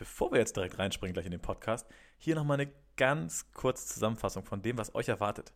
Bevor 0.00 0.32
wir 0.32 0.38
jetzt 0.38 0.56
direkt 0.56 0.78
reinspringen 0.78 1.12
gleich 1.12 1.26
in 1.26 1.30
den 1.30 1.42
Podcast, 1.42 1.86
hier 2.16 2.34
nochmal 2.34 2.58
eine 2.58 2.72
ganz 2.96 3.52
kurze 3.52 3.86
Zusammenfassung 3.86 4.46
von 4.46 4.62
dem, 4.62 4.78
was 4.78 4.94
euch 4.94 5.08
erwartet. 5.08 5.52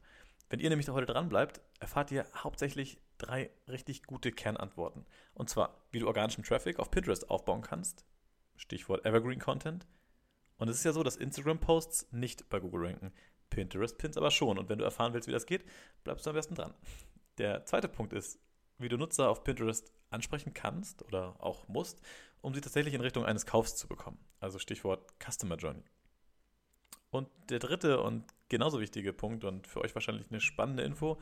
Wenn 0.50 0.60
ihr 0.60 0.68
nämlich 0.68 0.86
heute 0.90 1.10
dran 1.10 1.30
bleibt, 1.30 1.62
erfahrt 1.80 2.10
ihr 2.10 2.26
hauptsächlich 2.36 3.00
drei 3.16 3.48
richtig 3.68 4.02
gute 4.02 4.32
Kernantworten. 4.32 5.06
Und 5.32 5.48
zwar, 5.48 5.86
wie 5.92 6.00
du 6.00 6.06
organischen 6.06 6.44
Traffic 6.44 6.78
auf 6.78 6.90
Pinterest 6.90 7.30
aufbauen 7.30 7.62
kannst. 7.62 8.04
Stichwort 8.56 9.06
Evergreen 9.06 9.38
Content. 9.38 9.86
Und 10.58 10.68
es 10.68 10.76
ist 10.76 10.84
ja 10.84 10.92
so, 10.92 11.02
dass 11.02 11.16
Instagram-Posts 11.16 12.12
nicht 12.12 12.50
bei 12.50 12.60
Google 12.60 12.84
ranken. 12.84 13.14
Pinterest-Pins 13.48 14.18
aber 14.18 14.30
schon. 14.30 14.58
Und 14.58 14.68
wenn 14.68 14.78
du 14.78 14.84
erfahren 14.84 15.14
willst, 15.14 15.26
wie 15.26 15.32
das 15.32 15.46
geht, 15.46 15.64
bleibst 16.02 16.26
du 16.26 16.30
am 16.30 16.36
besten 16.36 16.54
dran. 16.54 16.74
Der 17.38 17.64
zweite 17.64 17.88
Punkt 17.88 18.12
ist, 18.12 18.38
wie 18.78 18.88
du 18.88 18.96
Nutzer 18.96 19.28
auf 19.28 19.44
Pinterest 19.44 19.92
ansprechen 20.10 20.54
kannst 20.54 21.02
oder 21.02 21.36
auch 21.40 21.68
musst, 21.68 22.00
um 22.40 22.54
sie 22.54 22.60
tatsächlich 22.60 22.94
in 22.94 23.00
Richtung 23.00 23.24
eines 23.24 23.46
Kaufs 23.46 23.76
zu 23.76 23.88
bekommen. 23.88 24.18
Also 24.40 24.58
Stichwort 24.58 25.12
Customer 25.22 25.56
Journey. 25.56 25.84
Und 27.10 27.28
der 27.48 27.58
dritte 27.58 28.00
und 28.00 28.24
genauso 28.48 28.80
wichtige 28.80 29.12
Punkt 29.12 29.44
und 29.44 29.66
für 29.66 29.80
euch 29.80 29.94
wahrscheinlich 29.94 30.30
eine 30.30 30.40
spannende 30.40 30.82
Info, 30.82 31.20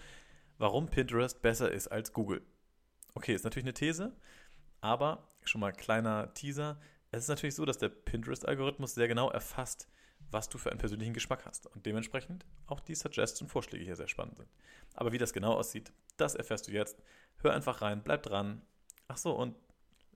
warum 0.58 0.86
Pinterest 0.86 1.42
besser 1.42 1.70
ist 1.70 1.88
als 1.88 2.12
Google. 2.12 2.42
Okay, 3.14 3.34
ist 3.34 3.44
natürlich 3.44 3.64
eine 3.64 3.74
These, 3.74 4.16
aber 4.80 5.28
schon 5.44 5.60
mal 5.60 5.72
kleiner 5.72 6.32
Teaser. 6.34 6.80
Es 7.10 7.24
ist 7.24 7.28
natürlich 7.28 7.54
so, 7.54 7.64
dass 7.64 7.78
der 7.78 7.90
Pinterest-Algorithmus 7.90 8.94
sehr 8.94 9.08
genau 9.08 9.30
erfasst, 9.30 9.86
was 10.32 10.48
du 10.48 10.58
für 10.58 10.70
einen 10.70 10.80
persönlichen 10.80 11.12
Geschmack 11.12 11.44
hast 11.44 11.66
und 11.66 11.84
dementsprechend 11.84 12.44
auch 12.66 12.80
die 12.80 12.94
Suggests 12.94 13.40
und 13.42 13.48
Vorschläge 13.48 13.84
hier 13.84 13.96
sehr 13.96 14.08
spannend 14.08 14.38
sind. 14.38 14.48
Aber 14.94 15.12
wie 15.12 15.18
das 15.18 15.32
genau 15.32 15.52
aussieht, 15.52 15.92
das 16.16 16.34
erfährst 16.34 16.66
du 16.66 16.72
jetzt. 16.72 16.98
Hör 17.42 17.52
einfach 17.52 17.82
rein, 17.82 18.02
bleib 18.02 18.22
dran. 18.22 18.62
Ach 19.08 19.18
so, 19.18 19.32
und 19.32 19.54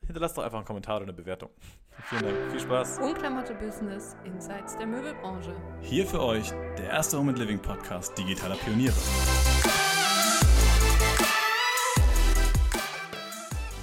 hinterlass 0.04 0.34
doch 0.34 0.42
einfach 0.42 0.58
einen 0.58 0.66
Kommentar 0.66 0.96
oder 0.96 1.04
eine 1.04 1.12
Bewertung. 1.12 1.50
Vielen 2.08 2.22
Dank, 2.22 2.50
viel 2.50 2.60
Spaß. 2.60 2.98
Unklamotte 2.98 3.54
Business 3.54 4.16
Insights 4.24 4.76
der 4.76 4.86
Möbelbranche. 4.86 5.54
Hier 5.82 6.06
für 6.06 6.22
euch 6.22 6.50
der 6.78 6.90
erste 6.90 7.18
Home 7.18 7.30
and 7.30 7.38
Living 7.38 7.58
Podcast 7.58 8.16
digitaler 8.16 8.56
Pioniere. 8.56 8.94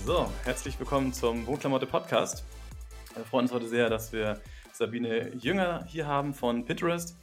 So, 0.05 0.29
herzlich 0.43 0.79
willkommen 0.79 1.13
zum 1.13 1.45
Wohnklamotte 1.47 1.85
Podcast. 1.85 2.43
Wir 3.15 3.23
freuen 3.25 3.45
uns 3.45 3.53
heute 3.53 3.67
sehr, 3.67 3.89
dass 3.89 4.11
wir 4.11 4.41
Sabine 4.83 5.33
Jünger 5.35 5.85
hier 5.85 6.07
haben 6.07 6.33
von 6.33 6.65
Pinterest. 6.65 7.15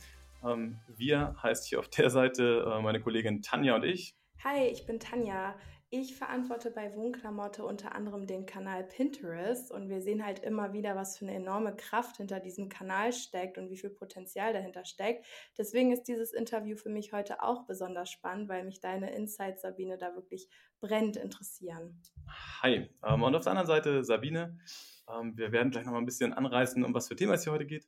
Ähm, 0.42 0.78
wir 0.97 1.36
heißt 1.42 1.67
hier 1.67 1.78
auf 1.78 1.89
der 1.89 2.08
Seite 2.08 2.64
äh, 2.67 2.80
meine 2.80 3.02
Kollegin 3.02 3.42
Tanja 3.42 3.75
und 3.75 3.84
ich. 3.84 4.17
Hi, 4.42 4.69
ich 4.69 4.86
bin 4.86 4.98
Tanja. 4.98 5.55
Ich 5.91 6.17
verantworte 6.17 6.70
bei 6.70 6.94
Wohnklamotte 6.94 7.62
unter 7.62 7.94
anderem 7.94 8.27
den 8.27 8.47
Kanal 8.47 8.84
Pinterest 8.84 9.70
und 9.70 9.91
wir 9.91 10.00
sehen 10.00 10.25
halt 10.25 10.39
immer 10.39 10.72
wieder, 10.72 10.97
was 10.97 11.19
für 11.19 11.27
eine 11.27 11.34
enorme 11.34 11.77
Kraft 11.77 12.17
hinter 12.17 12.41
diesem 12.41 12.70
Kanal 12.70 13.12
steckt 13.12 13.58
und 13.58 13.69
wie 13.69 13.77
viel 13.77 13.91
Potenzial 13.91 14.55
dahinter 14.55 14.86
steckt. 14.86 15.27
Deswegen 15.58 15.92
ist 15.92 16.05
dieses 16.05 16.33
Interview 16.33 16.78
für 16.78 16.89
mich 16.89 17.12
heute 17.12 17.42
auch 17.42 17.67
besonders 17.67 18.08
spannend, 18.08 18.48
weil 18.48 18.64
mich 18.64 18.80
deine 18.80 19.14
Insights, 19.14 19.61
Sabine, 19.61 19.98
da 19.98 20.14
wirklich 20.14 20.48
brennt 20.80 21.19
interessieren. 21.19 22.00
Hi, 22.62 22.89
ähm, 23.05 23.22
und 23.22 23.34
auf 23.34 23.42
der 23.42 23.50
anderen 23.52 23.67
Seite 23.67 24.02
Sabine. 24.02 24.56
Ähm, 25.14 25.36
wir 25.36 25.53
werden 25.53 25.70
gleich 25.70 25.84
noch 25.84 25.92
mal 25.92 25.98
ein 25.98 26.06
bisschen 26.06 26.33
anreißen, 26.33 26.84
um 26.84 26.94
was 26.94 27.08
für 27.08 27.16
Thema 27.16 27.34
es 27.34 27.44
hier 27.44 27.53
heute 27.53 27.66
geht. 27.66 27.86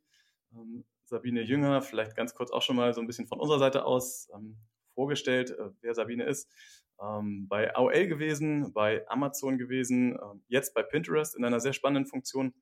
Ähm, 0.53 0.85
Sabine 1.05 1.43
Jünger, 1.43 1.83
vielleicht 1.83 2.17
ganz 2.17 2.35
kurz 2.35 2.51
auch 2.51 2.63
schon 2.63 2.77
mal 2.77 2.95
so 2.95 3.01
ein 3.01 3.07
bisschen 3.07 3.27
von 3.27 3.41
unserer 3.41 3.59
Seite 3.59 3.85
aus 3.85 4.29
ähm, 4.35 4.57
vorgestellt, 4.95 5.51
äh, 5.51 5.71
wer 5.81 5.95
Sabine 5.95 6.25
ist 6.25 6.51
bei 7.49 7.75
AOL 7.75 8.07
gewesen, 8.07 8.73
bei 8.73 9.05
Amazon 9.09 9.59
gewesen, 9.59 10.17
jetzt 10.47 10.73
bei 10.73 10.85
Pinterest 10.85 11.35
in 11.35 11.45
einer 11.45 11.59
sehr 11.59 11.73
spannenden 11.73 12.07
Funktion. 12.07 12.55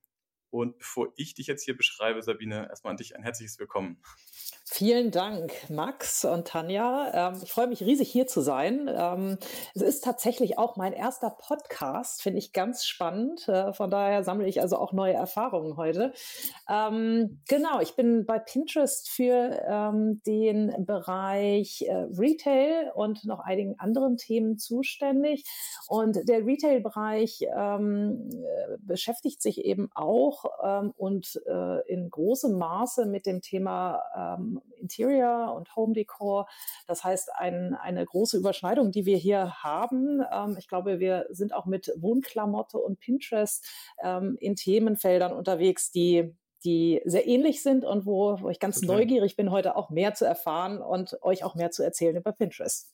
Und 0.49 0.79
bevor 0.79 1.13
ich 1.17 1.35
dich 1.35 1.47
jetzt 1.47 1.63
hier 1.63 1.77
beschreibe, 1.77 2.23
Sabine, 2.23 2.67
erstmal 2.71 2.93
an 2.93 2.97
dich 2.97 3.15
ein 3.15 3.23
herzliches 3.23 3.59
Willkommen. 3.59 4.01
Vielen 4.73 5.11
Dank, 5.11 5.53
Max 5.69 6.25
und 6.25 6.47
Tanja. 6.47 7.33
Ähm, 7.33 7.41
ich 7.43 7.51
freue 7.53 7.67
mich 7.67 7.83
riesig 7.83 8.09
hier 8.09 8.29
zu 8.29 8.41
sein. 8.41 8.89
Ähm, 8.89 9.37
es 9.75 9.83
ist 9.83 10.05
tatsächlich 10.05 10.59
auch 10.59 10.77
mein 10.77 10.93
erster 10.93 11.31
Podcast, 11.31 12.23
finde 12.23 12.39
ich 12.39 12.53
ganz 12.53 12.85
spannend. 12.85 13.49
Äh, 13.49 13.73
von 13.73 13.91
daher 13.91 14.23
sammle 14.23 14.47
ich 14.47 14.61
also 14.61 14.77
auch 14.77 14.93
neue 14.93 15.13
Erfahrungen 15.13 15.77
heute. 15.77 16.13
Ähm, 16.71 17.43
genau, 17.49 17.81
ich 17.81 17.97
bin 17.97 18.25
bei 18.27 18.39
Pinterest 18.39 19.11
für 19.11 19.61
ähm, 19.69 20.23
den 20.25 20.73
Bereich 20.87 21.83
äh, 21.83 22.07
Retail 22.17 22.93
und 22.95 23.25
noch 23.25 23.41
einigen 23.41 23.77
anderen 23.81 24.19
Themen 24.19 24.57
zuständig. 24.57 25.45
Und 25.89 26.17
der 26.29 26.47
Retail-Bereich 26.47 27.41
ähm, 27.59 28.31
äh, 28.31 28.77
beschäftigt 28.79 29.43
sich 29.43 29.65
eben 29.65 29.91
auch 29.97 30.45
ähm, 30.65 30.95
und 30.97 31.43
äh, 31.47 31.93
in 31.93 32.09
großem 32.09 32.57
Maße 32.57 33.07
mit 33.07 33.27
dem 33.27 33.41
Thema 33.41 34.01
Interior 34.77 35.55
und 35.55 35.75
Home 35.77 35.93
Decor. 35.93 36.49
Das 36.87 37.05
heißt, 37.05 37.31
ein, 37.35 37.75
eine 37.75 38.05
große 38.05 38.37
Überschneidung, 38.37 38.93
die 38.93 39.07
wir 39.07 39.17
hier 39.17 39.63
haben. 39.63 40.23
Ähm, 40.33 40.57
ich 40.59 40.69
glaube, 40.69 40.99
wir 41.01 41.27
sind 41.31 41.55
auch 41.55 41.67
mit 41.67 41.93
Wohnklamotte 41.97 42.79
und 42.79 42.99
Pinterest 43.01 43.67
ähm, 44.03 44.37
in 44.41 44.57
Themenfeldern 44.57 45.33
unterwegs, 45.33 45.91
die 45.91 46.35
die 46.65 47.01
sehr 47.05 47.27
ähnlich 47.27 47.63
sind 47.63 47.85
und 47.85 48.05
wo, 48.07 48.39
wo 48.41 48.51
ich 48.51 48.61
ganz 48.61 48.79
okay. 48.79 48.87
neugierig 48.87 49.37
bin, 49.37 49.51
heute 49.51 49.77
auch 49.77 49.91
mehr 49.91 50.15
zu 50.15 50.27
erfahren 50.27 50.83
und 50.83 51.17
euch 51.23 51.43
auch 51.43 51.55
mehr 51.55 51.71
zu 51.71 51.83
erzählen 51.83 52.17
über 52.17 52.33
Pinterest. 52.33 52.93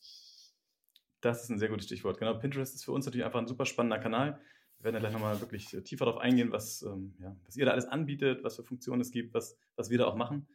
Das 1.21 1.43
ist 1.43 1.51
ein 1.51 1.59
sehr 1.59 1.69
gutes 1.69 1.87
Stichwort. 1.87 2.19
Genau, 2.19 2.35
Pinterest 2.35 2.75
ist 2.75 2.85
für 2.85 2.93
uns 2.93 3.07
natürlich 3.07 3.25
einfach 3.25 3.41
ein 3.41 3.49
super 3.49 3.67
spannender 3.67 3.99
Kanal. 3.99 4.39
Wir 4.79 4.85
werden 4.85 4.95
ja 4.95 5.01
gleich 5.01 5.13
nochmal 5.13 5.41
wirklich 5.41 5.67
tiefer 5.85 6.05
darauf 6.05 6.21
eingehen, 6.21 6.53
was, 6.53 6.83
ähm, 6.83 7.15
ja, 7.19 7.35
was 7.45 7.57
ihr 7.57 7.65
da 7.65 7.73
alles 7.73 7.87
anbietet, 7.87 8.45
was 8.45 8.57
für 8.57 8.63
Funktionen 8.63 9.01
es 9.01 9.11
gibt, 9.11 9.35
was, 9.35 9.57
was 9.75 9.91
wir 9.91 9.99
da 9.99 10.07
auch 10.07 10.17
machen. 10.17 10.47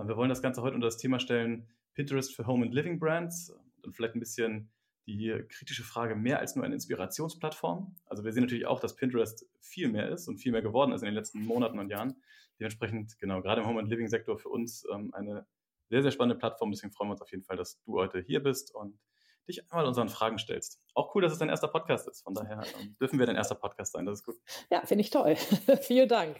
Ähm, 0.00 0.08
wir 0.08 0.16
wollen 0.16 0.28
das 0.28 0.42
Ganze 0.42 0.62
heute 0.62 0.74
unter 0.74 0.86
das 0.86 0.96
Thema 0.96 1.20
stellen, 1.20 1.68
Pinterest 1.94 2.34
für 2.34 2.46
Home 2.46 2.64
and 2.64 2.74
Living 2.74 2.98
Brands 2.98 3.52
und 3.82 3.94
vielleicht 3.94 4.14
ein 4.14 4.20
bisschen 4.20 4.70
die 5.06 5.44
kritische 5.48 5.82
Frage, 5.82 6.14
mehr 6.14 6.38
als 6.38 6.54
nur 6.54 6.64
eine 6.64 6.74
Inspirationsplattform. 6.74 7.96
Also 8.06 8.24
wir 8.24 8.32
sehen 8.32 8.44
natürlich 8.44 8.66
auch, 8.66 8.80
dass 8.80 8.94
Pinterest 8.94 9.46
viel 9.60 9.88
mehr 9.88 10.08
ist 10.08 10.28
und 10.28 10.38
viel 10.38 10.52
mehr 10.52 10.62
geworden 10.62 10.92
ist 10.92 11.02
in 11.02 11.06
den 11.06 11.14
letzten 11.14 11.44
Monaten 11.44 11.78
und 11.78 11.90
Jahren. 11.90 12.22
Dementsprechend, 12.58 13.18
genau, 13.18 13.40
gerade 13.42 13.62
im 13.62 13.66
Home 13.66 13.80
and 13.80 13.88
Living 13.88 14.08
Sektor 14.08 14.38
für 14.38 14.50
uns 14.50 14.84
ähm, 14.92 15.12
eine 15.14 15.46
sehr, 15.88 16.02
sehr 16.02 16.12
spannende 16.12 16.38
Plattform. 16.38 16.70
Deswegen 16.70 16.92
freuen 16.92 17.08
wir 17.08 17.12
uns 17.12 17.22
auf 17.22 17.30
jeden 17.32 17.42
Fall, 17.42 17.56
dass 17.56 17.80
du 17.82 17.98
heute 17.98 18.20
hier 18.20 18.42
bist 18.42 18.74
und 18.74 19.00
dich 19.48 19.72
einmal 19.72 19.86
unseren 19.86 20.08
Fragen 20.08 20.38
stellst. 20.38 20.80
Auch 20.94 21.14
cool, 21.14 21.22
dass 21.22 21.32
es 21.32 21.38
dein 21.38 21.48
erster 21.48 21.68
Podcast 21.68 22.06
ist. 22.06 22.22
Von 22.22 22.34
daher 22.34 22.62
ähm, 22.80 22.94
dürfen 23.00 23.18
wir 23.18 23.26
dein 23.26 23.36
erster 23.36 23.56
Podcast 23.56 23.92
sein. 23.92 24.06
Das 24.06 24.20
ist 24.20 24.24
gut. 24.24 24.36
Ja, 24.70 24.82
finde 24.84 25.02
ich 25.02 25.10
toll. 25.10 25.34
Vielen 25.80 26.08
Dank. 26.08 26.36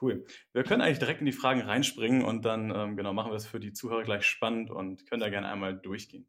Cool. 0.00 0.24
Wir 0.52 0.64
können 0.64 0.82
eigentlich 0.82 0.98
direkt 0.98 1.20
in 1.20 1.26
die 1.26 1.32
Fragen 1.32 1.60
reinspringen 1.60 2.24
und 2.24 2.44
dann 2.44 2.72
ähm, 2.74 2.96
genau 2.96 3.12
machen 3.12 3.30
wir 3.30 3.36
es 3.36 3.46
für 3.46 3.60
die 3.60 3.72
Zuhörer 3.72 4.02
gleich 4.02 4.24
spannend 4.24 4.70
und 4.70 5.08
können 5.08 5.20
da 5.20 5.28
gerne 5.28 5.48
einmal 5.48 5.76
durchgehen. 5.76 6.28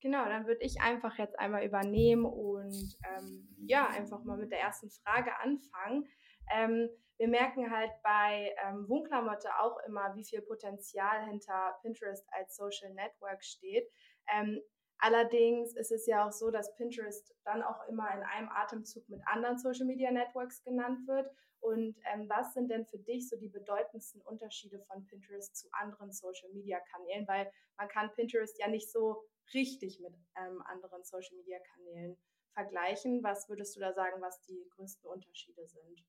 Genau, 0.00 0.24
dann 0.26 0.46
würde 0.46 0.62
ich 0.62 0.80
einfach 0.80 1.18
jetzt 1.18 1.38
einmal 1.38 1.64
übernehmen 1.64 2.24
und 2.24 2.98
ähm, 3.16 3.48
ja, 3.66 3.88
einfach 3.88 4.22
mal 4.24 4.36
mit 4.36 4.50
der 4.50 4.60
ersten 4.60 4.90
Frage 4.90 5.38
anfangen. 5.40 6.06
Ähm, 6.54 6.88
wir 7.16 7.28
merken 7.28 7.70
halt 7.70 7.90
bei 8.02 8.54
ähm, 8.66 8.88
Wohnklamotte 8.88 9.48
auch 9.60 9.78
immer, 9.86 10.14
wie 10.14 10.24
viel 10.24 10.42
Potenzial 10.42 11.26
hinter 11.26 11.78
Pinterest 11.82 12.26
als 12.32 12.56
Social 12.56 12.92
Network 12.92 13.42
steht. 13.44 13.88
Ähm, 14.34 14.60
Allerdings 14.98 15.74
ist 15.76 15.92
es 15.92 16.06
ja 16.06 16.26
auch 16.26 16.32
so, 16.32 16.50
dass 16.50 16.74
Pinterest 16.76 17.34
dann 17.44 17.62
auch 17.62 17.86
immer 17.88 18.08
in 18.14 18.22
einem 18.22 18.48
Atemzug 18.48 19.08
mit 19.08 19.20
anderen 19.26 19.58
Social 19.58 19.86
Media 19.86 20.10
Networks 20.10 20.62
genannt 20.62 21.06
wird. 21.06 21.28
Und 21.64 21.96
ähm, 22.12 22.28
was 22.28 22.52
sind 22.52 22.70
denn 22.70 22.84
für 22.84 22.98
dich 22.98 23.26
so 23.26 23.38
die 23.38 23.48
bedeutendsten 23.48 24.20
Unterschiede 24.20 24.80
von 24.80 25.06
Pinterest 25.06 25.56
zu 25.56 25.66
anderen 25.72 26.12
Social 26.12 26.50
Media 26.50 26.78
Kanälen? 26.92 27.26
Weil 27.26 27.50
man 27.78 27.88
kann 27.88 28.12
Pinterest 28.12 28.58
ja 28.58 28.68
nicht 28.68 28.92
so 28.92 29.24
richtig 29.54 29.98
mit 29.98 30.14
ähm, 30.36 30.60
anderen 30.66 31.02
Social 31.04 31.38
Media 31.38 31.58
Kanälen 31.72 32.18
vergleichen. 32.52 33.22
Was 33.22 33.48
würdest 33.48 33.74
du 33.76 33.80
da 33.80 33.94
sagen, 33.94 34.20
was 34.20 34.42
die 34.42 34.68
größten 34.76 35.08
Unterschiede 35.08 35.66
sind? 35.66 36.04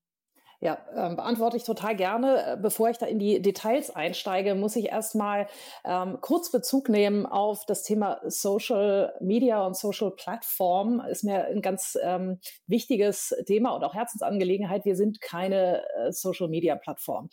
Ja, 0.60 0.78
ähm, 0.94 1.16
beantworte 1.16 1.56
ich 1.56 1.64
total 1.64 1.94
gerne. 1.96 2.52
Äh, 2.52 2.56
bevor 2.56 2.88
ich 2.88 2.96
da 2.96 3.06
in 3.06 3.18
die 3.18 3.42
Details 3.42 3.94
einsteige, 3.94 4.54
muss 4.54 4.74
ich 4.76 4.86
erstmal 4.86 5.48
ähm, 5.84 6.18
kurz 6.22 6.50
Bezug 6.50 6.88
nehmen 6.88 7.26
auf 7.26 7.66
das 7.66 7.82
Thema 7.82 8.20
Social 8.24 9.14
Media 9.20 9.66
und 9.66 9.76
Social 9.76 10.10
Platform. 10.12 11.02
Ist 11.10 11.24
mir 11.24 11.44
ein 11.44 11.60
ganz 11.60 11.98
ähm, 12.02 12.40
wichtiges 12.66 13.34
Thema 13.46 13.74
und 13.74 13.84
auch 13.84 13.94
Herzensangelegenheit. 13.94 14.86
Wir 14.86 14.96
sind 14.96 15.20
keine 15.20 15.82
äh, 15.94 16.12
Social 16.12 16.48
Media 16.48 16.74
Plattform. 16.74 17.28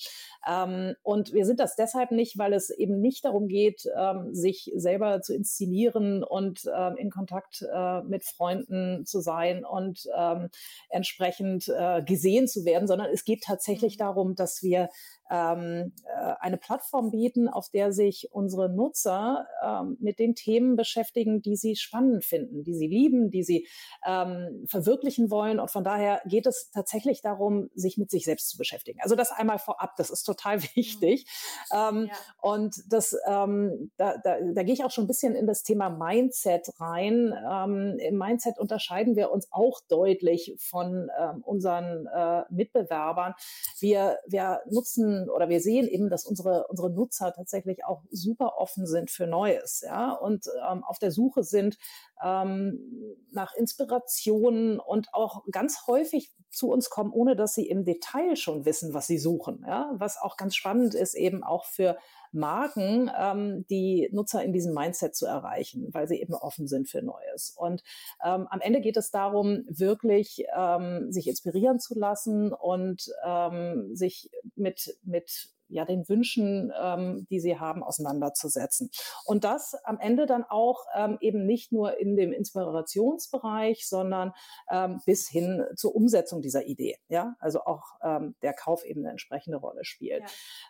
Ähm, 0.45 0.95
und 1.01 1.31
wir 1.31 1.45
sind 1.45 1.61
das 1.61 1.77
deshalb 1.77 2.11
nicht, 2.11 2.37
weil 2.37 2.53
es 2.53 2.69
eben 2.69 2.99
nicht 2.99 3.23
darum 3.23 3.47
geht, 3.47 3.83
ähm, 3.97 4.33
sich 4.33 4.69
selber 4.75 5.21
zu 5.21 5.33
inszenieren 5.33 6.23
und 6.25 6.69
ähm, 6.75 6.97
in 6.97 7.09
Kontakt 7.09 7.65
äh, 7.73 8.01
mit 8.01 8.25
Freunden 8.25 9.05
zu 9.05 9.21
sein 9.21 9.63
und 9.63 10.09
ähm, 10.17 10.49
entsprechend 10.89 11.69
äh, 11.69 12.03
gesehen 12.03 12.47
zu 12.47 12.65
werden, 12.65 12.87
sondern 12.87 13.12
es 13.13 13.23
geht 13.23 13.43
tatsächlich 13.43 13.95
mhm. 13.95 13.99
darum, 13.99 14.35
dass 14.35 14.63
wir 14.63 14.89
ähm, 15.33 15.93
äh, 16.05 16.33
eine 16.39 16.57
Plattform 16.57 17.09
bieten, 17.09 17.47
auf 17.47 17.69
der 17.69 17.91
sich 17.91 18.29
unsere 18.31 18.69
Nutzer 18.69 19.47
ähm, 19.63 19.97
mit 19.99 20.19
den 20.19 20.35
Themen 20.35 20.75
beschäftigen, 20.75 21.41
die 21.41 21.55
sie 21.55 21.75
spannend 21.75 22.23
finden, 22.23 22.63
die 22.63 22.75
sie 22.75 22.85
lieben, 22.85 23.31
die 23.31 23.43
sie 23.43 23.67
ähm, 24.05 24.63
verwirklichen 24.67 25.31
wollen. 25.31 25.59
Und 25.59 25.71
von 25.71 25.83
daher 25.83 26.21
geht 26.25 26.45
es 26.45 26.69
tatsächlich 26.69 27.21
darum, 27.21 27.69
sich 27.73 27.97
mit 27.97 28.11
sich 28.11 28.25
selbst 28.25 28.49
zu 28.49 28.57
beschäftigen. 28.59 28.99
Also 29.01 29.15
das 29.15 29.31
einmal 29.31 29.57
vorab, 29.57 29.95
das 29.97 30.11
ist 30.11 30.23
total 30.23 30.61
wichtig. 30.75 31.25
Mhm. 31.71 32.07
Ja. 32.07 32.13
Und 32.41 32.75
das, 32.89 33.15
ähm, 33.27 33.91
da, 33.97 34.17
da, 34.23 34.37
da 34.53 34.63
gehe 34.63 34.73
ich 34.75 34.83
auch 34.83 34.91
schon 34.91 35.05
ein 35.05 35.07
bisschen 35.07 35.35
in 35.35 35.47
das 35.47 35.63
Thema 35.63 35.89
Mindset 35.89 36.69
rein. 36.79 37.33
Ähm, 37.49 37.97
Im 37.97 38.17
Mindset 38.19 38.59
unterscheiden 38.59 39.15
wir 39.15 39.31
uns 39.31 39.47
auch 39.51 39.79
deutlich 39.89 40.55
von 40.59 41.09
ähm, 41.19 41.41
unseren 41.43 42.05
äh, 42.05 42.43
Mitbewerbern. 42.51 43.33
Wir, 43.79 44.19
wir 44.27 44.61
nutzen 44.69 45.22
oder 45.29 45.49
wir 45.49 45.61
sehen 45.61 45.87
eben, 45.87 46.09
dass 46.09 46.25
unsere, 46.25 46.67
unsere 46.67 46.89
Nutzer 46.89 47.33
tatsächlich 47.33 47.85
auch 47.85 48.03
super 48.09 48.57
offen 48.57 48.85
sind 48.85 49.11
für 49.11 49.27
Neues, 49.27 49.81
ja, 49.85 50.11
und 50.11 50.47
ähm, 50.69 50.83
auf 50.83 50.99
der 50.99 51.11
Suche 51.11 51.43
sind 51.43 51.77
ähm, 52.23 53.15
nach 53.31 53.53
Inspirationen 53.55 54.79
und 54.79 55.13
auch 55.13 55.43
ganz 55.51 55.87
häufig 55.87 56.31
zu 56.49 56.69
uns 56.69 56.89
kommen, 56.89 57.11
ohne 57.11 57.35
dass 57.35 57.53
sie 57.53 57.67
im 57.67 57.83
Detail 57.83 58.35
schon 58.35 58.65
wissen, 58.65 58.93
was 58.93 59.07
sie 59.07 59.17
suchen, 59.17 59.63
ja, 59.67 59.91
was 59.93 60.17
auch 60.17 60.37
ganz 60.37 60.55
spannend 60.55 60.93
ist 60.93 61.15
eben 61.15 61.43
auch 61.43 61.65
für 61.65 61.97
Marken, 62.33 63.09
ähm, 63.17 63.65
die 63.69 64.09
Nutzer 64.11 64.43
in 64.43 64.53
diesem 64.53 64.73
Mindset 64.73 65.15
zu 65.15 65.25
erreichen, 65.25 65.89
weil 65.91 66.07
sie 66.07 66.19
eben 66.21 66.33
offen 66.33 66.67
sind 66.67 66.89
für 66.89 67.01
Neues. 67.01 67.53
Und 67.55 67.83
ähm, 68.23 68.47
am 68.49 68.61
Ende 68.61 68.81
geht 68.81 68.97
es 68.97 69.11
darum, 69.11 69.63
wirklich 69.67 70.45
ähm, 70.57 71.11
sich 71.11 71.27
inspirieren 71.27 71.79
zu 71.79 71.97
lassen 71.97 72.53
und 72.53 73.11
ähm, 73.25 73.95
sich 73.95 74.29
mit, 74.55 74.97
mit 75.03 75.49
ja, 75.73 75.85
den 75.85 76.07
Wünschen, 76.07 76.71
ähm, 76.81 77.27
die 77.29 77.39
sie 77.39 77.59
haben, 77.59 77.83
auseinanderzusetzen. 77.83 78.89
Und 79.25 79.43
das 79.43 79.75
am 79.83 79.99
Ende 79.99 80.25
dann 80.25 80.43
auch 80.43 80.85
ähm, 80.95 81.17
eben 81.19 81.45
nicht 81.45 81.71
nur 81.71 81.99
in 81.99 82.15
dem 82.15 82.31
Inspirationsbereich, 82.31 83.87
sondern 83.87 84.33
ähm, 84.69 85.01
bis 85.05 85.27
hin 85.27 85.65
zur 85.75 85.95
Umsetzung 85.95 86.41
dieser 86.41 86.65
Idee. 86.65 86.97
Ja, 87.09 87.35
also 87.39 87.61
auch 87.61 87.83
ähm, 88.03 88.35
der 88.41 88.53
Kauf 88.53 88.85
eben 88.85 89.01
eine 89.01 89.11
entsprechende 89.11 89.57
Rolle 89.57 89.83
spielt. 89.83 90.23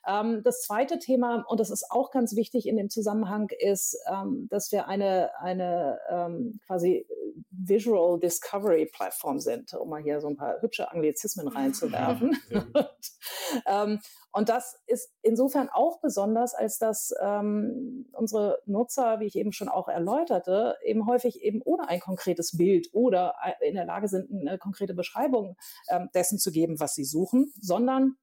Ja. 0.06 0.22
Ähm, 0.22 0.42
das 0.44 0.62
zweite 0.62 1.00
Thema, 1.00 1.44
und 1.48 1.60
das 1.60 1.70
ist 1.70 1.88
auch 1.90 2.12
ganz 2.12 2.36
wichtig 2.36 2.68
in 2.68 2.78
dem 2.78 2.90
Zusammenhang, 2.90 3.50
ist, 3.60 3.98
ähm, 4.10 4.48
dass 4.50 4.72
wir 4.72 4.88
eine, 4.88 5.32
eine 5.40 6.00
ähm, 6.10 6.60
quasi 6.66 7.06
Visual 7.52 8.20
Discovery 8.20 8.86
Plattform 8.86 9.40
sind, 9.40 9.74
um 9.74 9.90
mal 9.90 10.02
hier 10.02 10.20
so 10.22 10.28
ein 10.28 10.38
paar 10.38 10.62
hübsche 10.62 10.92
Anglizismen 10.92 11.48
reinzuwerfen. 11.48 12.38
ähm, 13.68 14.00
und 14.32 14.50
das 14.50 14.80
ist 14.88 15.12
insofern 15.22 15.70
auch 15.70 16.02
besonders, 16.02 16.56
als 16.56 16.78
dass 16.78 17.14
ähm, 17.22 18.08
unsere 18.14 18.60
Nutzer, 18.66 19.20
wie 19.20 19.28
ich 19.28 19.36
eben 19.36 19.52
schon 19.52 19.70
auch 19.70 19.88
erläuterte, 19.88 20.76
eben 20.84 21.06
häufig 21.06 21.42
eben 21.42 21.62
ohne 21.64 21.88
ein 21.88 22.00
konkretes 22.00 22.58
Bild 22.58 22.90
oder 22.94 23.36
in 23.62 23.76
der 23.76 23.86
Lage 23.86 24.08
sind, 24.08 24.30
eine 24.32 24.58
konkrete 24.58 24.94
Beschreibung 24.94 25.56
ähm, 25.90 26.10
dessen 26.14 26.40
zu 26.40 26.52
geben, 26.52 26.80
was 26.80 26.94
sie 26.94 27.06
suchen, 27.06 27.54
sondern 27.60 28.16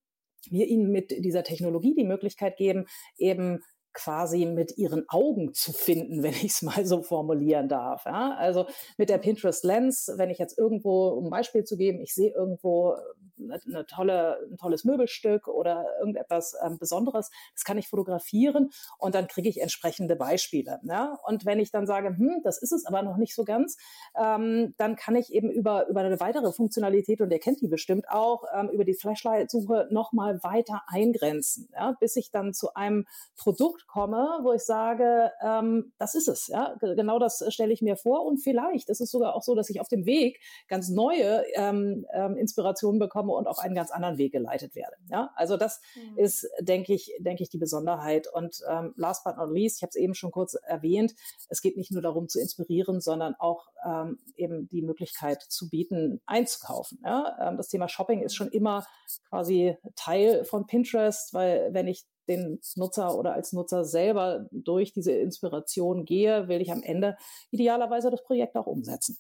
wir 0.49 0.67
ihnen 0.67 0.91
mit 0.91 1.11
dieser 1.11 1.45
Technologie 1.45 1.95
die 1.95 2.05
Möglichkeit 2.05 2.57
geben, 2.57 2.87
eben 3.19 3.63
quasi 3.93 4.47
mit 4.47 4.77
ihren 4.79 5.05
Augen 5.09 5.53
zu 5.53 5.73
finden, 5.73 6.23
wenn 6.23 6.33
ich 6.33 6.45
es 6.45 6.63
mal 6.63 6.85
so 6.85 7.03
formulieren 7.03 7.69
darf. 7.69 8.05
Ja? 8.07 8.35
Also 8.37 8.67
mit 8.99 9.11
der 9.11 9.19
Pinterest 9.19 9.65
Lens, 9.65 10.11
wenn 10.17 10.31
ich 10.31 10.39
jetzt 10.39 10.59
irgendwo, 10.59 11.09
um 11.09 11.27
ein 11.27 11.31
Beispiel 11.31 11.65
zu 11.65 11.77
geben, 11.77 12.01
ich 12.01 12.15
sehe 12.15 12.33
irgendwo 12.33 12.97
eine, 13.43 13.55
äh, 13.55 13.61
eine 13.67 13.87
tolle, 13.87 14.39
ein 14.51 14.57
tolles 14.57 14.85
Möbelstück 14.85 15.49
oder 15.49 15.87
irgendetwas 15.99 16.55
ähm, 16.65 16.79
Besonderes, 16.79 17.31
das 17.55 17.65
kann 17.65 17.79
ich 17.79 17.89
fotografieren 17.89 18.71
und 18.99 19.15
dann 19.15 19.29
kriege 19.29 19.49
ich 19.49 19.61
entsprechende 19.61 20.17
Beispiele. 20.17 20.81
Ja? 20.85 21.19
Und 21.25 21.45
wenn 21.45 21.61
ich 21.61 21.71
dann 21.71 21.87
sage, 21.87 22.09
hm, 22.17 22.41
das 22.45 22.61
ist 22.61 22.73
es 22.73 22.87
aber 22.87 23.03
noch 23.03 23.17
nicht 23.17 23.35
so 23.35 23.45
ganz, 23.45 23.77
ähm, 24.19 24.75
dann 24.79 24.97
kann 24.97 25.17
ich 25.17 25.33
eben 25.33 25.51
über, 25.51 25.89
über 25.89 26.01
eine 26.01 26.21
weitere 26.21 26.53
Funktionalität, 26.53 27.21
und 27.21 27.31
ihr 27.31 27.39
kennt 27.39 27.61
die 27.61 27.69
bestimmt 27.69 28.09
auch, 28.09 28.45
ähm, 28.55 28.69
über 28.71 28.85
die 28.85 28.95
Flashlight-Suche 28.95 29.89
nochmal 29.91 30.43
weiter 30.43 30.83
eingrenzen, 30.87 31.69
ja? 31.73 31.97
bis 32.01 32.17
ich 32.17 32.31
dann 32.31 32.53
zu 32.53 32.75
einem 32.75 33.07
Produkt 33.37 33.87
komme, 33.87 34.41
wo 34.43 34.53
ich 34.53 34.65
sage, 34.65 35.33
ähm, 35.43 35.93
das 35.99 36.15
ist 36.15 36.29
es. 36.29 36.49
Ja? 36.49 36.77
Genau 36.81 37.19
das 37.19 37.45
stelle 37.49 37.73
ich 37.73 37.83
mir 37.83 37.97
vor. 37.97 38.25
Und 38.25 38.39
vielleicht 38.39 38.89
ist 38.89 39.01
es 39.01 39.11
sogar 39.11 39.35
auch 39.35 39.43
so, 39.43 39.55
dass 39.55 39.71
ich 39.71 39.81
auf 39.81 39.89
dem 39.89 40.07
Weg 40.07 40.41
ganz 40.69 40.89
neue 40.89 41.45
ähm, 41.55 42.07
ähm, 42.13 42.37
Inspirationen 42.37 42.99
bekomme 42.99 43.30
und 43.37 43.47
auf 43.47 43.59
einen 43.59 43.75
ganz 43.75 43.91
anderen 43.91 44.19
Weg 44.19 44.33
geleitet 44.33 44.75
werde. 44.75 44.97
Ja? 45.09 45.31
Also 45.35 45.57
das 45.57 45.81
mhm. 45.95 46.19
ist, 46.19 46.49
denke 46.61 46.95
ich, 46.95 47.13
denke 47.19 47.43
ich, 47.43 47.49
die 47.49 47.59
Besonderheit. 47.59 48.29
Und 48.33 48.61
ähm, 48.69 48.93
last 48.97 49.25
but 49.25 49.37
not 49.37 49.51
least, 49.51 49.79
ich 49.79 49.83
habe 49.83 49.91
es 49.91 49.97
eben 49.97 50.15
schon 50.15 50.31
kurz 50.31 50.55
erwähnt, 50.55 51.15
es 51.49 51.61
geht 51.61 51.77
nicht 51.77 51.93
nur 51.93 52.03
darum 52.03 52.29
zu 52.29 52.41
inspirieren, 52.41 53.01
sondern 53.01 53.35
auch 53.39 53.69
ähm, 53.87 54.19
eben 54.37 54.69
die 54.69 54.83
Möglichkeit 54.83 55.43
zu 55.43 55.69
bieten, 55.69 56.21
einzukaufen. 56.27 56.99
Ja? 57.05 57.37
Ähm, 57.41 57.57
das 57.57 57.69
Thema 57.69 57.89
Shopping 57.89 58.23
ist 58.23 58.35
schon 58.35 58.49
immer 58.49 58.87
quasi 59.29 59.77
Teil 59.97 60.45
von 60.45 60.67
Pinterest, 60.67 61.33
weil 61.35 61.73
wenn 61.73 61.89
ich 61.89 62.05
den 62.31 62.61
Nutzer 62.77 63.17
oder 63.17 63.35
als 63.35 63.53
Nutzer 63.53 63.85
selber 63.85 64.47
durch 64.53 64.93
diese 64.93 65.13
Inspiration 65.13 66.05
gehe, 66.05 66.49
will 66.49 66.61
ich 66.61 66.71
am 66.71 66.83
Ende 66.83 67.17
idealerweise 67.51 68.11
das 68.11 68.23
Projekt 68.23 68.57
auch 68.57 68.67
umsetzen. 68.67 69.19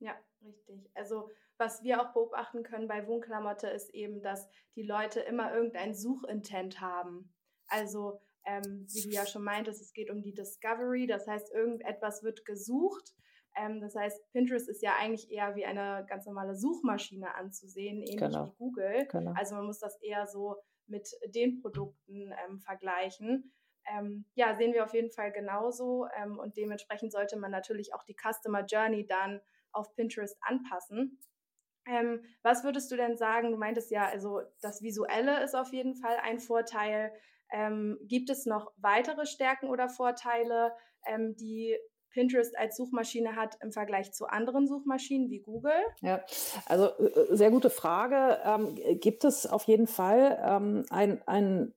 Ja, 0.00 0.12
richtig. 0.44 0.90
Also 0.94 1.28
was 1.62 1.84
wir 1.84 2.02
auch 2.02 2.12
beobachten 2.12 2.64
können 2.64 2.88
bei 2.88 3.06
Wohnklamotte 3.06 3.68
ist 3.68 3.94
eben, 3.94 4.20
dass 4.20 4.48
die 4.74 4.82
Leute 4.82 5.20
immer 5.20 5.54
irgendein 5.54 5.94
Suchintent 5.94 6.80
haben. 6.80 7.32
Also 7.68 8.20
ähm, 8.44 8.86
wie 8.92 9.02
du 9.02 9.10
ja 9.10 9.24
schon 9.26 9.44
meintest, 9.44 9.80
es 9.80 9.92
geht 9.92 10.10
um 10.10 10.22
die 10.22 10.34
Discovery, 10.34 11.06
das 11.06 11.28
heißt, 11.28 11.52
irgendetwas 11.52 12.24
wird 12.24 12.44
gesucht. 12.44 13.14
Ähm, 13.54 13.80
das 13.80 13.94
heißt, 13.94 14.32
Pinterest 14.32 14.68
ist 14.68 14.82
ja 14.82 14.96
eigentlich 14.98 15.30
eher 15.30 15.54
wie 15.54 15.64
eine 15.64 16.04
ganz 16.08 16.26
normale 16.26 16.56
Suchmaschine 16.56 17.32
anzusehen, 17.36 17.98
ähnlich 17.98 18.16
genau. 18.16 18.46
wie 18.46 18.56
Google. 18.56 19.06
Genau. 19.10 19.32
Also 19.36 19.54
man 19.54 19.66
muss 19.66 19.78
das 19.78 20.00
eher 20.02 20.26
so 20.26 20.56
mit 20.86 21.08
den 21.26 21.60
Produkten 21.60 22.32
ähm, 22.44 22.58
vergleichen. 22.58 23.52
Ähm, 23.86 24.24
ja, 24.34 24.56
sehen 24.56 24.72
wir 24.72 24.84
auf 24.84 24.94
jeden 24.94 25.10
Fall 25.10 25.30
genauso 25.30 26.06
ähm, 26.20 26.40
und 26.40 26.56
dementsprechend 26.56 27.12
sollte 27.12 27.36
man 27.36 27.52
natürlich 27.52 27.94
auch 27.94 28.02
die 28.02 28.16
Customer 28.16 28.64
Journey 28.64 29.06
dann 29.06 29.40
auf 29.70 29.94
Pinterest 29.94 30.36
anpassen. 30.40 31.18
Ähm, 31.86 32.24
was 32.42 32.64
würdest 32.64 32.90
du 32.90 32.96
denn 32.96 33.16
sagen? 33.16 33.50
Du 33.50 33.56
meintest 33.56 33.90
ja, 33.90 34.06
also 34.06 34.40
das 34.60 34.82
Visuelle 34.82 35.42
ist 35.42 35.54
auf 35.54 35.72
jeden 35.72 35.94
Fall 35.94 36.16
ein 36.22 36.38
Vorteil. 36.38 37.12
Ähm, 37.50 37.98
gibt 38.02 38.30
es 38.30 38.46
noch 38.46 38.72
weitere 38.76 39.26
Stärken 39.26 39.68
oder 39.68 39.88
Vorteile, 39.88 40.72
ähm, 41.06 41.34
die 41.36 41.76
Pinterest 42.10 42.56
als 42.58 42.76
Suchmaschine 42.76 43.36
hat 43.36 43.56
im 43.62 43.72
Vergleich 43.72 44.12
zu 44.12 44.26
anderen 44.26 44.66
Suchmaschinen 44.66 45.30
wie 45.30 45.40
Google? 45.40 45.72
Ja, 46.02 46.22
also 46.66 46.88
äh, 46.98 47.34
sehr 47.34 47.50
gute 47.50 47.70
Frage. 47.70 48.38
Ähm, 48.44 49.00
gibt 49.00 49.24
es 49.24 49.46
auf 49.46 49.64
jeden 49.64 49.86
Fall 49.86 50.38
ähm, 50.44 50.84
ein, 50.90 51.22
ein 51.26 51.74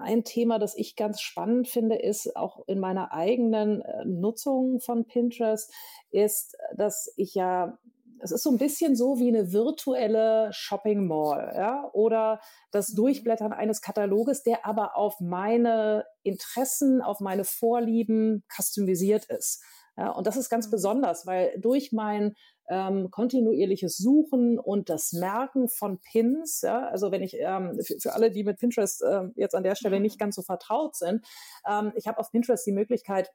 ein 0.00 0.24
Thema, 0.24 0.58
das 0.58 0.74
ich 0.76 0.96
ganz 0.96 1.20
spannend 1.20 1.68
finde, 1.68 1.96
ist 1.96 2.34
auch 2.34 2.66
in 2.66 2.80
meiner 2.80 3.12
eigenen 3.12 3.82
äh, 3.82 4.04
Nutzung 4.06 4.80
von 4.80 5.04
Pinterest, 5.04 5.72
ist, 6.10 6.56
dass 6.74 7.12
ich 7.16 7.34
ja 7.34 7.78
es 8.22 8.32
ist 8.32 8.42
so 8.42 8.50
ein 8.50 8.58
bisschen 8.58 8.96
so 8.96 9.18
wie 9.18 9.28
eine 9.28 9.52
virtuelle 9.52 10.50
Shopping 10.52 11.06
Mall, 11.06 11.52
ja, 11.54 11.88
oder 11.92 12.40
das 12.70 12.90
mhm. 12.90 12.96
Durchblättern 12.96 13.52
eines 13.52 13.80
Kataloges, 13.80 14.42
der 14.42 14.66
aber 14.66 14.96
auf 14.96 15.20
meine 15.20 16.04
Interessen, 16.22 17.00
auf 17.02 17.20
meine 17.20 17.44
Vorlieben 17.44 18.44
customisiert 18.48 19.24
ist. 19.26 19.62
Ja, 19.96 20.10
und 20.10 20.26
das 20.26 20.36
ist 20.36 20.48
ganz 20.48 20.66
mhm. 20.66 20.70
besonders, 20.72 21.26
weil 21.26 21.58
durch 21.60 21.92
mein 21.92 22.34
ähm, 22.70 23.10
kontinuierliches 23.10 23.96
Suchen 23.96 24.58
und 24.58 24.88
das 24.88 25.12
Merken 25.12 25.68
von 25.68 25.98
Pins, 25.98 26.60
ja, 26.62 26.86
also 26.88 27.10
wenn 27.10 27.22
ich 27.22 27.36
ähm, 27.38 27.78
für, 27.84 27.98
für, 27.98 28.12
alle, 28.14 28.30
die 28.30 28.44
mit 28.44 28.58
Pinterest 28.58 29.02
äh, 29.02 29.24
jetzt 29.34 29.54
an 29.54 29.64
der 29.64 29.74
Stelle 29.74 29.96
mhm. 29.96 30.02
nicht 30.02 30.18
ganz 30.18 30.36
so 30.36 30.42
vertraut 30.42 30.94
sind, 30.94 31.26
ähm, 31.68 31.92
ich 31.96 32.06
habe 32.06 32.18
auf 32.18 32.30
Pinterest 32.30 32.64
die 32.64 32.72
Möglichkeit, 32.72 33.30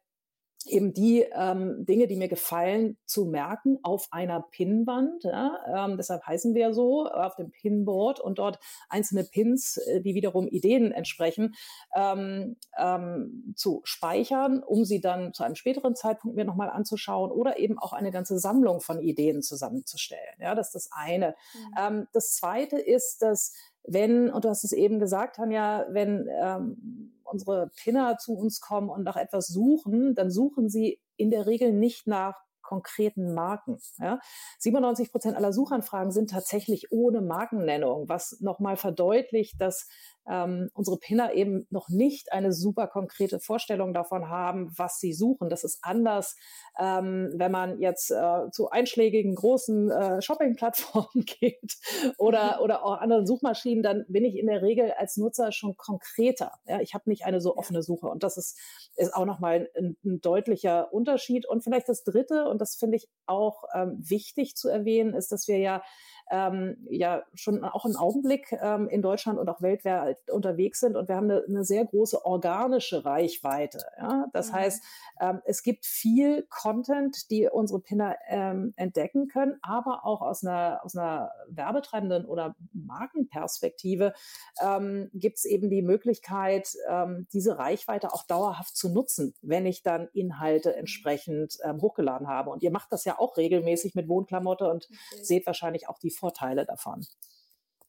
eben 0.67 0.93
die 0.93 1.25
ähm, 1.33 1.85
Dinge, 1.85 2.07
die 2.07 2.15
mir 2.15 2.27
gefallen, 2.27 2.97
zu 3.05 3.25
merken 3.25 3.79
auf 3.83 4.07
einer 4.11 4.41
Pinwand. 4.41 5.23
Ja? 5.23 5.59
Ähm, 5.75 5.97
deshalb 5.97 6.25
heißen 6.25 6.53
wir 6.53 6.73
so 6.73 7.05
auf 7.07 7.35
dem 7.35 7.51
Pinboard 7.51 8.19
und 8.19 8.39
dort 8.39 8.59
einzelne 8.89 9.23
Pins, 9.23 9.77
äh, 9.77 10.01
die 10.01 10.15
wiederum 10.15 10.47
Ideen 10.47 10.91
entsprechen, 10.91 11.55
ähm, 11.95 12.57
ähm, 12.77 13.53
zu 13.55 13.81
speichern, 13.83 14.63
um 14.63 14.85
sie 14.85 15.01
dann 15.01 15.33
zu 15.33 15.43
einem 15.43 15.55
späteren 15.55 15.95
Zeitpunkt 15.95 16.35
mir 16.35 16.45
nochmal 16.45 16.69
anzuschauen 16.69 17.31
oder 17.31 17.59
eben 17.59 17.77
auch 17.79 17.93
eine 17.93 18.11
ganze 18.11 18.39
Sammlung 18.39 18.81
von 18.81 18.99
Ideen 18.99 19.41
zusammenzustellen. 19.41 20.35
Ja, 20.39 20.55
das 20.55 20.67
ist 20.67 20.75
das 20.75 20.89
eine. 20.91 21.35
Mhm. 21.53 21.75
Ähm, 21.77 22.07
das 22.13 22.35
zweite 22.35 22.77
ist, 22.77 23.21
dass 23.21 23.53
wenn, 23.87 24.29
und 24.29 24.45
du 24.45 24.49
hast 24.49 24.63
es 24.63 24.71
eben 24.71 24.99
gesagt, 24.99 25.37
Tanja, 25.37 25.85
wenn 25.89 26.27
ähm, 26.41 27.13
unsere 27.23 27.71
Pinner 27.75 28.17
zu 28.17 28.33
uns 28.33 28.61
kommen 28.61 28.89
und 28.89 29.03
nach 29.03 29.17
etwas 29.17 29.47
suchen, 29.47 30.15
dann 30.15 30.31
suchen 30.31 30.69
sie 30.69 30.99
in 31.17 31.31
der 31.31 31.45
Regel 31.45 31.73
nicht 31.73 32.07
nach 32.07 32.35
konkreten 32.61 33.33
Marken. 33.33 33.77
Ja? 33.99 34.19
97 34.59 35.11
Prozent 35.11 35.37
aller 35.37 35.53
Suchanfragen 35.53 36.11
sind 36.11 36.31
tatsächlich 36.31 36.91
ohne 36.91 37.21
Markennennung, 37.21 38.09
was 38.09 38.39
nochmal 38.41 38.75
verdeutlicht, 38.75 39.61
dass 39.61 39.87
ähm, 40.29 40.69
unsere 40.73 40.97
Pinner 40.97 41.33
eben 41.33 41.67
noch 41.69 41.89
nicht 41.89 42.31
eine 42.31 42.51
super 42.51 42.87
konkrete 42.87 43.39
Vorstellung 43.39 43.93
davon 43.93 44.29
haben, 44.29 44.71
was 44.75 44.99
sie 44.99 45.13
suchen. 45.13 45.49
Das 45.49 45.63
ist 45.63 45.79
anders, 45.81 46.35
ähm, 46.79 47.31
wenn 47.35 47.51
man 47.51 47.79
jetzt 47.79 48.11
äh, 48.11 48.49
zu 48.51 48.69
einschlägigen 48.69 49.35
großen 49.35 49.91
äh, 49.91 50.21
Shopping-Plattformen 50.21 51.25
geht 51.25 51.77
oder, 52.17 52.57
mhm. 52.57 52.63
oder 52.63 52.85
auch 52.85 52.99
anderen 52.99 53.25
Suchmaschinen, 53.25 53.83
dann 53.83 54.05
bin 54.07 54.25
ich 54.25 54.37
in 54.37 54.47
der 54.47 54.61
Regel 54.61 54.91
als 54.91 55.17
Nutzer 55.17 55.51
schon 55.51 55.77
konkreter. 55.77 56.53
Ja, 56.65 56.81
ich 56.81 56.93
habe 56.93 57.09
nicht 57.09 57.25
eine 57.25 57.41
so 57.41 57.55
offene 57.55 57.83
Suche 57.83 58.07
und 58.07 58.23
das 58.23 58.37
ist, 58.37 58.57
ist 58.95 59.13
auch 59.13 59.25
nochmal 59.25 59.69
ein, 59.77 59.97
ein 60.03 60.21
deutlicher 60.21 60.91
Unterschied. 60.93 61.47
Und 61.47 61.63
vielleicht 61.63 61.89
das 61.89 62.03
Dritte, 62.03 62.47
und 62.47 62.61
das 62.61 62.75
finde 62.75 62.97
ich 62.97 63.07
auch 63.25 63.63
ähm, 63.73 63.97
wichtig 63.99 64.55
zu 64.55 64.69
erwähnen, 64.69 65.13
ist, 65.13 65.31
dass 65.31 65.47
wir 65.47 65.59
ja 65.59 65.83
ähm, 66.31 66.77
ja 66.89 67.23
schon 67.33 67.63
auch 67.63 67.85
einen 67.85 67.95
Augenblick 67.95 68.51
ähm, 68.51 68.89
in 68.89 69.01
Deutschland 69.01 69.39
und 69.39 69.47
auch 69.49 69.61
weltweit 69.61 70.17
unterwegs 70.29 70.79
sind. 70.79 70.95
Und 70.95 71.07
wir 71.07 71.15
haben 71.15 71.29
eine, 71.29 71.43
eine 71.47 71.63
sehr 71.63 71.85
große 71.85 72.25
organische 72.25 73.05
Reichweite. 73.05 73.79
Ja? 73.97 74.27
Das 74.33 74.49
mhm. 74.49 74.55
heißt, 74.55 74.83
ähm, 75.21 75.41
es 75.45 75.61
gibt 75.61 75.85
viel 75.85 76.47
Content, 76.49 77.29
die 77.29 77.47
unsere 77.47 77.79
Pinner 77.79 78.15
ähm, 78.27 78.73
entdecken 78.75 79.27
können, 79.27 79.57
aber 79.61 80.05
auch 80.05 80.21
aus 80.21 80.43
einer, 80.43 80.81
aus 80.83 80.95
einer 80.95 81.31
werbetreibenden 81.47 82.25
oder 82.25 82.55
Markenperspektive 82.73 84.13
ähm, 84.61 85.09
gibt 85.13 85.37
es 85.37 85.45
eben 85.45 85.69
die 85.69 85.81
Möglichkeit, 85.81 86.69
ähm, 86.89 87.27
diese 87.33 87.57
Reichweite 87.57 88.13
auch 88.13 88.25
dauerhaft 88.25 88.75
zu 88.75 88.89
nutzen, 88.89 89.35
wenn 89.41 89.65
ich 89.65 89.83
dann 89.83 90.09
Inhalte 90.13 90.69
mhm. 90.69 90.79
entsprechend 90.79 91.57
ähm, 91.63 91.81
hochgeladen 91.81 92.27
habe. 92.27 92.49
Und 92.49 92.63
ihr 92.63 92.71
macht 92.71 92.91
das 92.91 93.05
ja 93.05 93.19
auch 93.19 93.37
regelmäßig 93.37 93.93
mit 93.95 94.07
Wohnklamotte 94.07 94.69
und 94.69 94.87
okay. 94.89 95.23
seht 95.23 95.45
wahrscheinlich 95.45 95.87
auch 95.87 95.99
die 95.99 96.14
Vorteile 96.15 96.65
davon. 96.65 97.05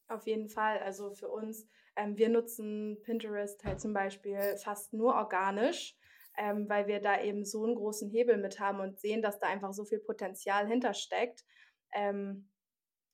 Auf 0.07 0.25
jeden 0.27 0.49
Fall. 0.49 0.79
Also 0.79 1.13
für 1.13 1.29
uns, 1.29 1.67
ähm, 1.95 2.17
wir 2.17 2.29
nutzen 2.29 2.99
Pinterest 3.03 3.63
halt 3.63 3.81
zum 3.81 3.93
Beispiel 3.93 4.57
fast 4.57 4.93
nur 4.93 5.15
organisch 5.15 5.97
ähm, 6.37 6.69
weil 6.69 6.87
wir 6.87 7.01
da 7.01 7.21
eben 7.21 7.43
so 7.43 7.65
einen 7.65 7.75
großen 7.75 8.09
Hebel 8.09 8.37
mit 8.37 8.59
haben 8.59 8.79
und 8.79 8.99
sehen, 8.99 9.21
dass 9.21 9.39
da 9.39 9.47
einfach 9.47 9.73
so 9.73 9.83
viel 9.85 9.99
Potenzial 9.99 10.67
hintersteckt. 10.67 11.43
Ähm, 11.93 12.49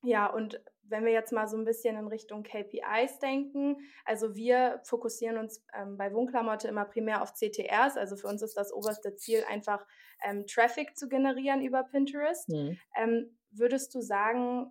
ja, 0.03 0.27
und 0.27 0.61
wenn 0.81 1.05
wir 1.05 1.13
jetzt 1.13 1.31
mal 1.31 1.47
so 1.47 1.55
ein 1.55 1.63
bisschen 1.63 1.97
in 1.97 2.07
Richtung 2.07 2.43
KPIs 2.43 3.19
denken, 3.19 3.77
also 4.03 4.35
wir 4.35 4.81
fokussieren 4.83 5.37
uns 5.37 5.63
ähm, 5.73 5.97
bei 5.97 6.13
Wohnklamotte 6.13 6.67
immer 6.67 6.83
primär 6.83 7.21
auf 7.21 7.33
CTRs. 7.33 7.95
Also 7.95 8.17
für 8.17 8.27
uns 8.27 8.41
ist 8.41 8.57
das 8.57 8.73
oberste 8.73 9.15
Ziel 9.15 9.45
einfach 9.49 9.85
ähm, 10.25 10.45
Traffic 10.45 10.97
zu 10.97 11.07
generieren 11.07 11.61
über 11.61 11.83
Pinterest. 11.83 12.49
Mhm. 12.49 12.77
Ähm, 12.97 13.37
würdest 13.51 13.95
du 13.95 14.01
sagen, 14.01 14.69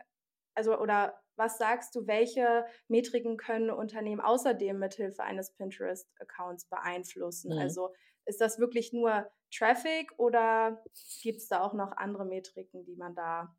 also 0.54 0.78
oder 0.78 1.14
was 1.36 1.58
sagst 1.58 1.94
du, 1.94 2.06
welche 2.06 2.64
Metriken 2.88 3.36
können 3.36 3.70
Unternehmen 3.70 4.20
außerdem 4.20 4.78
mithilfe 4.78 5.22
eines 5.22 5.52
Pinterest-Accounts 5.54 6.66
beeinflussen? 6.66 7.54
Mhm. 7.54 7.58
Also 7.58 7.90
ist 8.26 8.40
das 8.40 8.58
wirklich 8.58 8.92
nur 8.92 9.30
Traffic 9.50 10.12
oder 10.18 10.82
gibt 11.22 11.38
es 11.38 11.48
da 11.48 11.62
auch 11.62 11.74
noch 11.74 11.96
andere 11.96 12.24
Metriken, 12.24 12.84
die 12.84 12.96
man 12.96 13.14
da 13.14 13.54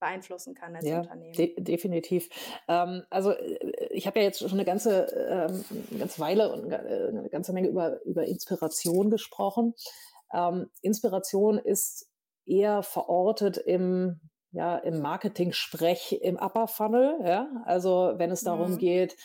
beeinflussen 0.00 0.54
kann 0.54 0.76
als 0.76 0.86
ja, 0.86 1.00
Unternehmen. 1.00 1.32
De 1.32 1.60
definitiv. 1.60 2.28
Ähm, 2.68 3.02
also 3.10 3.32
äh, 3.32 3.88
ich 3.90 4.06
habe 4.06 4.20
ja 4.20 4.26
jetzt 4.26 4.38
schon 4.38 4.52
eine 4.52 4.64
ganze, 4.64 5.06
ähm, 5.06 5.64
eine 5.90 5.98
ganze 5.98 6.20
Weile 6.20 6.52
und 6.52 6.70
äh, 6.70 6.76
eine 7.08 7.28
ganze 7.28 7.52
Menge 7.52 7.68
über, 7.68 8.00
über 8.04 8.24
Inspiration 8.24 9.10
gesprochen. 9.10 9.74
Ähm, 10.32 10.70
Inspiration 10.82 11.58
ist 11.58 12.08
eher 12.46 12.82
verortet 12.82 13.58
im 13.58 14.20
ja, 14.52 14.76
im 14.78 15.00
Marketing-Sprech 15.00 16.20
im 16.22 16.36
Upper 16.36 16.68
Funnel, 16.68 17.18
ja, 17.24 17.48
also 17.64 18.14
wenn 18.16 18.30
es 18.30 18.42
darum 18.42 18.72
mhm. 18.72 18.78
geht, 18.78 19.16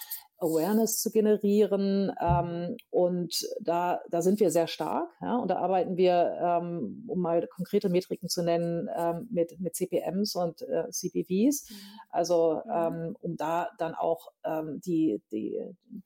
Awareness 0.44 1.00
zu 1.00 1.10
generieren. 1.12 2.12
Ähm, 2.20 2.78
und 2.90 3.48
da, 3.62 4.02
da 4.10 4.22
sind 4.22 4.40
wir 4.40 4.52
sehr 4.52 4.68
stark. 4.68 5.10
Ja, 5.22 5.38
und 5.38 5.50
da 5.50 5.58
arbeiten 5.58 5.98
wir, 5.98 6.38
ähm, 6.42 7.06
um 7.08 7.20
mal 7.20 7.48
konkrete 7.48 7.90
Metriken 7.90 8.30
zu 8.30 8.44
nennen, 8.44 8.90
ähm, 8.96 9.28
mit, 9.32 9.60
mit 9.60 9.76
CPMs 9.76 10.36
und 10.36 10.62
äh, 10.62 10.90
CPVs. 10.90 11.70
Mhm. 11.70 11.76
Also 12.10 12.62
mhm. 12.66 12.72
ähm, 12.74 13.18
um 13.22 13.38
da 13.38 13.70
dann 13.78 13.96
auch 13.96 14.32
ähm, 14.44 14.82
die, 14.86 15.22
die, 15.32 15.60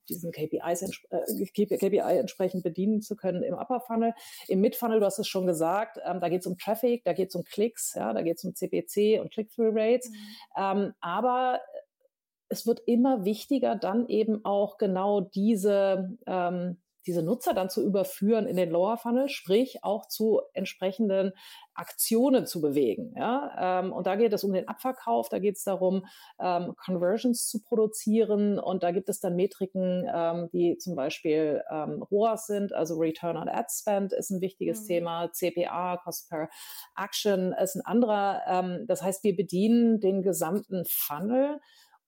diesen 0.08 0.32
KPIs 0.32 0.82
äh, 1.10 1.76
KPI 1.76 2.18
entsprechend 2.18 2.62
bedienen 2.62 3.02
zu 3.02 3.16
können 3.16 3.42
im 3.42 3.54
Upper 3.54 3.80
Funnel. 3.80 4.14
Im 4.46 4.60
Mid 4.60 4.76
Funnel, 4.76 5.00
du 5.00 5.06
hast 5.06 5.18
es 5.18 5.26
schon 5.26 5.46
gesagt, 5.46 5.98
ähm, 6.04 6.20
da 6.20 6.28
geht 6.28 6.40
es 6.40 6.46
um 6.46 6.56
Traffic, 6.56 7.04
da 7.04 7.12
geht 7.12 7.30
es 7.30 7.34
um 7.34 7.44
Klicks, 7.44 7.94
ja, 7.94 8.12
da 8.12 8.22
geht 8.22 8.38
es 8.38 8.44
um 8.44 8.54
CPC 8.54 9.20
und 9.20 9.32
Click-Through 9.32 9.72
Rates. 9.74 10.10
Mhm. 10.10 10.94
aber 11.00 11.60
es 12.48 12.66
wird 12.66 12.80
immer 12.86 13.24
wichtiger, 13.24 13.76
dann 13.76 14.06
eben 14.08 14.44
auch 14.44 14.78
genau 14.78 15.20
diese, 15.20 16.16
ähm, 16.26 16.78
diese 17.06 17.22
Nutzer 17.22 17.54
dann 17.54 17.70
zu 17.70 17.82
überführen 17.82 18.46
in 18.46 18.56
den 18.56 18.70
Lower 18.70 18.98
Funnel, 18.98 19.28
sprich 19.28 19.82
auch 19.82 20.06
zu 20.06 20.42
entsprechenden 20.52 21.32
Aktionen 21.72 22.44
zu 22.44 22.60
bewegen. 22.60 23.14
Ja? 23.16 23.80
Ähm, 23.80 23.92
und 23.92 24.06
da 24.06 24.16
geht 24.16 24.32
es 24.32 24.44
um 24.44 24.52
den 24.52 24.68
Abverkauf, 24.68 25.28
da 25.30 25.38
geht 25.38 25.56
es 25.56 25.64
darum, 25.64 26.04
ähm, 26.38 26.74
Conversions 26.76 27.48
zu 27.48 27.62
produzieren 27.62 28.58
und 28.58 28.82
da 28.82 28.90
gibt 28.90 29.08
es 29.08 29.20
dann 29.20 29.36
Metriken, 29.36 30.06
ähm, 30.12 30.50
die 30.52 30.76
zum 30.76 30.96
Beispiel 30.96 31.62
ähm, 31.70 32.02
ROAS 32.10 32.46
sind, 32.46 32.74
also 32.74 32.96
Return 32.96 33.38
on 33.38 33.48
Ad 33.48 33.68
Spend 33.70 34.12
ist 34.12 34.30
ein 34.30 34.42
wichtiges 34.42 34.82
mhm. 34.82 34.86
Thema, 34.86 35.32
CPA, 35.32 35.98
Cost 36.04 36.28
per 36.28 36.50
Action 36.96 37.54
ist 37.54 37.76
ein 37.76 37.86
anderer. 37.86 38.42
Ähm, 38.46 38.84
das 38.86 39.02
heißt, 39.02 39.24
wir 39.24 39.34
bedienen 39.34 40.00
den 40.00 40.22
gesamten 40.22 40.84
Funnel 40.86 41.58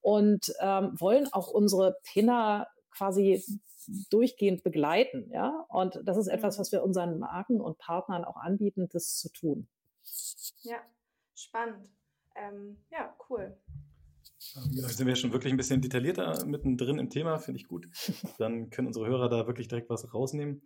und 0.01 0.53
ähm, 0.59 0.99
wollen 0.99 1.31
auch 1.31 1.47
unsere 1.47 1.97
Pinner 2.03 2.67
quasi 2.91 3.43
durchgehend 4.09 4.63
begleiten. 4.63 5.29
Ja? 5.31 5.65
Und 5.69 5.99
das 6.03 6.17
ist 6.17 6.27
etwas, 6.27 6.57
mhm. 6.57 6.61
was 6.61 6.71
wir 6.71 6.83
unseren 6.83 7.19
Marken 7.19 7.61
und 7.61 7.77
Partnern 7.77 8.25
auch 8.25 8.37
anbieten, 8.37 8.87
das 8.91 9.17
zu 9.17 9.29
tun. 9.31 9.67
Ja, 10.63 10.77
spannend. 11.35 11.89
Ähm, 12.35 12.77
ja, 12.91 13.15
cool. 13.29 13.57
Genau, 14.73 14.87
sind 14.87 15.05
wir 15.05 15.15
schon 15.15 15.33
wirklich 15.33 15.53
ein 15.53 15.57
bisschen 15.57 15.81
detaillierter 15.81 16.45
mittendrin 16.45 16.97
im 16.97 17.09
Thema, 17.09 17.37
finde 17.37 17.59
ich 17.59 17.67
gut. 17.67 17.87
Dann 18.39 18.69
können 18.69 18.87
unsere 18.87 19.07
Hörer 19.07 19.29
da 19.29 19.45
wirklich 19.47 19.67
direkt 19.67 19.89
was 19.89 20.13
rausnehmen. 20.13 20.63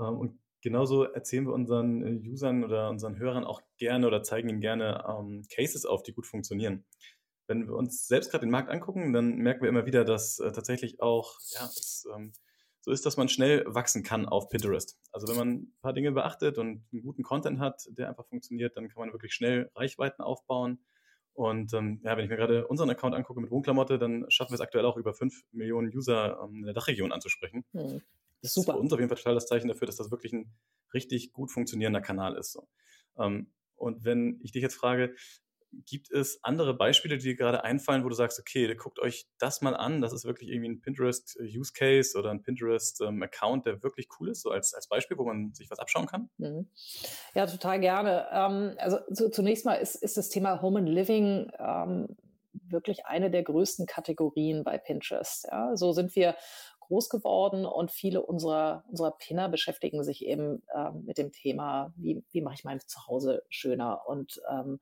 Ähm, 0.00 0.18
und 0.18 0.40
genauso 0.62 1.04
erzählen 1.04 1.46
wir 1.46 1.52
unseren 1.52 2.02
äh, 2.02 2.28
Usern 2.28 2.64
oder 2.64 2.90
unseren 2.90 3.16
Hörern 3.18 3.44
auch 3.44 3.62
gerne 3.76 4.06
oder 4.06 4.22
zeigen 4.22 4.48
ihnen 4.48 4.60
gerne 4.60 5.04
ähm, 5.08 5.44
Cases 5.54 5.86
auf, 5.86 6.02
die 6.02 6.12
gut 6.12 6.26
funktionieren 6.26 6.84
wenn 7.46 7.66
wir 7.66 7.74
uns 7.74 8.06
selbst 8.06 8.30
gerade 8.30 8.46
den 8.46 8.50
Markt 8.50 8.70
angucken, 8.70 9.12
dann 9.12 9.36
merken 9.36 9.62
wir 9.62 9.68
immer 9.68 9.86
wieder, 9.86 10.04
dass 10.04 10.38
äh, 10.38 10.52
tatsächlich 10.52 11.00
auch 11.00 11.38
ja, 11.52 11.64
es, 11.66 12.06
ähm, 12.14 12.32
so 12.80 12.90
ist, 12.90 13.06
dass 13.06 13.16
man 13.16 13.28
schnell 13.28 13.64
wachsen 13.66 14.02
kann 14.02 14.26
auf 14.26 14.50
Pinterest. 14.50 14.98
Also 15.10 15.26
wenn 15.28 15.36
man 15.36 15.48
ein 15.54 15.74
paar 15.80 15.94
Dinge 15.94 16.12
beachtet 16.12 16.58
und 16.58 16.84
einen 16.92 17.02
guten 17.02 17.22
Content 17.22 17.58
hat, 17.58 17.86
der 17.88 18.08
einfach 18.08 18.26
funktioniert, 18.26 18.76
dann 18.76 18.88
kann 18.88 19.00
man 19.00 19.12
wirklich 19.12 19.32
schnell 19.32 19.70
Reichweiten 19.74 20.22
aufbauen. 20.22 20.84
Und 21.32 21.72
ähm, 21.72 22.00
ja, 22.04 22.16
wenn 22.16 22.24
ich 22.24 22.30
mir 22.30 22.36
gerade 22.36 22.66
unseren 22.68 22.90
Account 22.90 23.14
angucke 23.14 23.40
mit 23.40 23.50
Wohnklamotte, 23.50 23.98
dann 23.98 24.26
schaffen 24.28 24.52
wir 24.52 24.56
es 24.56 24.60
aktuell 24.60 24.84
auch 24.84 24.96
über 24.96 25.14
5 25.14 25.34
Millionen 25.52 25.88
User 25.96 26.38
ähm, 26.44 26.58
in 26.58 26.64
der 26.64 26.74
Dachregion 26.74 27.10
anzusprechen. 27.10 27.64
Hm. 27.72 28.02
Das 28.42 28.50
ist 28.50 28.54
super. 28.54 28.72
Das 28.72 28.74
ist 28.74 28.76
für 28.76 28.78
uns 28.80 28.92
auf 28.92 28.98
jeden 28.98 29.08
Fall 29.08 29.18
total 29.18 29.34
das 29.34 29.46
Zeichen 29.46 29.68
dafür, 29.68 29.86
dass 29.86 29.96
das 29.96 30.10
wirklich 30.10 30.32
ein 30.32 30.52
richtig 30.92 31.32
gut 31.32 31.50
funktionierender 31.50 32.02
Kanal 32.02 32.36
ist. 32.36 32.52
So. 32.52 32.68
Ähm, 33.18 33.50
und 33.76 34.04
wenn 34.04 34.40
ich 34.42 34.52
dich 34.52 34.62
jetzt 34.62 34.76
frage, 34.76 35.14
Gibt 35.86 36.10
es 36.10 36.38
andere 36.42 36.74
Beispiele, 36.74 37.18
die 37.18 37.24
dir 37.24 37.36
gerade 37.36 37.64
einfallen, 37.64 38.04
wo 38.04 38.08
du 38.08 38.14
sagst, 38.14 38.38
okay, 38.38 38.74
guckt 38.74 38.98
euch 38.98 39.26
das 39.38 39.60
mal 39.60 39.74
an, 39.74 40.00
das 40.00 40.12
ist 40.12 40.24
wirklich 40.24 40.50
irgendwie 40.50 40.70
ein 40.70 40.80
Pinterest-Use-Case 40.80 42.18
oder 42.18 42.30
ein 42.30 42.42
Pinterest-Account, 42.42 43.66
der 43.66 43.82
wirklich 43.82 44.08
cool 44.18 44.30
ist, 44.30 44.42
so 44.42 44.50
als, 44.50 44.74
als 44.74 44.88
Beispiel, 44.88 45.18
wo 45.18 45.24
man 45.24 45.52
sich 45.54 45.70
was 45.70 45.78
abschauen 45.78 46.06
kann? 46.06 46.30
Mhm. 46.38 46.68
Ja, 47.34 47.46
total 47.46 47.80
gerne. 47.80 48.26
Ähm, 48.32 48.74
also 48.78 48.98
so, 49.08 49.28
zunächst 49.28 49.64
mal 49.64 49.74
ist, 49.74 49.96
ist 49.96 50.16
das 50.16 50.28
Thema 50.28 50.62
Home 50.62 50.80
and 50.80 50.88
Living 50.88 51.50
ähm, 51.58 52.16
wirklich 52.52 53.06
eine 53.06 53.30
der 53.30 53.42
größten 53.42 53.86
Kategorien 53.86 54.64
bei 54.64 54.78
Pinterest. 54.78 55.46
Ja? 55.50 55.76
So 55.76 55.92
sind 55.92 56.14
wir 56.16 56.36
groß 56.80 57.08
geworden 57.08 57.64
und 57.66 57.90
viele 57.90 58.22
unserer, 58.22 58.84
unserer 58.88 59.12
Pinner 59.12 59.48
beschäftigen 59.48 60.04
sich 60.04 60.24
eben 60.24 60.62
ähm, 60.74 61.04
mit 61.04 61.18
dem 61.18 61.32
Thema, 61.32 61.92
wie, 61.96 62.22
wie 62.30 62.42
mache 62.42 62.54
ich 62.54 62.64
mein 62.64 62.80
Zuhause 62.80 63.42
schöner 63.48 64.02
und 64.06 64.40
ähm, 64.50 64.80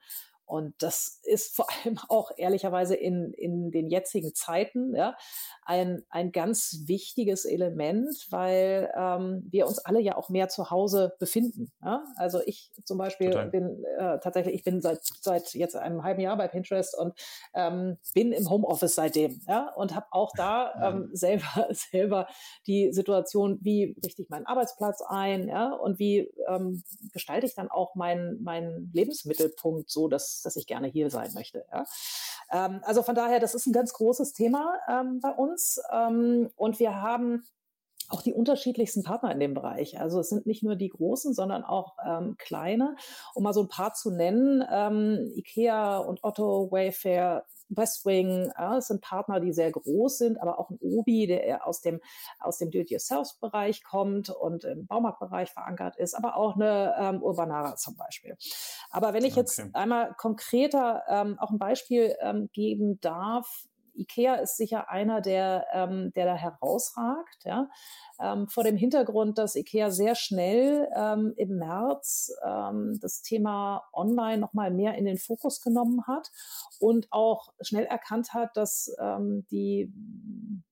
Und 0.53 0.75
das 0.83 1.19
ist 1.23 1.57
vor 1.57 1.67
allem 1.85 1.99
auch 2.09 2.31
ehrlicherweise 2.37 2.95
in, 2.95 3.33
in 3.33 3.71
den 3.71 3.89
jetzigen 3.89 4.35
Zeiten 4.35 4.95
ja, 4.95 5.17
ein, 5.65 6.05
ein 6.11 6.31
ganz 6.31 6.83
wichtiges 6.85 7.47
Element, 7.47 8.27
weil 8.29 8.93
ähm, 8.95 9.49
wir 9.51 9.67
uns 9.67 9.79
alle 9.79 10.01
ja 10.01 10.15
auch 10.15 10.29
mehr 10.29 10.51
zu 10.51 10.71
Hause 10.71 11.15
befinden. 11.19 11.73
Ja? 11.83 12.05
Also 12.17 12.41
ich 12.45 12.71
zum 12.85 12.99
Beispiel 12.99 13.31
Total. 13.31 13.49
bin 13.49 13.83
äh, 13.99 14.19
tatsächlich, 14.19 14.57
ich 14.57 14.63
bin 14.63 14.83
seit, 14.83 15.01
seit 15.23 15.55
jetzt 15.55 15.75
einem 15.75 16.05
halben 16.05 16.21
Jahr 16.21 16.37
bei 16.37 16.49
Pinterest 16.49 16.99
und 16.99 17.15
ähm, 17.55 17.97
bin 18.13 18.33
im 18.33 18.51
Homeoffice 18.51 18.95
seitdem 18.95 19.41
ja? 19.49 19.73
und 19.75 19.95
habe 19.95 20.09
auch 20.11 20.33
da 20.37 20.75
ähm, 20.83 21.09
selber, 21.15 21.69
selber 21.71 22.27
die 22.67 22.93
Situation, 22.93 23.59
wie 23.63 23.97
richte 24.05 24.21
ich 24.21 24.29
meinen 24.29 24.45
Arbeitsplatz 24.45 25.01
ein 25.01 25.49
ja? 25.49 25.73
und 25.73 25.99
wie 25.99 26.31
ähm, 26.47 26.83
gestalte 27.15 27.47
ich 27.47 27.55
dann 27.55 27.71
auch 27.71 27.95
meinen 27.95 28.43
mein 28.43 28.91
Lebensmittelpunkt 28.93 29.89
so, 29.91 30.09
dass, 30.09 30.42
dass 30.43 30.57
ich 30.57 30.67
gerne 30.67 30.89
hier 30.89 31.11
sein 31.11 31.33
möchte. 31.35 31.65
Ja? 31.73 31.85
Ähm, 32.51 32.81
also 32.85 33.03
von 33.03 33.15
daher, 33.15 33.41
das 33.41 33.55
ist 33.55 33.67
ein 33.67 33.73
ganz 33.73 33.93
großes 33.93 34.33
Thema 34.33 34.75
ähm, 34.89 35.21
bei 35.21 35.31
uns 35.31 35.81
ähm, 35.93 36.51
und 36.57 36.79
wir 36.79 37.01
haben 37.01 37.45
auch 38.09 38.23
die 38.23 38.35
unterschiedlichsten 38.35 39.03
Partner 39.03 39.33
in 39.33 39.41
dem 39.41 39.55
Bereich. 39.55 39.99
Also 40.01 40.21
es 40.21 40.29
sind 40.29 40.47
nicht 40.47 40.63
nur 40.63 40.77
die 40.77 40.91
großen, 40.91 41.33
sondern 41.33 41.65
auch 41.65 41.97
ähm, 42.05 42.37
kleine. 42.39 42.97
Um 43.35 43.45
mal 43.45 43.55
so 43.55 43.63
ein 43.63 43.69
paar 43.69 43.95
zu 43.95 44.11
nennen, 44.11 44.63
ähm, 44.71 45.33
IKEA 45.35 45.99
und 45.99 46.23
Otto, 46.23 46.71
Wayfair, 46.71 47.47
Westwing, 47.77 48.53
ja, 48.57 48.79
es 48.79 48.89
sind 48.89 49.01
Partner, 49.01 49.41
die 49.41 49.53
sehr 49.53 49.71
groß 49.71 50.19
sind, 50.19 50.41
aber 50.41 50.59
auch 50.59 50.71
ein 50.71 50.79
Obi, 50.81 51.27
der 51.27 51.67
aus 51.67 51.81
dem, 51.81 52.01
aus 52.39 52.59
dem 52.59 52.71
Do-it-yourself-Bereich 52.71 53.85
kommt 53.85 54.31
und 54.31 54.65
im 54.65 54.87
Baumarktbereich 54.87 55.51
verankert 55.51 55.97
ist, 55.97 56.15
aber 56.15 56.37
auch 56.37 56.57
eine 56.57 56.95
ähm, 56.99 57.23
Urbanara 57.23 57.77
zum 57.77 57.97
Beispiel. 57.97 58.37
Aber 58.91 59.13
wenn 59.15 59.25
ich 59.25 59.33
okay. 59.33 59.41
jetzt 59.41 59.63
einmal 59.75 60.15
konkreter 60.15 61.03
ähm, 61.09 61.39
auch 61.39 61.51
ein 61.51 61.59
Beispiel 61.59 62.15
ähm, 62.21 62.51
geben 62.53 63.01
darf, 63.01 63.67
IKEA 63.95 64.37
ist 64.37 64.57
sicher 64.57 64.91
einer, 64.91 65.21
der, 65.21 65.67
ähm, 65.73 66.13
der 66.15 66.27
da 66.27 66.35
herausragt. 66.35 67.45
Ja? 67.45 67.69
ähm, 68.23 68.49
vor 68.49 68.65
dem 68.65 68.77
Hintergrund, 68.77 69.39
dass 69.39 69.57
IKEA 69.57 69.91
sehr 69.91 70.15
schnell 70.15 70.89
ähm, 70.95 71.35
im 71.37 71.57
März 71.57 72.33
ähm, 72.45 72.99
das 73.01 73.23
Thema 73.23 73.83
Online 73.93 74.39
nochmal 74.39 74.71
mehr 74.71 74.95
in 74.95 75.05
den 75.05 75.19
Fokus 75.19 75.61
genommen 75.61 76.07
hat 76.07 76.31
und 76.79 77.09
auch 77.11 77.53
schnell 77.61 77.85
erkannt 77.85 78.33
hat, 78.33 78.57
dass 78.57 78.95
ähm, 79.01 79.45
die, 79.51 79.93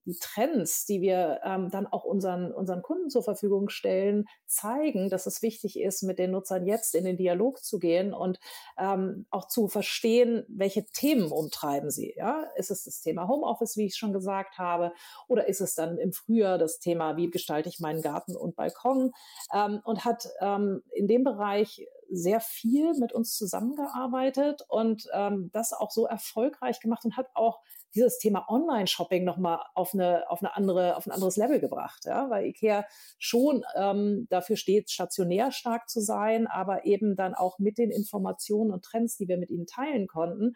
die 0.06 0.16
Trends, 0.20 0.84
die 0.86 1.00
wir 1.00 1.40
ähm, 1.44 1.70
dann 1.70 1.86
auch 1.86 2.04
unseren, 2.04 2.52
unseren 2.52 2.82
Kunden 2.82 3.10
zur 3.10 3.22
Verfügung 3.22 3.68
stellen, 3.68 4.26
zeigen, 4.46 5.10
dass 5.10 5.26
es 5.26 5.42
wichtig 5.42 5.78
ist, 5.78 6.02
mit 6.02 6.18
den 6.18 6.32
Nutzern 6.32 6.66
jetzt 6.66 6.94
in 6.94 7.04
den 7.04 7.16
Dialog 7.16 7.62
zu 7.62 7.78
gehen 7.78 8.12
und 8.14 8.38
ähm, 8.78 9.26
auch 9.30 9.48
zu 9.48 9.68
verstehen, 9.68 10.44
welche 10.48 10.84
Themen 10.86 11.30
umtreiben 11.30 11.90
sie. 11.90 12.14
Ja? 12.16 12.44
Ist 12.56 12.70
es 12.70 12.84
das 12.84 13.00
Thema 13.00 13.28
Homeoffice, 13.28 13.76
wie 13.76 13.86
ich 13.86 13.96
schon 13.96 14.12
gesagt 14.12 14.58
habe, 14.58 14.92
oder 15.28 15.48
ist 15.48 15.60
es 15.60 15.74
dann 15.74 15.98
im 15.98 16.12
Frühjahr 16.12 16.58
das 16.58 16.78
Thema, 16.78 17.16
wie 17.16 17.30
gestalte 17.30 17.68
ich 17.68 17.80
meinen 17.80 18.02
Garten 18.02 18.36
und 18.36 18.56
Balkon 18.56 19.12
ähm, 19.52 19.80
und 19.84 20.04
hat 20.04 20.28
ähm, 20.40 20.82
in 20.92 21.06
dem 21.06 21.24
Bereich 21.24 21.86
sehr 22.10 22.40
viel 22.40 22.94
mit 22.94 23.12
uns 23.12 23.36
zusammengearbeitet 23.36 24.62
und 24.68 25.08
ähm, 25.12 25.50
das 25.52 25.72
auch 25.72 25.90
so 25.90 26.06
erfolgreich 26.06 26.80
gemacht 26.80 27.04
und 27.04 27.16
hat 27.16 27.28
auch 27.34 27.60
dieses 27.94 28.18
Thema 28.18 28.46
Online-Shopping 28.48 29.24
nochmal 29.24 29.60
auf 29.74 29.94
eine, 29.94 30.30
auf 30.30 30.42
eine 30.42 30.56
andere, 30.56 30.96
auf 30.96 31.06
ein 31.06 31.12
anderes 31.12 31.36
Level 31.36 31.60
gebracht, 31.60 32.04
ja, 32.04 32.30
weil 32.30 32.46
IKEA 32.46 32.84
schon 33.18 33.64
ähm, 33.76 34.26
dafür 34.30 34.56
steht, 34.56 34.90
stationär 34.90 35.52
stark 35.52 35.88
zu 35.88 36.00
sein, 36.00 36.46
aber 36.46 36.84
eben 36.84 37.16
dann 37.16 37.34
auch 37.34 37.58
mit 37.58 37.78
den 37.78 37.90
Informationen 37.90 38.70
und 38.70 38.84
Trends, 38.84 39.16
die 39.16 39.28
wir 39.28 39.38
mit 39.38 39.50
ihnen 39.50 39.66
teilen 39.66 40.06
konnten, 40.06 40.54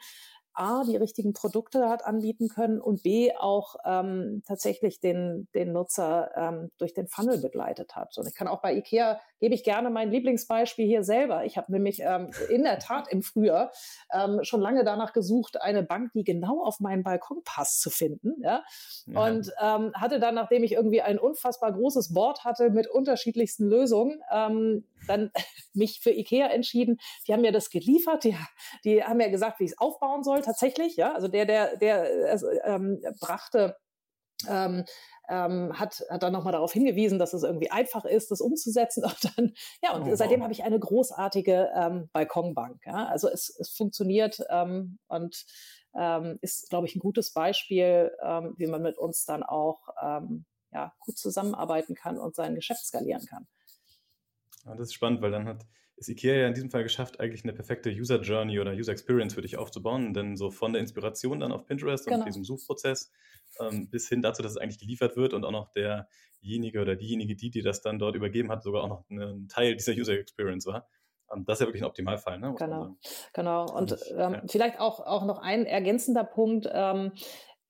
A, 0.54 0.84
die 0.84 0.96
richtigen 0.96 1.32
Produkte 1.32 1.88
hat 1.88 2.04
anbieten 2.04 2.48
können 2.48 2.80
und 2.80 3.02
B, 3.02 3.32
auch 3.36 3.76
ähm, 3.84 4.42
tatsächlich 4.46 5.00
den, 5.00 5.48
den 5.54 5.72
Nutzer 5.72 6.30
ähm, 6.36 6.70
durch 6.78 6.94
den 6.94 7.08
Funnel 7.08 7.38
begleitet 7.38 7.96
hat. 7.96 8.16
Und 8.18 8.28
ich 8.28 8.34
kann 8.34 8.46
auch 8.46 8.62
bei 8.62 8.74
IKEA, 8.76 9.20
gebe 9.40 9.54
ich 9.54 9.64
gerne 9.64 9.90
mein 9.90 10.10
Lieblingsbeispiel 10.10 10.86
hier 10.86 11.02
selber. 11.02 11.44
Ich 11.44 11.56
habe 11.56 11.72
nämlich 11.72 12.00
ähm, 12.00 12.30
in 12.50 12.62
der 12.62 12.78
Tat 12.78 13.08
im 13.08 13.22
Frühjahr 13.22 13.72
ähm, 14.12 14.40
schon 14.42 14.60
lange 14.60 14.84
danach 14.84 15.12
gesucht, 15.12 15.60
eine 15.60 15.82
Bank, 15.82 16.12
die 16.14 16.24
genau 16.24 16.64
auf 16.64 16.80
meinen 16.80 17.02
Balkon 17.02 17.42
passt, 17.44 17.80
zu 17.80 17.90
finden. 17.90 18.34
Ja? 18.40 18.62
ja. 19.06 19.26
Und 19.26 19.52
ähm, 19.60 19.92
hatte 19.94 20.20
dann, 20.20 20.36
nachdem 20.36 20.62
ich 20.62 20.72
irgendwie 20.72 21.02
ein 21.02 21.18
unfassbar 21.18 21.72
großes 21.72 22.14
Board 22.14 22.44
hatte 22.44 22.70
mit 22.70 22.86
unterschiedlichsten 22.86 23.66
Lösungen, 23.68 24.20
ähm, 24.30 24.84
dann 25.06 25.30
mich 25.74 26.00
für 26.00 26.10
IKEA 26.10 26.46
entschieden. 26.46 26.98
Die 27.26 27.32
haben 27.32 27.42
mir 27.42 27.52
das 27.52 27.70
geliefert, 27.70 28.24
die, 28.24 28.36
die 28.84 29.02
haben 29.02 29.16
mir 29.16 29.30
gesagt, 29.30 29.60
wie 29.60 29.64
ich 29.64 29.72
es 29.72 29.78
aufbauen 29.78 30.22
soll 30.22 30.43
tatsächlich, 30.44 30.96
ja, 30.96 31.14
also 31.14 31.28
der, 31.28 31.46
der, 31.46 31.76
der 31.76 32.32
äh, 32.32 32.38
ähm, 32.64 33.02
brachte 33.20 33.76
ähm, 34.48 34.84
ähm, 35.28 35.78
hat, 35.78 36.04
hat 36.10 36.22
dann 36.22 36.32
nochmal 36.32 36.52
darauf 36.52 36.72
hingewiesen, 36.72 37.18
dass 37.18 37.32
es 37.32 37.42
irgendwie 37.42 37.70
einfach 37.70 38.04
ist, 38.04 38.30
das 38.30 38.40
umzusetzen. 38.40 39.04
Und 39.04 39.38
dann, 39.38 39.54
ja, 39.82 39.94
und 39.94 40.02
oh, 40.02 40.14
seitdem 40.14 40.40
wow. 40.40 40.44
habe 40.44 40.52
ich 40.52 40.64
eine 40.64 40.78
großartige 40.78 41.70
ähm, 41.74 42.10
Balkonbank. 42.12 42.84
Ja? 42.84 43.06
Also 43.06 43.28
es, 43.28 43.54
es 43.58 43.70
funktioniert 43.70 44.40
ähm, 44.50 44.98
und 45.08 45.44
ähm, 45.96 46.38
ist, 46.42 46.68
glaube 46.68 46.86
ich, 46.86 46.96
ein 46.96 47.00
gutes 47.00 47.32
Beispiel, 47.32 48.12
ähm, 48.22 48.54
wie 48.58 48.66
man 48.66 48.82
mit 48.82 48.98
uns 48.98 49.24
dann 49.24 49.42
auch 49.42 49.88
ähm, 50.02 50.44
ja, 50.72 50.92
gut 50.98 51.16
zusammenarbeiten 51.16 51.94
kann 51.94 52.18
und 52.18 52.34
sein 52.34 52.54
Geschäft 52.54 52.84
skalieren 52.84 53.24
kann. 53.26 53.46
Ja, 54.66 54.74
das 54.74 54.88
ist 54.88 54.94
spannend, 54.94 55.22
weil 55.22 55.30
dann 55.30 55.46
hat 55.46 55.64
ist 55.96 56.08
IKEA 56.08 56.34
ja 56.34 56.46
in 56.48 56.54
diesem 56.54 56.70
Fall 56.70 56.82
geschafft, 56.82 57.20
eigentlich 57.20 57.44
eine 57.44 57.52
perfekte 57.52 57.90
User 57.90 58.20
Journey 58.20 58.58
oder 58.58 58.72
User 58.72 58.92
Experience 58.92 59.34
für 59.34 59.42
dich 59.42 59.56
aufzubauen. 59.56 60.12
Denn 60.12 60.36
so 60.36 60.50
von 60.50 60.72
der 60.72 60.80
Inspiration 60.80 61.40
dann 61.40 61.52
auf 61.52 61.66
Pinterest 61.66 62.06
genau. 62.06 62.20
und 62.20 62.26
diesem 62.26 62.44
Suchprozess 62.44 63.12
ähm, 63.60 63.88
bis 63.90 64.08
hin 64.08 64.22
dazu, 64.22 64.42
dass 64.42 64.52
es 64.52 64.58
eigentlich 64.58 64.80
geliefert 64.80 65.16
wird 65.16 65.32
und 65.34 65.44
auch 65.44 65.52
noch 65.52 65.70
derjenige 65.72 66.80
oder 66.80 66.96
diejenige, 66.96 67.36
die, 67.36 67.50
die 67.50 67.62
das 67.62 67.80
dann 67.80 67.98
dort 67.98 68.16
übergeben 68.16 68.50
hat, 68.50 68.62
sogar 68.62 68.82
auch 68.82 68.88
noch 68.88 69.04
ein 69.10 69.48
Teil 69.48 69.76
dieser 69.76 69.92
User 69.92 70.14
Experience 70.14 70.66
war. 70.66 70.88
Ähm, 71.32 71.44
das 71.44 71.56
ist 71.56 71.60
ja 71.60 71.66
wirklich 71.66 71.82
ein 71.82 71.88
Optimalfall. 71.88 72.38
Ne, 72.38 72.54
genau, 72.58 72.96
genau. 73.32 73.66
Und 73.72 73.96
ähm, 74.10 74.32
ja. 74.34 74.42
vielleicht 74.48 74.80
auch, 74.80 75.00
auch 75.00 75.24
noch 75.24 75.38
ein 75.38 75.64
ergänzender 75.64 76.24
Punkt, 76.24 76.68
ähm, 76.72 77.12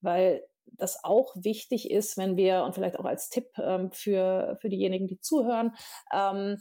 weil 0.00 0.42
das 0.66 0.98
auch 1.04 1.34
wichtig 1.36 1.90
ist, 1.90 2.16
wenn 2.16 2.36
wir, 2.36 2.64
und 2.64 2.74
vielleicht 2.74 2.98
auch 2.98 3.04
als 3.04 3.28
Tipp 3.28 3.46
ähm, 3.58 3.90
für, 3.92 4.56
für 4.60 4.68
diejenigen, 4.68 5.06
die 5.06 5.20
zuhören, 5.20 5.72
ähm, 6.12 6.58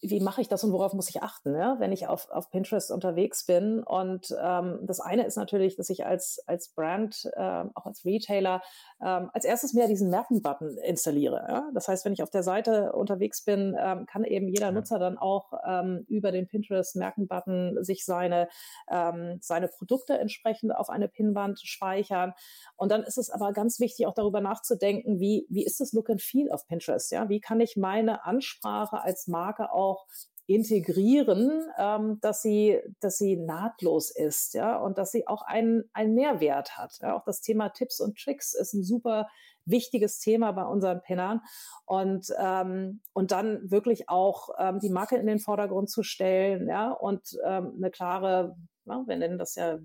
wie 0.00 0.20
mache 0.20 0.40
ich 0.40 0.48
das 0.48 0.64
und 0.64 0.72
worauf 0.72 0.92
muss 0.92 1.08
ich 1.08 1.22
achten, 1.22 1.54
ja, 1.54 1.76
wenn 1.78 1.92
ich 1.92 2.06
auf, 2.06 2.30
auf 2.30 2.50
Pinterest 2.50 2.90
unterwegs 2.90 3.46
bin? 3.46 3.82
Und 3.82 4.34
ähm, 4.40 4.80
das 4.82 5.00
eine 5.00 5.24
ist 5.26 5.36
natürlich, 5.36 5.76
dass 5.76 5.90
ich 5.90 6.04
als, 6.04 6.42
als 6.46 6.68
Brand, 6.68 7.30
äh, 7.34 7.64
auch 7.74 7.86
als 7.86 8.04
Retailer, 8.04 8.62
ähm, 9.00 9.30
als 9.32 9.44
erstes 9.44 9.72
mehr 9.72 9.88
diesen 9.88 10.10
Merken-Button 10.10 10.78
installiere. 10.78 11.44
Ja? 11.48 11.70
Das 11.74 11.88
heißt, 11.88 12.04
wenn 12.04 12.12
ich 12.12 12.22
auf 12.22 12.30
der 12.30 12.42
Seite 12.42 12.92
unterwegs 12.92 13.44
bin, 13.44 13.76
ähm, 13.78 14.06
kann 14.06 14.24
eben 14.24 14.48
jeder 14.48 14.72
Nutzer 14.72 14.98
dann 14.98 15.18
auch 15.18 15.52
ähm, 15.66 16.04
über 16.08 16.32
den 16.32 16.48
Pinterest-Merken-Button 16.48 17.82
sich 17.84 18.04
seine, 18.04 18.48
ähm, 18.90 19.38
seine 19.40 19.68
Produkte 19.68 20.18
entsprechend 20.18 20.74
auf 20.74 20.90
eine 20.90 21.08
Pinwand 21.08 21.60
speichern. 21.60 22.34
Und 22.76 22.90
dann 22.90 23.02
ist 23.02 23.18
es 23.18 23.30
aber 23.30 23.52
ganz 23.52 23.80
wichtig, 23.80 24.06
auch 24.06 24.14
darüber 24.14 24.40
nachzudenken, 24.40 25.20
wie, 25.20 25.46
wie 25.48 25.64
ist 25.64 25.80
das 25.80 25.92
Look 25.92 26.10
and 26.10 26.22
Feel 26.22 26.50
auf 26.50 26.66
Pinterest? 26.66 27.10
Ja? 27.12 27.28
Wie 27.28 27.40
kann 27.40 27.60
ich 27.60 27.76
meine 27.76 28.24
Ansprache 28.24 29.02
als 29.02 29.26
Marke 29.26 29.72
auch 29.78 30.06
integrieren, 30.48 31.62
ähm, 31.76 32.18
dass 32.22 32.40
sie, 32.40 32.80
dass 33.00 33.18
sie 33.18 33.36
nahtlos 33.36 34.10
ist, 34.10 34.54
ja, 34.54 34.78
und 34.78 34.96
dass 34.96 35.12
sie 35.12 35.26
auch 35.26 35.42
einen, 35.42 35.84
einen 35.92 36.14
Mehrwert 36.14 36.78
hat. 36.78 36.98
Ja. 37.02 37.14
Auch 37.14 37.24
das 37.24 37.42
Thema 37.42 37.68
Tipps 37.68 38.00
und 38.00 38.18
Tricks 38.18 38.54
ist 38.54 38.72
ein 38.72 38.82
super 38.82 39.28
wichtiges 39.66 40.18
Thema 40.20 40.52
bei 40.52 40.64
unseren 40.64 41.02
Pinnern 41.02 41.42
und 41.84 42.32
ähm, 42.38 43.02
und 43.12 43.30
dann 43.30 43.70
wirklich 43.70 44.08
auch 44.08 44.48
ähm, 44.58 44.80
die 44.80 44.88
Marke 44.88 45.16
in 45.16 45.26
den 45.26 45.38
Vordergrund 45.38 45.90
zu 45.90 46.02
stellen, 46.02 46.66
ja, 46.66 46.92
und 46.92 47.38
ähm, 47.44 47.74
eine 47.76 47.90
klare, 47.90 48.56
ja, 48.86 49.04
wir 49.06 49.16
nennen 49.16 49.36
das 49.36 49.54
ja 49.54 49.78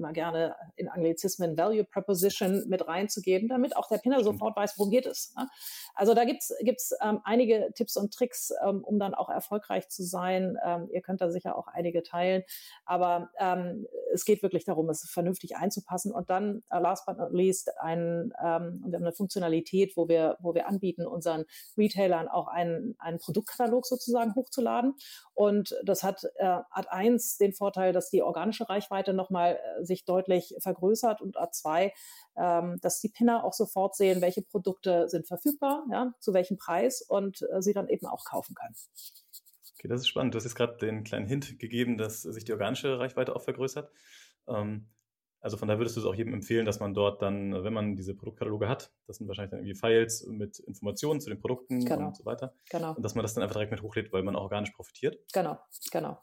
immer 0.00 0.12
gerne 0.12 0.56
in 0.76 0.88
Anglizismen 0.88 1.56
Value 1.56 1.84
Proposition 1.84 2.64
mit 2.68 2.86
reinzugeben, 2.88 3.48
damit 3.48 3.76
auch 3.76 3.86
der 3.88 3.98
Pinner 3.98 4.24
sofort 4.24 4.56
weiß, 4.56 4.74
worum 4.78 4.90
geht 4.90 5.06
es. 5.06 5.34
Ne? 5.36 5.48
Also 5.94 6.14
da 6.14 6.24
gibt's 6.24 6.52
gibt's 6.62 6.92
ähm, 7.02 7.20
einige 7.24 7.70
Tipps 7.74 7.96
und 7.96 8.12
Tricks, 8.12 8.52
ähm, 8.66 8.82
um 8.82 8.98
dann 8.98 9.14
auch 9.14 9.28
erfolgreich 9.28 9.88
zu 9.88 10.02
sein. 10.02 10.56
Ähm, 10.64 10.88
ihr 10.92 11.02
könnt 11.02 11.20
da 11.20 11.30
sicher 11.30 11.56
auch 11.56 11.68
einige 11.68 12.02
teilen, 12.02 12.42
aber 12.84 13.30
ähm, 13.38 13.86
es 14.12 14.24
geht 14.24 14.42
wirklich 14.42 14.64
darum, 14.64 14.88
es 14.88 15.08
vernünftig 15.08 15.56
einzupassen 15.56 16.12
und 16.12 16.30
dann 16.30 16.62
uh, 16.72 16.78
last 16.78 17.06
but 17.06 17.18
not 17.18 17.32
least 17.32 17.70
ein, 17.78 18.32
ähm, 18.42 18.82
wir 18.86 18.96
haben 18.96 19.04
eine 19.04 19.12
Funktionalität, 19.12 19.96
wo 19.96 20.08
wir 20.08 20.36
wo 20.40 20.54
wir 20.54 20.66
anbieten, 20.66 21.06
unseren 21.06 21.44
Retailern 21.76 22.28
auch 22.28 22.48
einen, 22.48 22.96
einen 22.98 23.18
Produktkatalog 23.18 23.86
sozusagen 23.86 24.34
hochzuladen 24.34 24.94
und 25.34 25.76
das 25.84 26.02
hat 26.02 26.24
äh, 26.36 26.58
hat 26.70 26.90
eins 26.90 27.36
den 27.36 27.52
Vorteil, 27.52 27.92
dass 27.92 28.10
die 28.10 28.22
organische 28.22 28.68
Reichweite 28.68 29.12
nochmal 29.12 29.58
äh, 29.58 29.84
sich 29.90 30.04
deutlich 30.04 30.54
vergrößert 30.60 31.20
und 31.20 31.36
A2, 31.36 31.90
ähm, 32.36 32.78
dass 32.80 33.00
die 33.00 33.08
Pinner 33.08 33.44
auch 33.44 33.52
sofort 33.52 33.96
sehen, 33.96 34.20
welche 34.20 34.42
Produkte 34.42 35.08
sind 35.08 35.26
verfügbar, 35.26 35.84
ja, 35.90 36.12
zu 36.20 36.32
welchem 36.32 36.56
Preis 36.56 37.02
und 37.02 37.42
äh, 37.52 37.60
sie 37.60 37.72
dann 37.72 37.88
eben 37.88 38.06
auch 38.06 38.24
kaufen 38.24 38.54
können. 38.54 38.74
Okay, 39.78 39.88
das 39.88 40.02
ist 40.02 40.08
spannend. 40.08 40.34
Du 40.34 40.36
hast 40.36 40.44
jetzt 40.44 40.54
gerade 40.54 40.76
den 40.76 41.04
kleinen 41.04 41.26
Hint 41.26 41.58
gegeben, 41.58 41.98
dass 41.98 42.22
sich 42.22 42.44
die 42.44 42.52
organische 42.52 42.98
Reichweite 42.98 43.34
auch 43.34 43.42
vergrößert. 43.42 43.90
Ähm, 44.46 44.88
also 45.40 45.56
von 45.56 45.68
da 45.68 45.78
würdest 45.78 45.96
du 45.96 46.00
es 46.00 46.06
auch 46.06 46.14
jedem 46.14 46.34
empfehlen, 46.34 46.66
dass 46.66 46.80
man 46.80 46.92
dort 46.92 47.22
dann, 47.22 47.64
wenn 47.64 47.72
man 47.72 47.96
diese 47.96 48.14
Produktkataloge 48.14 48.68
hat, 48.68 48.92
das 49.06 49.16
sind 49.16 49.26
wahrscheinlich 49.26 49.50
dann 49.50 49.60
irgendwie 49.60 49.74
Files 49.74 50.26
mit 50.26 50.58
Informationen 50.58 51.20
zu 51.20 51.30
den 51.30 51.40
Produkten 51.40 51.84
genau. 51.84 52.08
und 52.08 52.16
so 52.16 52.26
weiter. 52.26 52.54
Genau. 52.70 52.94
Und 52.94 53.02
dass 53.02 53.14
man 53.14 53.22
das 53.22 53.32
dann 53.32 53.42
einfach 53.42 53.54
direkt 53.54 53.72
mit 53.72 53.82
hochlädt, 53.82 54.12
weil 54.12 54.22
man 54.22 54.36
auch 54.36 54.42
organisch 54.42 54.72
profitiert. 54.72 55.18
Genau, 55.32 55.58
genau. 55.90 56.18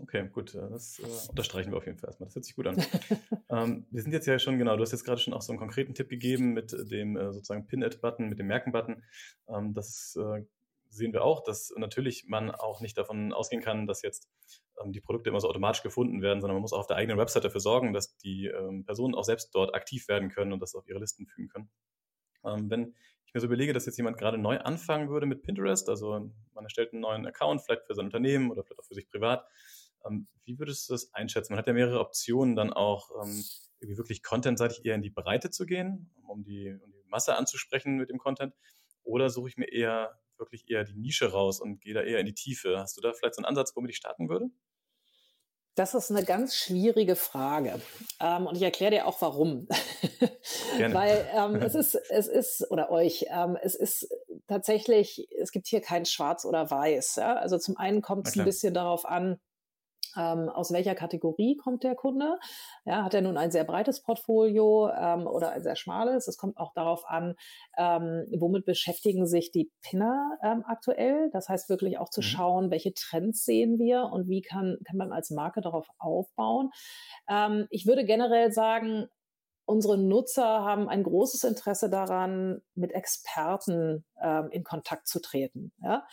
Okay, 0.00 0.28
gut, 0.32 0.54
äh, 0.54 0.68
das 0.70 0.98
äh, 0.98 1.28
unterstreichen 1.28 1.70
wir 1.70 1.78
auf 1.78 1.86
jeden 1.86 1.98
Fall 1.98 2.08
erstmal. 2.08 2.26
Das 2.26 2.34
hört 2.34 2.44
sich 2.44 2.56
gut 2.56 2.66
an. 2.66 2.76
ähm, 3.50 3.86
wir 3.90 4.02
sind 4.02 4.12
jetzt 4.12 4.26
ja 4.26 4.38
schon, 4.38 4.58
genau, 4.58 4.76
du 4.76 4.82
hast 4.82 4.92
jetzt 4.92 5.04
gerade 5.04 5.20
schon 5.20 5.34
auch 5.34 5.42
so 5.42 5.52
einen 5.52 5.58
konkreten 5.58 5.94
Tipp 5.94 6.08
gegeben 6.08 6.52
mit 6.52 6.72
dem 6.90 7.16
äh, 7.16 7.32
sozusagen 7.32 7.66
Pin-Ad-Button, 7.66 8.28
mit 8.28 8.38
dem 8.38 8.46
Merken-Button. 8.48 9.04
Ähm, 9.48 9.72
das 9.72 10.16
äh, 10.20 10.44
sehen 10.94 11.12
wir 11.12 11.22
auch, 11.24 11.42
dass 11.42 11.72
natürlich 11.76 12.26
man 12.26 12.50
auch 12.50 12.80
nicht 12.80 12.96
davon 12.96 13.32
ausgehen 13.32 13.62
kann, 13.62 13.86
dass 13.86 14.02
jetzt 14.02 14.28
ähm, 14.82 14.92
die 14.92 15.00
Produkte 15.00 15.30
immer 15.30 15.40
so 15.40 15.48
automatisch 15.48 15.82
gefunden 15.82 16.22
werden, 16.22 16.40
sondern 16.40 16.56
man 16.56 16.62
muss 16.62 16.72
auch 16.72 16.80
auf 16.80 16.86
der 16.86 16.96
eigenen 16.96 17.18
Website 17.18 17.44
dafür 17.44 17.60
sorgen, 17.60 17.92
dass 17.92 18.16
die 18.16 18.46
ähm, 18.46 18.84
Personen 18.84 19.14
auch 19.14 19.24
selbst 19.24 19.54
dort 19.54 19.74
aktiv 19.74 20.08
werden 20.08 20.28
können 20.28 20.52
und 20.52 20.60
das 20.60 20.74
auf 20.74 20.88
ihre 20.88 20.98
Listen 20.98 21.26
fügen 21.26 21.48
können. 21.48 21.70
Ähm, 22.44 22.70
wenn 22.70 22.94
ich 23.26 23.34
mir 23.34 23.40
so 23.40 23.46
überlege, 23.46 23.72
dass 23.72 23.86
jetzt 23.86 23.96
jemand 23.96 24.18
gerade 24.18 24.38
neu 24.38 24.58
anfangen 24.58 25.08
würde 25.08 25.26
mit 25.26 25.42
Pinterest, 25.42 25.88
also 25.88 26.30
man 26.52 26.64
erstellt 26.64 26.92
einen 26.92 27.02
neuen 27.02 27.26
Account, 27.26 27.62
vielleicht 27.62 27.86
für 27.86 27.94
sein 27.94 28.06
Unternehmen 28.06 28.50
oder 28.50 28.62
vielleicht 28.62 28.80
auch 28.80 28.86
für 28.86 28.94
sich 28.94 29.08
privat, 29.08 29.46
wie 30.44 30.58
würdest 30.58 30.88
du 30.88 30.94
das 30.94 31.12
einschätzen? 31.14 31.52
Man 31.52 31.58
hat 31.58 31.66
ja 31.66 31.72
mehrere 31.72 32.00
Optionen, 32.00 32.56
dann 32.56 32.72
auch 32.72 33.10
ähm, 33.22 33.44
irgendwie 33.80 33.98
wirklich 33.98 34.22
contentseitig 34.22 34.84
eher 34.84 34.94
in 34.94 35.02
die 35.02 35.10
Breite 35.10 35.50
zu 35.50 35.66
gehen, 35.66 36.10
um 36.26 36.44
die, 36.44 36.76
um 36.82 36.92
die 36.92 37.04
Masse 37.08 37.36
anzusprechen 37.36 37.96
mit 37.96 38.10
dem 38.10 38.18
Content. 38.18 38.54
Oder 39.02 39.30
suche 39.30 39.48
ich 39.48 39.56
mir 39.56 39.70
eher 39.70 40.18
wirklich 40.38 40.68
eher 40.68 40.84
die 40.84 40.96
Nische 40.96 41.30
raus 41.30 41.60
und 41.60 41.80
gehe 41.80 41.94
da 41.94 42.02
eher 42.02 42.18
in 42.18 42.26
die 42.26 42.34
Tiefe? 42.34 42.78
Hast 42.78 42.96
du 42.96 43.00
da 43.00 43.12
vielleicht 43.12 43.34
so 43.34 43.40
einen 43.40 43.46
Ansatz, 43.46 43.74
womit 43.76 43.90
ich 43.90 43.96
starten 43.96 44.28
würde? 44.28 44.50
Das 45.76 45.94
ist 45.94 46.10
eine 46.10 46.24
ganz 46.24 46.54
schwierige 46.54 47.16
Frage. 47.16 47.80
Ähm, 48.20 48.46
und 48.46 48.56
ich 48.56 48.62
erkläre 48.62 48.92
dir 48.92 49.06
auch 49.06 49.20
warum. 49.20 49.66
Gerne. 50.76 50.94
Weil 50.94 51.28
ähm, 51.34 51.56
es 51.56 51.74
ist, 51.74 51.96
es 52.10 52.28
ist, 52.28 52.70
oder 52.70 52.90
euch, 52.90 53.26
ähm, 53.28 53.58
es 53.60 53.74
ist 53.74 54.08
tatsächlich, 54.46 55.26
es 55.36 55.50
gibt 55.50 55.66
hier 55.66 55.80
kein 55.80 56.06
Schwarz 56.06 56.44
oder 56.44 56.70
Weiß. 56.70 57.16
Ja? 57.16 57.34
Also 57.34 57.58
zum 57.58 57.76
einen 57.76 58.02
kommt 58.02 58.28
es 58.28 58.38
ein 58.38 58.44
bisschen 58.44 58.72
darauf 58.72 59.04
an, 59.04 59.40
ähm, 60.16 60.48
aus 60.48 60.72
welcher 60.72 60.94
Kategorie 60.94 61.56
kommt 61.56 61.82
der 61.82 61.94
Kunde? 61.94 62.38
Ja, 62.84 63.04
hat 63.04 63.14
er 63.14 63.22
nun 63.22 63.36
ein 63.36 63.50
sehr 63.50 63.64
breites 63.64 64.02
Portfolio 64.02 64.90
ähm, 64.90 65.26
oder 65.26 65.50
ein 65.50 65.62
sehr 65.62 65.76
schmales? 65.76 66.28
Es 66.28 66.36
kommt 66.36 66.56
auch 66.56 66.72
darauf 66.74 67.04
an, 67.06 67.34
ähm, 67.76 68.26
womit 68.38 68.64
beschäftigen 68.64 69.26
sich 69.26 69.50
die 69.50 69.70
Pinner 69.82 70.38
ähm, 70.42 70.64
aktuell? 70.66 71.30
Das 71.32 71.48
heißt 71.48 71.68
wirklich 71.68 71.98
auch 71.98 72.10
zu 72.10 72.20
mhm. 72.20 72.24
schauen, 72.24 72.70
welche 72.70 72.94
Trends 72.94 73.44
sehen 73.44 73.78
wir 73.78 74.04
und 74.12 74.28
wie 74.28 74.42
kann, 74.42 74.78
kann 74.84 74.96
man 74.96 75.12
als 75.12 75.30
Marke 75.30 75.60
darauf 75.60 75.88
aufbauen. 75.98 76.70
Ähm, 77.28 77.66
ich 77.70 77.86
würde 77.86 78.04
generell 78.04 78.52
sagen, 78.52 79.08
unsere 79.66 79.96
Nutzer 79.96 80.44
haben 80.44 80.88
ein 80.88 81.02
großes 81.02 81.44
Interesse 81.44 81.88
daran, 81.88 82.60
mit 82.74 82.92
Experten 82.92 84.04
ähm, 84.20 84.48
in 84.50 84.64
Kontakt 84.64 85.08
zu 85.08 85.20
treten. 85.20 85.72
Ja? 85.82 86.06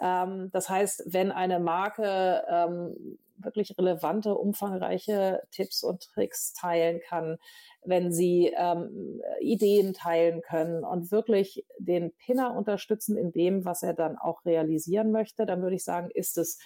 Ähm, 0.00 0.50
das 0.52 0.68
heißt, 0.68 1.04
wenn 1.06 1.32
eine 1.32 1.60
Marke 1.60 2.44
ähm, 2.48 3.18
wirklich 3.38 3.76
relevante, 3.78 4.34
umfangreiche 4.34 5.42
Tipps 5.50 5.82
und 5.82 6.02
Tricks 6.02 6.52
teilen 6.52 7.00
kann, 7.06 7.38
wenn 7.84 8.12
sie 8.12 8.52
ähm, 8.56 9.20
Ideen 9.40 9.94
teilen 9.94 10.42
können 10.42 10.84
und 10.84 11.10
wirklich 11.10 11.64
den 11.78 12.12
Pinner 12.16 12.54
unterstützen 12.56 13.16
in 13.16 13.32
dem, 13.32 13.64
was 13.64 13.82
er 13.82 13.94
dann 13.94 14.16
auch 14.16 14.44
realisieren 14.44 15.12
möchte, 15.12 15.46
dann 15.46 15.62
würde 15.62 15.76
ich 15.76 15.84
sagen, 15.84 16.10
ist 16.12 16.38
es 16.38 16.58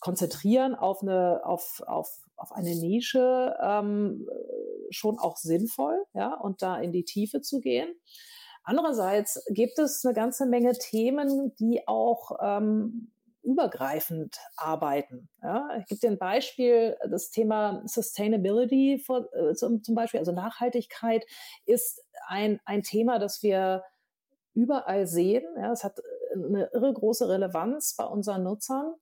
konzentrieren 0.00 0.74
auf 0.74 1.02
eine, 1.02 1.44
auf, 1.44 1.82
auf, 1.86 2.08
auf 2.36 2.52
eine 2.52 2.74
Nische 2.76 3.56
ähm, 3.60 4.28
schon 4.90 5.18
auch 5.18 5.36
sinnvoll, 5.36 6.04
ja, 6.14 6.34
und 6.34 6.62
da 6.62 6.78
in 6.78 6.92
die 6.92 7.04
Tiefe 7.04 7.40
zu 7.40 7.60
gehen. 7.60 7.94
Andererseits 8.62 9.42
gibt 9.48 9.78
es 9.78 10.04
eine 10.04 10.14
ganze 10.14 10.46
Menge 10.46 10.72
Themen, 10.72 11.54
die 11.56 11.86
auch 11.86 12.32
ähm, 12.42 13.10
übergreifend 13.48 14.38
arbeiten. 14.56 15.28
Ja, 15.42 15.70
ich 15.78 15.86
gebe 15.86 16.00
dir 16.00 16.10
ein 16.10 16.18
Beispiel, 16.18 16.96
das 17.10 17.30
Thema 17.30 17.82
Sustainability 17.86 19.02
vor, 19.04 19.32
äh, 19.32 19.54
zum, 19.54 19.82
zum 19.82 19.94
Beispiel, 19.94 20.20
also 20.20 20.32
Nachhaltigkeit 20.32 21.24
ist 21.64 22.04
ein, 22.26 22.60
ein 22.66 22.82
Thema, 22.82 23.18
das 23.18 23.42
wir 23.42 23.84
überall 24.54 25.06
sehen. 25.06 25.44
Ja, 25.56 25.72
es 25.72 25.82
hat 25.82 25.98
eine 26.34 26.68
irre 26.74 26.92
große 26.92 27.28
Relevanz 27.28 27.94
bei 27.96 28.04
unseren 28.04 28.42
Nutzern. 28.42 28.94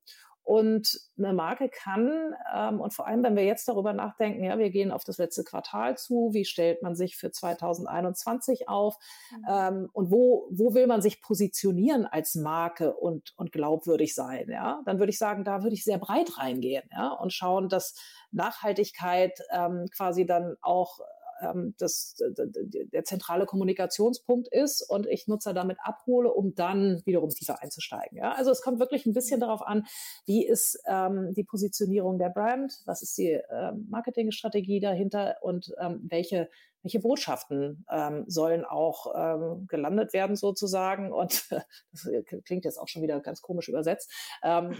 Und 0.46 1.00
eine 1.18 1.32
Marke 1.32 1.68
kann, 1.68 2.32
ähm, 2.54 2.80
und 2.80 2.94
vor 2.94 3.08
allem, 3.08 3.24
wenn 3.24 3.34
wir 3.34 3.42
jetzt 3.42 3.66
darüber 3.66 3.92
nachdenken, 3.92 4.44
ja, 4.44 4.56
wir 4.58 4.70
gehen 4.70 4.92
auf 4.92 5.02
das 5.02 5.18
letzte 5.18 5.42
Quartal 5.42 5.98
zu, 5.98 6.30
wie 6.34 6.44
stellt 6.44 6.84
man 6.84 6.94
sich 6.94 7.16
für 7.16 7.32
2021 7.32 8.68
auf? 8.68 8.96
Mhm. 9.32 9.44
ähm, 9.50 9.88
und 9.92 10.12
wo, 10.12 10.46
wo 10.52 10.72
will 10.72 10.86
man 10.86 11.02
sich 11.02 11.20
positionieren 11.20 12.06
als 12.06 12.36
Marke 12.36 12.94
und, 12.94 13.32
und 13.36 13.50
glaubwürdig 13.50 14.14
sein, 14.14 14.48
ja, 14.48 14.82
dann 14.86 15.00
würde 15.00 15.10
ich 15.10 15.18
sagen, 15.18 15.42
da 15.42 15.64
würde 15.64 15.74
ich 15.74 15.82
sehr 15.82 15.98
breit 15.98 16.38
reingehen, 16.38 16.84
ja, 16.92 17.08
und 17.08 17.32
schauen, 17.32 17.68
dass 17.68 17.96
Nachhaltigkeit 18.30 19.40
ähm, 19.50 19.86
quasi 19.92 20.26
dann 20.26 20.54
auch 20.62 21.00
ähm, 21.40 21.74
das, 21.78 22.16
der 22.18 23.04
zentrale 23.04 23.46
Kommunikationspunkt 23.46 24.48
ist 24.48 24.82
und 24.82 25.06
ich 25.06 25.28
Nutzer 25.28 25.54
damit 25.54 25.78
abhole, 25.82 26.32
um 26.32 26.54
dann 26.54 27.02
wiederum 27.04 27.30
tiefer 27.30 27.62
einzusteigen. 27.62 28.18
Ja? 28.18 28.32
Also 28.32 28.50
es 28.50 28.62
kommt 28.62 28.78
wirklich 28.78 29.06
ein 29.06 29.12
bisschen 29.12 29.40
darauf 29.40 29.62
an, 29.62 29.86
wie 30.24 30.46
ist 30.46 30.78
ähm, 30.86 31.32
die 31.34 31.44
Positionierung 31.44 32.18
der 32.18 32.30
Brand, 32.30 32.80
was 32.84 33.02
ist 33.02 33.16
die 33.18 33.40
ähm, 33.50 33.86
Marketingstrategie 33.90 34.80
dahinter 34.80 35.36
und 35.40 35.74
ähm, 35.80 36.00
welche 36.08 36.48
welche 36.86 37.00
Botschaften 37.00 37.84
ähm, 37.90 38.24
sollen 38.28 38.64
auch 38.64 39.12
ähm, 39.16 39.66
gelandet 39.66 40.12
werden 40.12 40.36
sozusagen. 40.36 41.12
Und 41.12 41.50
das 41.90 42.08
klingt 42.44 42.64
jetzt 42.64 42.78
auch 42.78 42.86
schon 42.86 43.02
wieder 43.02 43.18
ganz 43.20 43.42
komisch 43.42 43.68
übersetzt, 43.68 44.12
ähm, 44.44 44.72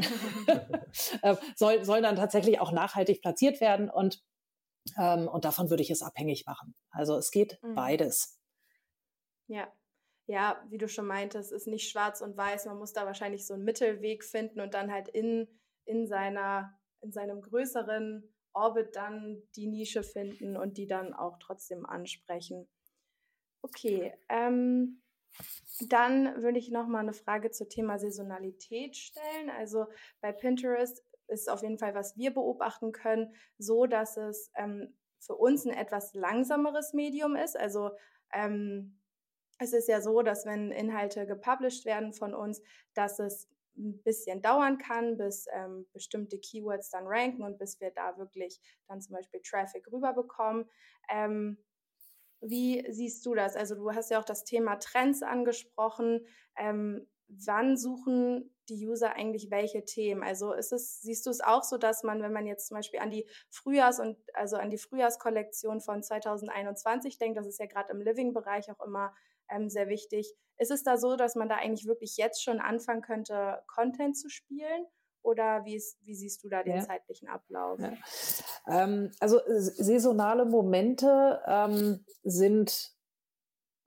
äh, 1.22 1.34
soll, 1.56 1.84
sollen 1.84 2.04
dann 2.04 2.14
tatsächlich 2.14 2.60
auch 2.60 2.70
nachhaltig 2.70 3.22
platziert 3.22 3.60
werden. 3.60 3.90
Und 3.90 4.22
ähm, 4.98 5.28
und 5.28 5.44
davon 5.44 5.70
würde 5.70 5.82
ich 5.82 5.90
es 5.90 6.02
abhängig 6.02 6.44
machen. 6.46 6.74
Also 6.90 7.16
es 7.16 7.30
geht 7.30 7.58
mhm. 7.62 7.74
beides. 7.74 8.40
Ja. 9.46 9.72
Ja, 10.28 10.60
wie 10.70 10.78
du 10.78 10.88
schon 10.88 11.06
meintest, 11.06 11.52
ist 11.52 11.68
nicht 11.68 11.88
schwarz 11.88 12.20
und 12.20 12.36
weiß. 12.36 12.66
Man 12.66 12.78
muss 12.78 12.92
da 12.92 13.06
wahrscheinlich 13.06 13.46
so 13.46 13.54
einen 13.54 13.62
Mittelweg 13.62 14.24
finden 14.24 14.60
und 14.60 14.74
dann 14.74 14.90
halt 14.90 15.08
in, 15.08 15.46
in 15.84 16.08
seiner, 16.08 16.76
in 17.00 17.12
seinem 17.12 17.40
größeren 17.40 18.34
Orbit 18.52 18.96
dann 18.96 19.42
die 19.54 19.68
Nische 19.68 20.02
finden 20.02 20.56
und 20.56 20.78
die 20.78 20.88
dann 20.88 21.14
auch 21.14 21.38
trotzdem 21.38 21.86
ansprechen. 21.86 22.66
Okay, 23.62 24.14
ähm, 24.28 25.00
dann 25.88 26.42
würde 26.42 26.58
ich 26.58 26.70
noch 26.70 26.86
mal 26.86 27.00
eine 27.00 27.12
Frage 27.12 27.50
zum 27.50 27.68
Thema 27.68 27.98
Saisonalität 27.98 28.96
stellen. 28.96 29.50
Also 29.50 29.86
bei 30.20 30.32
Pinterest 30.32 31.04
ist 31.28 31.48
auf 31.48 31.62
jeden 31.62 31.78
Fall, 31.78 31.94
was 31.94 32.16
wir 32.16 32.32
beobachten 32.32 32.92
können, 32.92 33.34
so, 33.58 33.86
dass 33.86 34.16
es 34.16 34.50
ähm, 34.56 34.96
für 35.18 35.34
uns 35.34 35.66
ein 35.66 35.72
etwas 35.72 36.14
langsameres 36.14 36.92
Medium 36.92 37.36
ist. 37.36 37.56
Also 37.56 37.90
ähm, 38.32 38.98
es 39.58 39.72
ist 39.72 39.88
ja 39.88 40.00
so, 40.00 40.22
dass 40.22 40.46
wenn 40.46 40.70
Inhalte 40.70 41.26
gepublished 41.26 41.84
werden 41.84 42.12
von 42.12 42.34
uns, 42.34 42.62
dass 42.94 43.18
es 43.18 43.48
ein 43.78 44.02
bisschen 44.02 44.42
dauern 44.42 44.78
kann, 44.78 45.16
bis 45.16 45.46
ähm, 45.52 45.86
bestimmte 45.92 46.38
Keywords 46.38 46.90
dann 46.90 47.06
ranken 47.06 47.42
und 47.42 47.58
bis 47.58 47.80
wir 47.80 47.90
da 47.90 48.16
wirklich 48.16 48.60
dann 48.86 49.00
zum 49.00 49.14
Beispiel 49.14 49.40
Traffic 49.42 49.86
rüberbekommen. 49.92 50.68
Ähm, 51.10 51.58
wie 52.40 52.84
siehst 52.90 53.24
du 53.26 53.34
das? 53.34 53.56
Also 53.56 53.74
du 53.74 53.92
hast 53.92 54.10
ja 54.10 54.20
auch 54.20 54.24
das 54.24 54.44
Thema 54.44 54.76
Trends 54.76 55.22
angesprochen. 55.22 56.26
Ähm, 56.56 57.06
wann 57.28 57.76
suchen 57.76 58.54
die 58.68 58.86
User 58.86 59.14
eigentlich 59.14 59.50
welche 59.50 59.84
Themen? 59.84 60.22
Also 60.22 60.52
ist 60.52 60.72
es, 60.72 61.00
siehst 61.00 61.26
du 61.26 61.30
es 61.30 61.40
auch 61.40 61.62
so, 61.62 61.78
dass 61.78 62.02
man, 62.02 62.22
wenn 62.22 62.32
man 62.32 62.46
jetzt 62.46 62.68
zum 62.68 62.76
Beispiel 62.76 63.00
an 63.00 63.10
die 63.10 63.28
Frühjahrs- 63.50 64.00
und 64.00 64.18
also 64.34 64.56
an 64.56 64.70
die 64.70 64.78
Frühjahrskollektion 64.78 65.80
von 65.80 66.02
2021 66.02 67.18
denkt, 67.18 67.38
das 67.38 67.46
ist 67.46 67.60
ja 67.60 67.66
gerade 67.66 67.92
im 67.92 68.00
Living-Bereich 68.00 68.70
auch 68.70 68.84
immer 68.84 69.14
ähm, 69.48 69.68
sehr 69.68 69.88
wichtig. 69.88 70.34
Ist 70.58 70.70
es 70.70 70.82
da 70.82 70.96
so, 70.96 71.16
dass 71.16 71.34
man 71.34 71.48
da 71.48 71.56
eigentlich 71.56 71.86
wirklich 71.86 72.16
jetzt 72.16 72.42
schon 72.42 72.60
anfangen 72.60 73.02
könnte, 73.02 73.62
Content 73.66 74.16
zu 74.16 74.28
spielen? 74.28 74.86
Oder 75.22 75.64
wie, 75.64 75.74
ist, 75.74 75.98
wie 76.02 76.14
siehst 76.14 76.44
du 76.44 76.48
da 76.48 76.62
den 76.62 76.76
ja. 76.76 76.82
zeitlichen 76.82 77.28
Ablauf? 77.28 77.80
Ja. 77.80 77.92
Ähm, 78.68 79.10
also 79.18 79.40
saisonale 79.46 80.44
Momente 80.44 81.42
ähm, 81.46 82.04
sind 82.22 82.94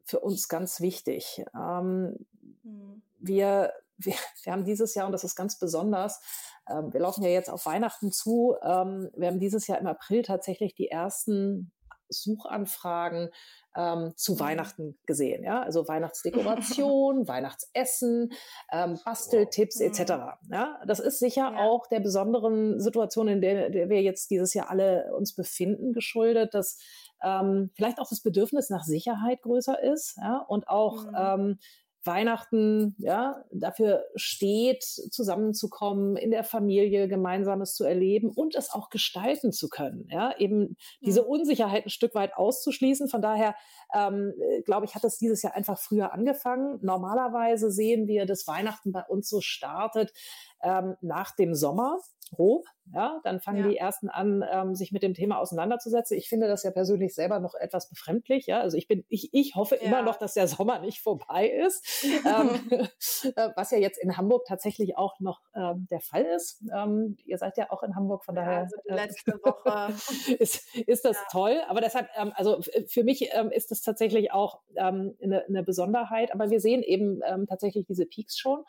für 0.03 0.19
uns 0.19 0.49
ganz 0.49 0.81
wichtig. 0.81 1.45
Ähm, 1.55 2.27
hm 2.63 2.98
wir, 3.19 3.73
wir, 3.97 4.13
wir 4.43 4.53
haben 4.53 4.65
dieses 4.65 4.95
Jahr, 4.95 5.05
und 5.05 5.11
das 5.11 5.23
ist 5.23 5.35
ganz 5.35 5.57
besonders, 5.57 6.21
ähm, 6.69 6.93
wir 6.93 6.99
laufen 6.99 7.23
ja 7.23 7.29
jetzt 7.29 7.49
auf 7.49 7.65
Weihnachten 7.65 8.11
zu, 8.11 8.55
ähm, 8.61 9.09
wir 9.15 9.27
haben 9.27 9.39
dieses 9.39 9.67
Jahr 9.67 9.79
im 9.79 9.87
April 9.87 10.23
tatsächlich 10.23 10.75
die 10.75 10.89
ersten 10.89 11.71
Suchanfragen 12.09 13.29
ähm, 13.75 14.13
zu 14.15 14.33
mhm. 14.33 14.39
Weihnachten 14.39 14.99
gesehen. 15.05 15.43
Ja? 15.43 15.61
Also 15.61 15.87
Weihnachtsdekoration, 15.87 17.27
Weihnachtsessen, 17.27 18.31
ähm, 18.71 18.99
Basteltipps 19.05 19.79
etc. 19.79 19.99
Mhm. 20.41 20.53
Ja? 20.53 20.81
Das 20.85 20.99
ist 20.99 21.19
sicher 21.19 21.51
ja. 21.53 21.59
auch 21.59 21.87
der 21.87 21.99
besonderen 21.99 22.79
Situation, 22.79 23.27
in 23.27 23.41
der, 23.41 23.69
der 23.69 23.89
wir 23.89 24.01
jetzt 24.01 24.31
dieses 24.31 24.53
Jahr 24.53 24.69
alle 24.69 25.13
uns 25.15 25.35
befinden, 25.35 25.93
geschuldet, 25.93 26.53
dass 26.53 26.79
ähm, 27.23 27.71
vielleicht 27.75 27.99
auch 27.99 28.09
das 28.09 28.21
Bedürfnis 28.21 28.69
nach 28.69 28.83
Sicherheit 28.83 29.41
größer 29.41 29.81
ist 29.81 30.17
ja? 30.17 30.39
und 30.47 30.67
auch 30.67 31.05
mhm. 31.05 31.59
Weihnachten 32.05 32.95
ja, 32.97 33.43
dafür 33.51 34.05
steht, 34.15 34.83
zusammenzukommen, 34.83 36.15
in 36.15 36.31
der 36.31 36.43
Familie 36.43 37.07
Gemeinsames 37.07 37.73
zu 37.73 37.83
erleben 37.83 38.29
und 38.29 38.55
es 38.55 38.71
auch 38.71 38.89
gestalten 38.89 39.51
zu 39.51 39.69
können. 39.69 40.07
Ja, 40.09 40.35
eben 40.37 40.77
diese 41.01 41.23
Unsicherheit 41.23 41.85
ein 41.85 41.89
Stück 41.89 42.15
weit 42.15 42.35
auszuschließen. 42.35 43.09
Von 43.09 43.21
daher, 43.21 43.55
ähm, 43.93 44.33
glaube 44.65 44.85
ich, 44.85 44.95
hat 44.95 45.03
es 45.03 45.17
dieses 45.17 45.41
Jahr 45.41 45.55
einfach 45.55 45.79
früher 45.79 46.13
angefangen. 46.13 46.79
Normalerweise 46.81 47.71
sehen 47.71 48.07
wir, 48.07 48.25
dass 48.25 48.47
Weihnachten 48.47 48.91
bei 48.91 49.03
uns 49.03 49.29
so 49.29 49.41
startet 49.41 50.13
ähm, 50.61 50.95
nach 51.01 51.35
dem 51.35 51.53
Sommer 51.53 51.99
grob. 52.29 52.65
Ja, 52.91 53.19
dann 53.23 53.39
fangen 53.39 53.59
ja. 53.59 53.67
die 53.69 53.77
ersten 53.77 54.09
an, 54.09 54.43
ähm, 54.51 54.73
sich 54.73 54.91
mit 54.91 55.03
dem 55.03 55.13
Thema 55.13 55.37
auseinanderzusetzen. 55.37 56.17
Ich 56.17 56.27
finde 56.27 56.47
das 56.47 56.63
ja 56.63 56.71
persönlich 56.71 57.13
selber 57.13 57.39
noch 57.39 57.53
etwas 57.53 57.87
befremdlich. 57.87 58.47
Ja, 58.47 58.61
also 58.61 58.77
ich 58.77 58.87
bin, 58.87 59.05
ich, 59.09 59.29
ich 59.31 59.55
hoffe 59.55 59.75
ja. 59.75 59.81
immer 59.83 60.01
noch, 60.01 60.17
dass 60.17 60.33
der 60.33 60.47
Sommer 60.47 60.79
nicht 60.79 60.99
vorbei 60.99 61.47
ist, 61.47 62.03
ähm, 62.25 62.59
äh, 63.35 63.49
was 63.55 63.69
ja 63.69 63.77
jetzt 63.77 64.01
in 64.01 64.17
Hamburg 64.17 64.45
tatsächlich 64.47 64.97
auch 64.97 65.19
noch 65.19 65.41
ähm, 65.53 65.87
der 65.91 65.99
Fall 65.99 66.23
ist. 66.23 66.63
Ähm, 66.73 67.17
ihr 67.25 67.37
seid 67.37 67.57
ja 67.57 67.69
auch 67.69 67.83
in 67.83 67.95
Hamburg, 67.95 68.25
von 68.25 68.33
daher. 68.33 68.61
Also 68.61 68.77
die 68.83 68.89
äh, 68.89 68.95
letzte 68.95 69.33
Woche 69.43 69.93
ist, 70.39 70.75
ist 70.75 71.05
das 71.05 71.17
toll. 71.31 71.61
Aber 71.67 71.81
deshalb, 71.81 72.09
ähm, 72.17 72.31
also 72.35 72.59
für 72.87 73.03
mich 73.03 73.29
ähm, 73.33 73.51
ist 73.51 73.69
das 73.69 73.81
tatsächlich 73.81 74.31
auch 74.31 74.61
eine, 74.75 75.45
eine 75.47 75.63
Besonderheit. 75.63 76.33
Aber 76.33 76.49
wir 76.49 76.59
sehen 76.59 76.81
eben 76.81 77.21
tatsächlich 77.47 77.85
diese 77.85 78.05
Peaks 78.05 78.37
schon. 78.37 78.63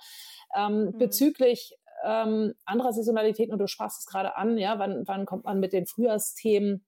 Ähm, 0.54 0.86
mhm. 0.86 0.98
Bezüglich 0.98 1.78
ähm, 2.04 2.54
anderer 2.64 2.92
Saisonalitäten, 2.92 3.52
und 3.52 3.58
du 3.58 3.66
sprachst 3.66 4.00
es 4.00 4.06
gerade 4.06 4.36
an, 4.36 4.58
ja, 4.58 4.78
wann, 4.78 5.02
wann 5.06 5.26
kommt 5.26 5.44
man 5.44 5.60
mit 5.60 5.72
den 5.72 5.86
Frühjahrsthemen 5.86 6.84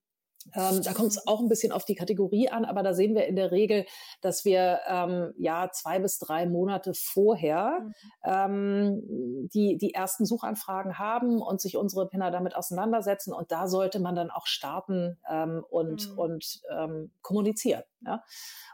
ähm, 0.53 0.81
da 0.83 0.93
kommt 0.93 1.11
es 1.11 1.27
auch 1.27 1.39
ein 1.39 1.47
bisschen 1.47 1.71
auf 1.71 1.85
die 1.85 1.95
Kategorie 1.95 2.49
an, 2.49 2.65
aber 2.65 2.83
da 2.83 2.93
sehen 2.93 3.15
wir 3.15 3.25
in 3.27 3.35
der 3.35 3.51
Regel, 3.51 3.85
dass 4.21 4.45
wir 4.45 4.79
ähm, 4.87 5.33
ja 5.37 5.69
zwei 5.71 5.99
bis 5.99 6.19
drei 6.19 6.45
Monate 6.45 6.93
vorher 6.93 7.79
mhm. 7.81 7.93
ähm, 8.23 9.49
die, 9.53 9.77
die 9.77 9.93
ersten 9.93 10.25
Suchanfragen 10.25 10.99
haben 10.99 11.41
und 11.41 11.61
sich 11.61 11.77
unsere 11.77 12.07
Pinner 12.07 12.31
damit 12.31 12.55
auseinandersetzen. 12.55 13.33
Und 13.33 13.51
da 13.51 13.67
sollte 13.67 13.99
man 13.99 14.15
dann 14.15 14.31
auch 14.31 14.47
starten 14.47 15.17
ähm, 15.29 15.63
und, 15.69 16.11
mhm. 16.11 16.19
und 16.19 16.61
ähm, 16.71 17.11
kommunizieren. 17.21 17.83
Ja? 18.05 18.23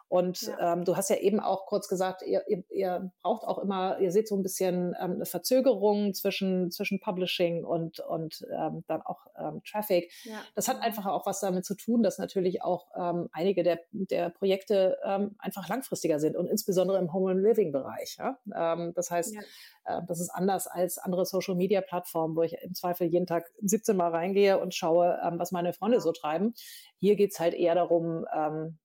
Und 0.09 0.41
ja. 0.41 0.73
ähm, 0.73 0.85
du 0.85 0.97
hast 0.97 1.11
ja 1.11 1.17
eben 1.17 1.39
auch 1.39 1.67
kurz 1.67 1.87
gesagt, 1.87 2.23
ihr, 2.23 2.43
ihr, 2.47 2.63
ihr 2.71 3.11
braucht 3.21 3.43
auch 3.43 3.59
immer, 3.59 3.99
ihr 3.99 4.11
seht 4.11 4.27
so 4.27 4.35
ein 4.35 4.41
bisschen 4.41 4.95
ähm, 4.99 5.13
eine 5.13 5.25
Verzögerung 5.25 6.15
zwischen, 6.15 6.71
zwischen 6.71 6.99
Publishing 6.99 7.63
und, 7.63 7.99
und 7.99 8.43
ähm, 8.51 8.83
dann 8.87 9.03
auch 9.03 9.27
ähm, 9.37 9.61
Traffic. 9.63 10.11
Ja. 10.23 10.41
Das 10.55 10.67
hat 10.67 10.81
einfach 10.81 11.05
auch 11.05 11.27
was 11.27 11.41
damit 11.41 11.63
zu 11.63 11.75
tun, 11.75 12.01
dass 12.01 12.17
natürlich 12.17 12.63
auch 12.63 12.87
ähm, 12.97 13.29
einige 13.33 13.61
der, 13.61 13.81
der 13.91 14.31
Projekte 14.31 14.97
ähm, 15.05 15.35
einfach 15.37 15.69
langfristiger 15.69 16.19
sind 16.19 16.35
und 16.35 16.47
insbesondere 16.47 16.97
im 16.97 17.13
Home 17.13 17.29
and 17.29 17.43
Living 17.43 17.71
Bereich. 17.71 18.17
Ja? 18.17 18.39
Ähm, 18.55 18.93
das 18.95 19.11
heißt, 19.11 19.35
ja. 19.35 19.41
äh, 19.85 20.01
das 20.07 20.19
ist 20.19 20.31
anders 20.31 20.65
als 20.65 20.97
andere 20.97 21.27
Social 21.27 21.53
Media 21.53 21.81
Plattformen, 21.81 22.35
wo 22.35 22.41
ich 22.41 22.55
im 22.63 22.73
Zweifel 22.73 23.05
jeden 23.05 23.27
Tag 23.27 23.45
17 23.61 23.95
Mal 23.95 24.09
reingehe 24.09 24.57
und 24.57 24.73
schaue, 24.73 25.19
ähm, 25.23 25.37
was 25.37 25.51
meine 25.51 25.71
Freunde 25.71 26.01
so 26.01 26.11
treiben. 26.13 26.55
Hier 26.97 27.15
geht's 27.15 27.39
halt 27.39 27.53
eher 27.53 27.75
darum, 27.75 28.25
ähm, 28.35 28.79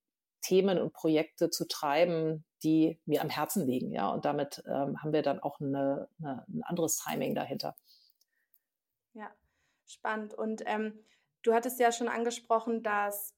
Themen 0.45 0.79
und 0.79 0.93
Projekte 0.93 1.49
zu 1.49 1.67
treiben, 1.67 2.45
die 2.63 3.01
mir 3.07 3.23
am 3.23 3.31
Herzen 3.31 3.67
liegen. 3.67 3.93
Ja, 3.93 4.11
und 4.11 4.25
damit 4.25 4.63
ähm, 4.67 5.01
haben 5.03 5.13
wir 5.13 5.23
dann 5.23 5.41
auch 5.41 5.61
eine, 5.61 6.09
eine, 6.19 6.45
ein 6.49 6.63
anderes 6.65 6.99
Timing 6.99 7.35
dahinter. 7.35 7.75
Ja, 9.15 9.31
spannend. 9.87 10.35
Und 10.35 10.63
ähm, 10.67 10.99
du 11.43 11.55
hattest 11.55 11.81
ja 11.81 11.93
schon 11.93 12.09
angesprochen, 12.09 12.83
dass 12.83 13.35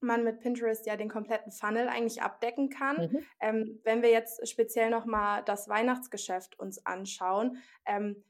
man 0.00 0.24
mit 0.24 0.40
Pinterest 0.40 0.84
ja 0.86 0.96
den 0.96 1.08
kompletten 1.08 1.52
Funnel 1.52 1.88
eigentlich 1.88 2.22
abdecken 2.22 2.70
kann. 2.70 2.96
Mhm. 2.96 3.26
Ähm, 3.40 3.80
wenn 3.84 4.02
wir 4.02 4.10
jetzt 4.10 4.48
speziell 4.48 4.90
nochmal 4.90 5.44
das 5.44 5.68
Weihnachtsgeschäft 5.68 6.58
uns 6.58 6.84
anschauen, 6.84 7.58
ähm, 7.86 8.24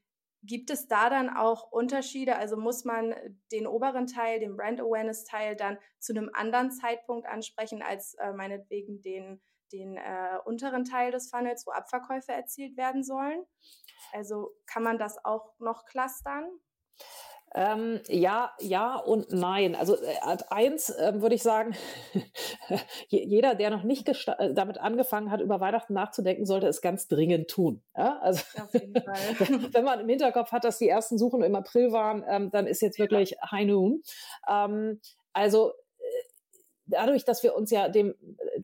Gibt 0.45 0.71
es 0.71 0.89
da 0.89 1.09
dann 1.09 1.31
auch 1.31 1.71
Unterschiede? 1.71 2.37
Also 2.37 2.57
muss 2.57 2.85
man 2.85 3.15
den 3.53 3.67
oberen 3.67 4.07
Teil, 4.07 4.41
den 4.41 4.57
Brand 4.57 4.81
Awareness 4.81 5.25
Teil 5.25 5.55
dann 5.55 5.79
zu 6.01 6.13
einem 6.13 6.31
anderen 6.33 6.73
Zeitpunkt 6.73 7.29
ansprechen 7.29 7.83
als 7.83 8.15
äh, 8.15 8.33
meinetwegen 8.33 9.03
den, 9.03 9.41
den 9.73 9.97
äh, 9.97 10.39
unteren 10.45 10.85
Teil 10.85 11.13
des 11.13 11.31
Funnels, 11.31 11.65
wo 11.67 11.71
Abverkäufe 11.71 12.33
erzielt 12.33 12.77
werden 12.77 13.05
sollen? 13.05 13.45
Also 14.13 14.53
kann 14.67 14.83
man 14.83 14.99
das 14.99 15.25
auch 15.25 15.55
noch 15.61 15.85
clustern? 15.87 16.51
Ähm, 17.55 18.01
ja, 18.09 18.53
ja 18.61 18.97
und 18.97 19.33
nein. 19.33 19.75
Also 19.75 19.97
äh, 19.97 20.37
1 20.49 20.91
äh, 20.91 21.21
würde 21.21 21.35
ich 21.35 21.43
sagen, 21.43 21.75
jeder, 23.09 23.55
der 23.55 23.71
noch 23.71 23.83
nicht 23.83 24.09
äh, 24.09 24.55
damit 24.55 24.79
angefangen 24.79 25.31
hat, 25.31 25.41
über 25.41 25.61
Weihnachten 25.61 25.93
nachzudenken, 25.93 26.47
sollte 26.47 26.67
es 26.67 26.81
ganz 26.81 27.09
dringend 27.09 27.49
tun. 27.49 27.83
Ja? 27.97 28.19
Also, 28.21 28.43
wenn 28.73 29.85
man 29.85 30.01
im 30.01 30.09
Hinterkopf 30.09 30.53
hat, 30.53 30.65
dass 30.65 30.79
die 30.79 30.89
ersten 30.89 31.19
Suchen 31.19 31.43
im 31.43 31.55
April 31.55 31.93
waren, 31.93 32.25
ähm, 32.27 32.51
dann 32.51 32.67
ist 32.67 32.81
jetzt 32.81 32.99
wirklich 32.99 33.33
ja. 33.33 33.51
High 33.51 33.67
Noon. 33.67 34.03
Ähm, 34.49 35.01
also 35.35 35.73
dadurch, 36.93 37.25
dass 37.25 37.43
wir 37.43 37.55
uns 37.55 37.71
ja 37.71 37.89
dem, 37.89 38.15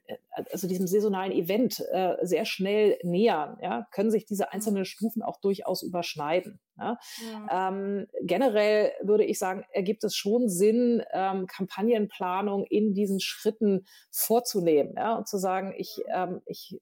äh, 0.07 0.17
also 0.53 0.69
diesem 0.69 0.87
saisonalen 0.87 1.33
Event 1.33 1.85
äh, 1.91 2.17
sehr 2.23 2.45
schnell 2.45 2.99
nähern, 3.03 3.59
ja, 3.61 3.87
können 3.91 4.11
sich 4.11 4.25
diese 4.25 4.53
einzelnen 4.53 4.85
Stufen 4.85 5.23
auch 5.23 5.41
durchaus 5.41 5.83
überschneiden. 5.83 6.61
Ja. 6.79 6.99
ja. 7.33 7.69
Ähm, 7.69 8.07
generell 8.23 8.93
würde 9.03 9.25
ich 9.25 9.39
sagen, 9.39 9.65
ergibt 9.73 10.05
es 10.05 10.15
schon 10.15 10.49
Sinn, 10.49 11.03
ähm, 11.13 11.47
Kampagnenplanung 11.47 12.65
in 12.65 12.95
diesen 12.95 13.21
Schritten 13.21 13.85
vorzunehmen 14.11 14.95
ja, 14.97 15.17
und 15.17 15.27
zu 15.27 15.39
sagen, 15.39 15.75
ich, 15.77 15.97
ähm, 16.13 16.41
ich 16.47 16.79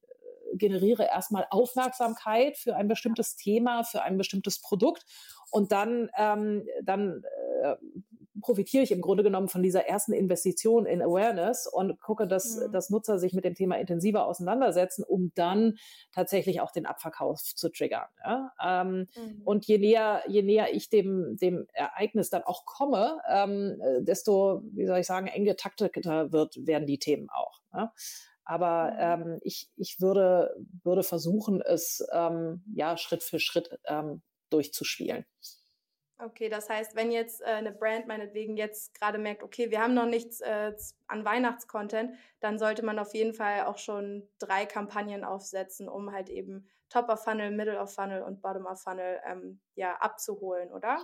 generiere 0.55 1.05
erstmal 1.05 1.47
Aufmerksamkeit 1.51 2.57
für 2.57 2.77
ein 2.77 2.89
bestimmtes 2.89 3.37
Thema, 3.37 3.85
für 3.85 4.03
ein 4.03 4.17
bestimmtes 4.17 4.61
Produkt 4.61 5.05
und 5.51 5.73
dann, 5.73 6.11
ähm, 6.17 6.67
dann 6.83 7.23
äh, 7.63 7.77
profitiere 8.41 8.83
ich 8.83 8.93
im 8.93 9.01
Grunde 9.01 9.23
genommen 9.23 9.49
von 9.49 9.63
dieser 9.63 9.87
ersten 9.87 10.13
Investition 10.13 10.87
in 10.87 11.03
Awareness 11.03 11.67
und 11.67 12.01
gucke, 12.01 12.27
dass, 12.27 12.57
mhm. 12.57 12.73
dass 12.73 12.91
Nutzer 12.91 13.19
sich 13.19 13.33
mit 13.33 13.45
dem 13.45 13.55
Thema 13.55 13.77
intensiver 13.77 14.27
auseinandersetzen, 14.27 15.05
um 15.05 15.33
dann 15.35 15.77
tatsächlich 16.13 16.61
auch 16.61 16.71
den 16.71 16.87
Abverkauf 16.87 17.43
zu 17.43 17.71
triggern. 17.71 18.07
Ja? 18.25 18.53
Ähm, 18.63 19.07
mhm. 19.17 19.43
Und 19.45 19.67
je 19.67 19.79
näher, 19.79 20.23
je 20.29 20.43
näher 20.43 20.75
ich 20.75 20.89
dem, 20.89 21.37
dem 21.41 21.67
Ereignis 21.73 22.31
dann 22.31 22.43
auch 22.43 22.65
komme, 22.65 23.19
ähm, 23.29 23.81
desto, 24.01 24.63
wie 24.73 24.87
soll 24.87 24.99
ich 24.99 25.07
sagen, 25.07 25.27
eng 25.27 25.45
getakteter 25.45 26.33
wird, 26.33 26.57
werden 26.67 26.87
die 26.87 26.99
Themen 26.99 27.29
auch. 27.31 27.61
Ja? 27.73 27.93
Aber 28.45 28.93
mhm. 28.93 29.33
ähm, 29.33 29.39
ich, 29.43 29.69
ich 29.77 30.01
würde, 30.01 30.55
würde 30.85 31.03
versuchen, 31.03 31.61
es 31.61 32.07
ähm, 32.13 32.63
ja 32.75 32.97
Schritt 32.97 33.23
für 33.23 33.41
Schritt 33.41 33.79
ähm, 33.87 34.23
durchzuspielen. 34.51 35.25
Okay, 36.19 36.49
das 36.49 36.71
heißt, 36.71 36.97
wenn 36.97 37.13
jetzt 37.13 37.43
äh, 37.43 37.47
eine 37.47 37.73
Brand 37.73 38.07
meinetwegen 38.07 38.57
jetzt 38.57 38.99
gerade 38.99 39.19
merkt, 39.19 39.43
okay, 39.43 39.71
wir 39.71 39.83
haben 39.83 39.93
noch 39.93 40.07
nichts 40.07 40.41
äh, 40.41 40.73
an 41.09 41.25
Weihnachtscontent, 41.27 42.13
dann 42.41 42.59
sollte 42.59 42.85
man 42.85 42.99
auf 42.99 43.13
jeden 43.15 43.35
Fall 43.35 43.67
auch 43.67 43.77
schon 43.77 44.27
drei 44.39 44.65
Kampagnen 44.65 45.25
aufsetzen, 45.25 45.89
um 45.89 46.13
halt 46.13 46.31
eben 46.31 46.67
Top 46.89 47.11
of 47.11 47.23
Funnel, 47.23 47.51
Middle 47.51 47.79
of 47.79 47.93
Funnel 47.93 48.23
und 48.23 48.41
Bottom 48.41 48.65
of 48.65 48.81
Funnel 48.81 49.21
ähm, 49.31 49.61
ja 49.75 49.97
abzuholen, 49.97 50.73
oder? 50.73 51.03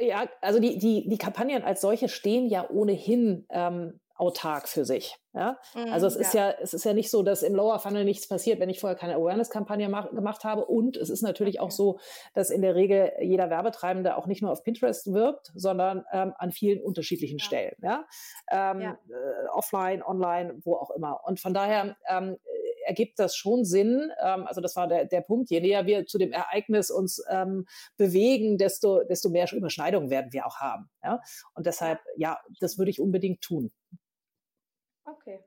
Ja, 0.00 0.28
also 0.42 0.60
die, 0.60 0.78
die, 0.78 1.08
die 1.08 1.18
Kampagnen 1.18 1.62
als 1.62 1.80
solche 1.80 2.08
stehen 2.08 2.48
ja 2.48 2.68
ohnehin 2.68 3.46
ähm, 3.48 4.00
autark 4.22 4.68
für 4.68 4.84
sich. 4.84 5.16
Ja? 5.34 5.58
Mm, 5.74 5.92
also 5.92 6.06
es 6.06 6.14
ja. 6.14 6.20
ist 6.20 6.34
ja, 6.34 6.50
es 6.62 6.74
ist 6.74 6.84
ja 6.84 6.94
nicht 6.94 7.10
so, 7.10 7.24
dass 7.24 7.42
im 7.42 7.56
Lower 7.56 7.80
Funnel 7.80 8.04
nichts 8.04 8.28
passiert, 8.28 8.60
wenn 8.60 8.68
ich 8.68 8.78
vorher 8.78 8.96
keine 8.96 9.16
Awareness-Kampagne 9.16 9.88
gemacht 10.12 10.44
habe. 10.44 10.64
Und 10.64 10.96
es 10.96 11.10
ist 11.10 11.22
natürlich 11.22 11.58
okay. 11.58 11.66
auch 11.66 11.70
so, 11.72 11.98
dass 12.32 12.50
in 12.50 12.62
der 12.62 12.76
Regel 12.76 13.12
jeder 13.20 13.50
Werbetreibende 13.50 14.16
auch 14.16 14.26
nicht 14.26 14.40
nur 14.40 14.52
auf 14.52 14.62
Pinterest 14.62 15.12
wirbt, 15.12 15.50
sondern 15.56 16.04
ähm, 16.12 16.34
an 16.38 16.52
vielen 16.52 16.80
unterschiedlichen 16.80 17.38
ja. 17.38 17.44
Stellen. 17.44 17.74
Ja? 17.82 18.04
Ähm, 18.50 18.80
ja. 18.80 18.98
Äh, 19.08 19.48
offline, 19.52 20.04
online, 20.04 20.60
wo 20.62 20.76
auch 20.76 20.92
immer. 20.92 21.20
Und 21.24 21.40
von 21.40 21.52
daher 21.52 21.96
ähm, 22.08 22.36
ergibt 22.84 23.18
das 23.18 23.34
schon 23.34 23.64
Sinn. 23.64 24.12
Ähm, 24.22 24.46
also 24.46 24.60
das 24.60 24.76
war 24.76 24.86
der, 24.86 25.06
der 25.06 25.20
Punkt. 25.20 25.50
Je 25.50 25.60
näher 25.60 25.86
wir 25.86 26.06
zu 26.06 26.18
dem 26.18 26.32
Ereignis 26.32 26.90
uns 26.90 27.20
ähm, 27.28 27.66
bewegen, 27.96 28.56
desto, 28.56 29.02
desto 29.02 29.30
mehr 29.30 29.50
Überschneidungen 29.52 30.10
werden 30.10 30.32
wir 30.32 30.46
auch 30.46 30.58
haben. 30.58 30.88
Ja? 31.02 31.20
Und 31.54 31.66
deshalb, 31.66 31.98
ja, 32.16 32.38
das 32.60 32.78
würde 32.78 32.90
ich 32.90 33.00
unbedingt 33.00 33.40
tun. 33.40 33.72
Okay. 35.04 35.40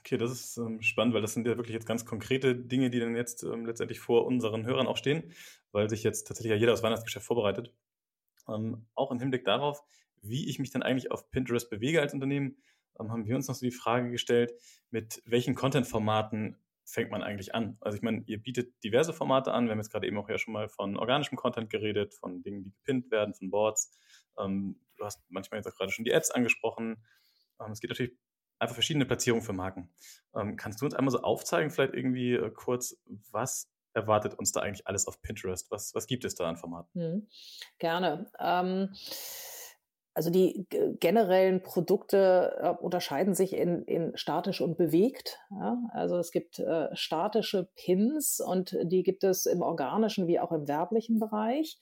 Okay, 0.00 0.16
das 0.16 0.30
ist 0.30 0.56
ähm, 0.56 0.80
spannend, 0.80 1.14
weil 1.14 1.22
das 1.22 1.34
sind 1.34 1.46
ja 1.46 1.56
wirklich 1.56 1.74
jetzt 1.74 1.86
ganz 1.86 2.06
konkrete 2.06 2.54
Dinge, 2.56 2.88
die 2.90 3.00
dann 3.00 3.16
jetzt 3.16 3.42
ähm, 3.42 3.66
letztendlich 3.66 4.00
vor 4.00 4.26
unseren 4.26 4.64
Hörern 4.64 4.86
auch 4.86 4.96
stehen, 4.96 5.32
weil 5.72 5.90
sich 5.90 6.02
jetzt 6.02 6.26
tatsächlich 6.26 6.52
ja 6.52 6.56
jeder 6.56 6.72
aufs 6.72 6.82
Weihnachtsgeschäft 6.82 7.26
vorbereitet. 7.26 7.74
Ähm, 8.48 8.86
auch 8.94 9.10
im 9.10 9.20
Hinblick 9.20 9.44
darauf, 9.44 9.82
wie 10.22 10.48
ich 10.48 10.58
mich 10.58 10.70
dann 10.70 10.82
eigentlich 10.82 11.10
auf 11.10 11.30
Pinterest 11.30 11.68
bewege 11.68 12.00
als 12.00 12.14
Unternehmen. 12.14 12.56
ähm, 12.98 13.12
haben 13.12 13.26
wir 13.26 13.36
uns 13.36 13.48
noch 13.48 13.54
so 13.54 13.66
die 13.66 13.70
Frage 13.70 14.10
gestellt, 14.10 14.54
mit 14.90 15.22
welchen 15.26 15.54
Content-Formaten 15.54 16.56
fängt 16.84 17.10
man 17.10 17.22
eigentlich 17.22 17.54
an? 17.54 17.76
Also 17.80 17.96
ich 17.96 18.02
meine, 18.02 18.22
ihr 18.26 18.42
bietet 18.42 18.82
diverse 18.82 19.12
Formate 19.12 19.52
an. 19.52 19.66
Wir 19.66 19.72
haben 19.72 19.78
jetzt 19.78 19.92
gerade 19.92 20.06
eben 20.06 20.16
auch 20.16 20.28
ja 20.30 20.38
schon 20.38 20.54
mal 20.54 20.68
von 20.70 20.96
organischem 20.96 21.36
Content 21.36 21.68
geredet, 21.68 22.14
von 22.14 22.42
Dingen, 22.42 22.64
die 22.64 22.70
gepinnt 22.70 23.10
werden, 23.10 23.34
von 23.34 23.50
Boards. 23.50 23.94
Ähm, 24.38 24.80
du 24.96 25.04
hast 25.04 25.22
manchmal 25.28 25.58
jetzt 25.58 25.66
auch 25.66 25.76
gerade 25.76 25.92
schon 25.92 26.06
die 26.06 26.14
Ads 26.14 26.30
angesprochen. 26.30 27.04
Ähm, 27.60 27.72
es 27.72 27.80
gibt 27.80 27.90
natürlich 27.90 28.16
einfach 28.58 28.74
verschiedene 28.74 29.06
Platzierungen 29.06 29.44
für 29.44 29.52
Marken. 29.52 29.90
Ähm, 30.34 30.56
kannst 30.56 30.80
du 30.80 30.84
uns 30.84 30.94
einmal 30.94 31.12
so 31.12 31.20
aufzeigen, 31.20 31.70
vielleicht 31.70 31.94
irgendwie 31.94 32.34
äh, 32.34 32.50
kurz, 32.50 32.96
was 33.30 33.70
erwartet 33.94 34.34
uns 34.34 34.52
da 34.52 34.60
eigentlich 34.60 34.86
alles 34.86 35.06
auf 35.06 35.20
Pinterest? 35.22 35.70
Was, 35.70 35.94
was 35.94 36.06
gibt 36.06 36.24
es 36.24 36.34
da 36.34 36.48
an 36.48 36.56
Formaten? 36.56 37.00
Hm, 37.00 37.28
gerne. 37.78 38.30
Ähm, 38.38 38.94
also 40.14 40.30
die 40.30 40.66
generellen 40.98 41.62
Produkte 41.62 42.58
äh, 42.60 42.70
unterscheiden 42.82 43.34
sich 43.34 43.52
in, 43.52 43.84
in 43.84 44.16
statisch 44.16 44.60
und 44.60 44.76
bewegt. 44.76 45.38
Ja? 45.50 45.78
Also 45.92 46.18
es 46.18 46.32
gibt 46.32 46.58
äh, 46.58 46.88
statische 46.94 47.70
Pins 47.76 48.40
und 48.40 48.76
die 48.82 49.04
gibt 49.04 49.22
es 49.22 49.46
im 49.46 49.62
organischen 49.62 50.26
wie 50.26 50.40
auch 50.40 50.50
im 50.50 50.66
werblichen 50.66 51.20
Bereich 51.20 51.78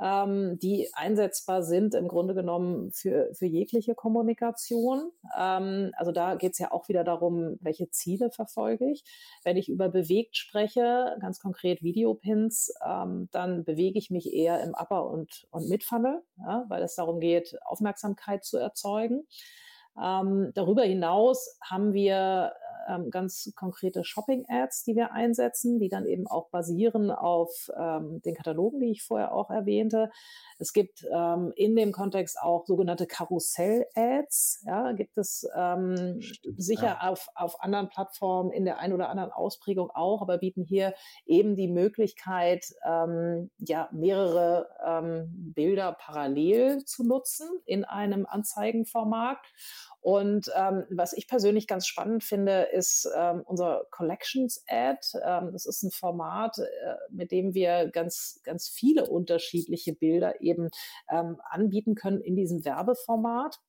ähm, 0.00 0.58
die 0.58 0.88
einsetzbar 0.94 1.62
sind 1.62 1.94
im 1.94 2.08
Grunde 2.08 2.34
genommen 2.34 2.90
für, 2.90 3.32
für 3.34 3.46
jegliche 3.46 3.94
Kommunikation. 3.94 5.10
Ähm, 5.38 5.92
also 5.96 6.10
da 6.10 6.34
geht 6.34 6.52
es 6.52 6.58
ja 6.58 6.72
auch 6.72 6.88
wieder 6.88 7.04
darum, 7.04 7.58
welche 7.60 7.88
Ziele 7.90 8.30
verfolge 8.30 8.90
ich. 8.90 9.04
Wenn 9.44 9.56
ich 9.56 9.68
über 9.68 9.88
bewegt 9.88 10.36
spreche, 10.36 11.16
ganz 11.20 11.38
konkret 11.38 11.82
Videopins, 11.82 12.74
ähm, 12.84 13.28
dann 13.30 13.64
bewege 13.64 13.98
ich 13.98 14.10
mich 14.10 14.32
eher 14.32 14.62
im 14.62 14.74
Upper- 14.74 15.08
und, 15.08 15.46
und 15.50 15.68
Mid-Funnel, 15.68 16.22
ja, 16.38 16.64
weil 16.68 16.82
es 16.82 16.96
darum 16.96 17.20
geht, 17.20 17.56
Aufmerksamkeit 17.64 18.44
zu 18.44 18.58
erzeugen. 18.58 19.26
Ähm, 20.02 20.50
darüber 20.54 20.82
hinaus 20.82 21.56
haben 21.62 21.92
wir 21.92 22.52
ähm, 22.88 23.10
ganz 23.10 23.52
konkrete 23.54 24.04
Shopping-Ads, 24.04 24.84
die 24.84 24.96
wir 24.96 25.12
einsetzen, 25.12 25.78
die 25.78 25.88
dann 25.88 26.06
eben 26.06 26.26
auch 26.26 26.48
basieren 26.50 27.10
auf 27.10 27.70
ähm, 27.78 28.20
den 28.22 28.34
Katalogen, 28.34 28.80
die 28.80 28.90
ich 28.90 29.02
vorher 29.02 29.34
auch 29.34 29.50
erwähnte. 29.50 30.10
Es 30.58 30.72
gibt 30.72 31.06
ähm, 31.12 31.52
in 31.56 31.76
dem 31.76 31.92
Kontext 31.92 32.38
auch 32.40 32.66
sogenannte 32.66 33.06
Karussell-Ads. 33.06 34.64
Ja, 34.66 34.92
gibt 34.92 35.18
es 35.18 35.48
ähm, 35.56 36.20
Stimmt, 36.20 36.62
sicher 36.62 36.98
ja. 37.00 37.10
auf, 37.10 37.28
auf 37.34 37.60
anderen 37.62 37.88
Plattformen 37.88 38.52
in 38.52 38.64
der 38.64 38.78
einen 38.78 38.92
oder 38.92 39.08
anderen 39.08 39.32
Ausprägung 39.32 39.90
auch, 39.90 40.22
aber 40.22 40.38
bieten 40.38 40.64
hier 40.64 40.94
eben 41.26 41.56
die 41.56 41.68
Möglichkeit, 41.68 42.74
ähm, 42.86 43.50
ja, 43.58 43.88
mehrere 43.92 44.68
ähm, 44.84 45.52
Bilder 45.54 45.92
parallel 45.92 46.84
zu 46.84 47.04
nutzen 47.04 47.48
in 47.64 47.84
einem 47.84 48.26
Anzeigenformat. 48.26 49.38
Und 50.00 50.50
ähm, 50.54 50.84
was 50.90 51.14
ich 51.14 51.26
persönlich 51.28 51.66
ganz 51.66 51.86
spannend 51.86 52.24
finde, 52.24 52.68
ist 52.74 53.08
ähm, 53.16 53.42
unser 53.46 53.86
Collections 53.90 54.62
Ad. 54.68 55.00
Ähm, 55.24 55.50
das 55.52 55.66
ist 55.66 55.82
ein 55.82 55.90
Format, 55.90 56.58
äh, 56.58 56.64
mit 57.10 57.30
dem 57.30 57.54
wir 57.54 57.88
ganz, 57.90 58.40
ganz 58.44 58.68
viele 58.68 59.06
unterschiedliche 59.06 59.94
Bilder 59.94 60.40
eben 60.40 60.70
ähm, 61.10 61.40
anbieten 61.48 61.94
können 61.94 62.20
in 62.20 62.36
diesem 62.36 62.64
Werbeformat 62.64 63.60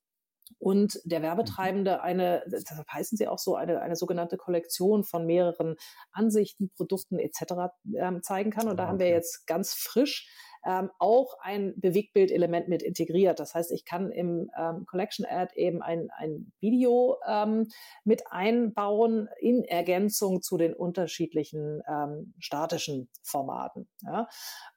und 0.58 1.00
der 1.04 1.20
mhm. 1.20 1.24
Werbetreibende 1.24 2.02
eine, 2.02 2.42
deshalb 2.46 2.88
heißen 2.88 3.18
sie 3.18 3.28
auch 3.28 3.38
so, 3.38 3.56
eine, 3.56 3.80
eine 3.80 3.96
sogenannte 3.96 4.36
Kollektion 4.36 5.04
von 5.04 5.26
mehreren 5.26 5.76
Ansichten, 6.12 6.70
Produkten 6.70 7.18
etc. 7.18 7.72
Ähm, 7.96 8.22
zeigen 8.22 8.50
kann. 8.50 8.68
Und 8.68 8.76
da 8.76 8.84
okay. 8.84 8.90
haben 8.90 8.98
wir 8.98 9.08
jetzt 9.08 9.46
ganz 9.46 9.74
frisch 9.74 10.28
ähm, 10.66 10.90
auch 10.98 11.38
ein 11.40 11.74
Bewegtbildelement 11.76 12.68
mit 12.68 12.82
integriert. 12.82 13.38
Das 13.38 13.54
heißt, 13.54 13.70
ich 13.70 13.84
kann 13.84 14.10
im 14.10 14.50
ähm, 14.58 14.84
Collection 14.86 15.24
Ad 15.24 15.52
eben 15.54 15.80
ein, 15.80 16.08
ein 16.16 16.52
Video 16.60 17.18
ähm, 17.26 17.68
mit 18.04 18.24
einbauen 18.30 19.28
in 19.40 19.62
Ergänzung 19.62 20.42
zu 20.42 20.56
den 20.56 20.74
unterschiedlichen 20.74 21.82
ähm, 21.88 22.34
statischen 22.40 23.08
Formaten. 23.22 23.88
Ja? 24.02 24.28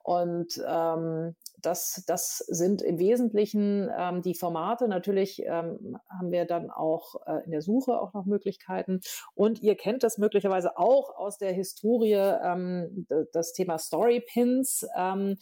Und 0.03 0.61
ähm, 0.67 1.35
das, 1.61 2.03
das 2.07 2.37
sind 2.37 2.81
im 2.81 2.99
Wesentlichen 2.99 3.89
ähm, 3.97 4.21
die 4.21 4.35
Formate. 4.35 4.87
Natürlich 4.87 5.41
ähm, 5.45 5.97
haben 6.09 6.31
wir 6.31 6.45
dann 6.45 6.69
auch 6.69 7.15
äh, 7.25 7.43
in 7.45 7.51
der 7.51 7.61
Suche 7.61 7.99
auch 7.99 8.13
noch 8.13 8.25
Möglichkeiten. 8.25 9.01
Und 9.35 9.61
ihr 9.61 9.75
kennt 9.75 10.03
das 10.03 10.17
möglicherweise 10.17 10.77
auch 10.77 11.15
aus 11.15 11.37
der 11.37 11.53
Historie, 11.53 12.13
ähm, 12.13 13.07
das 13.33 13.53
Thema 13.53 13.77
Story 13.77 14.21
Pins. 14.21 14.87
Ähm, 14.95 15.37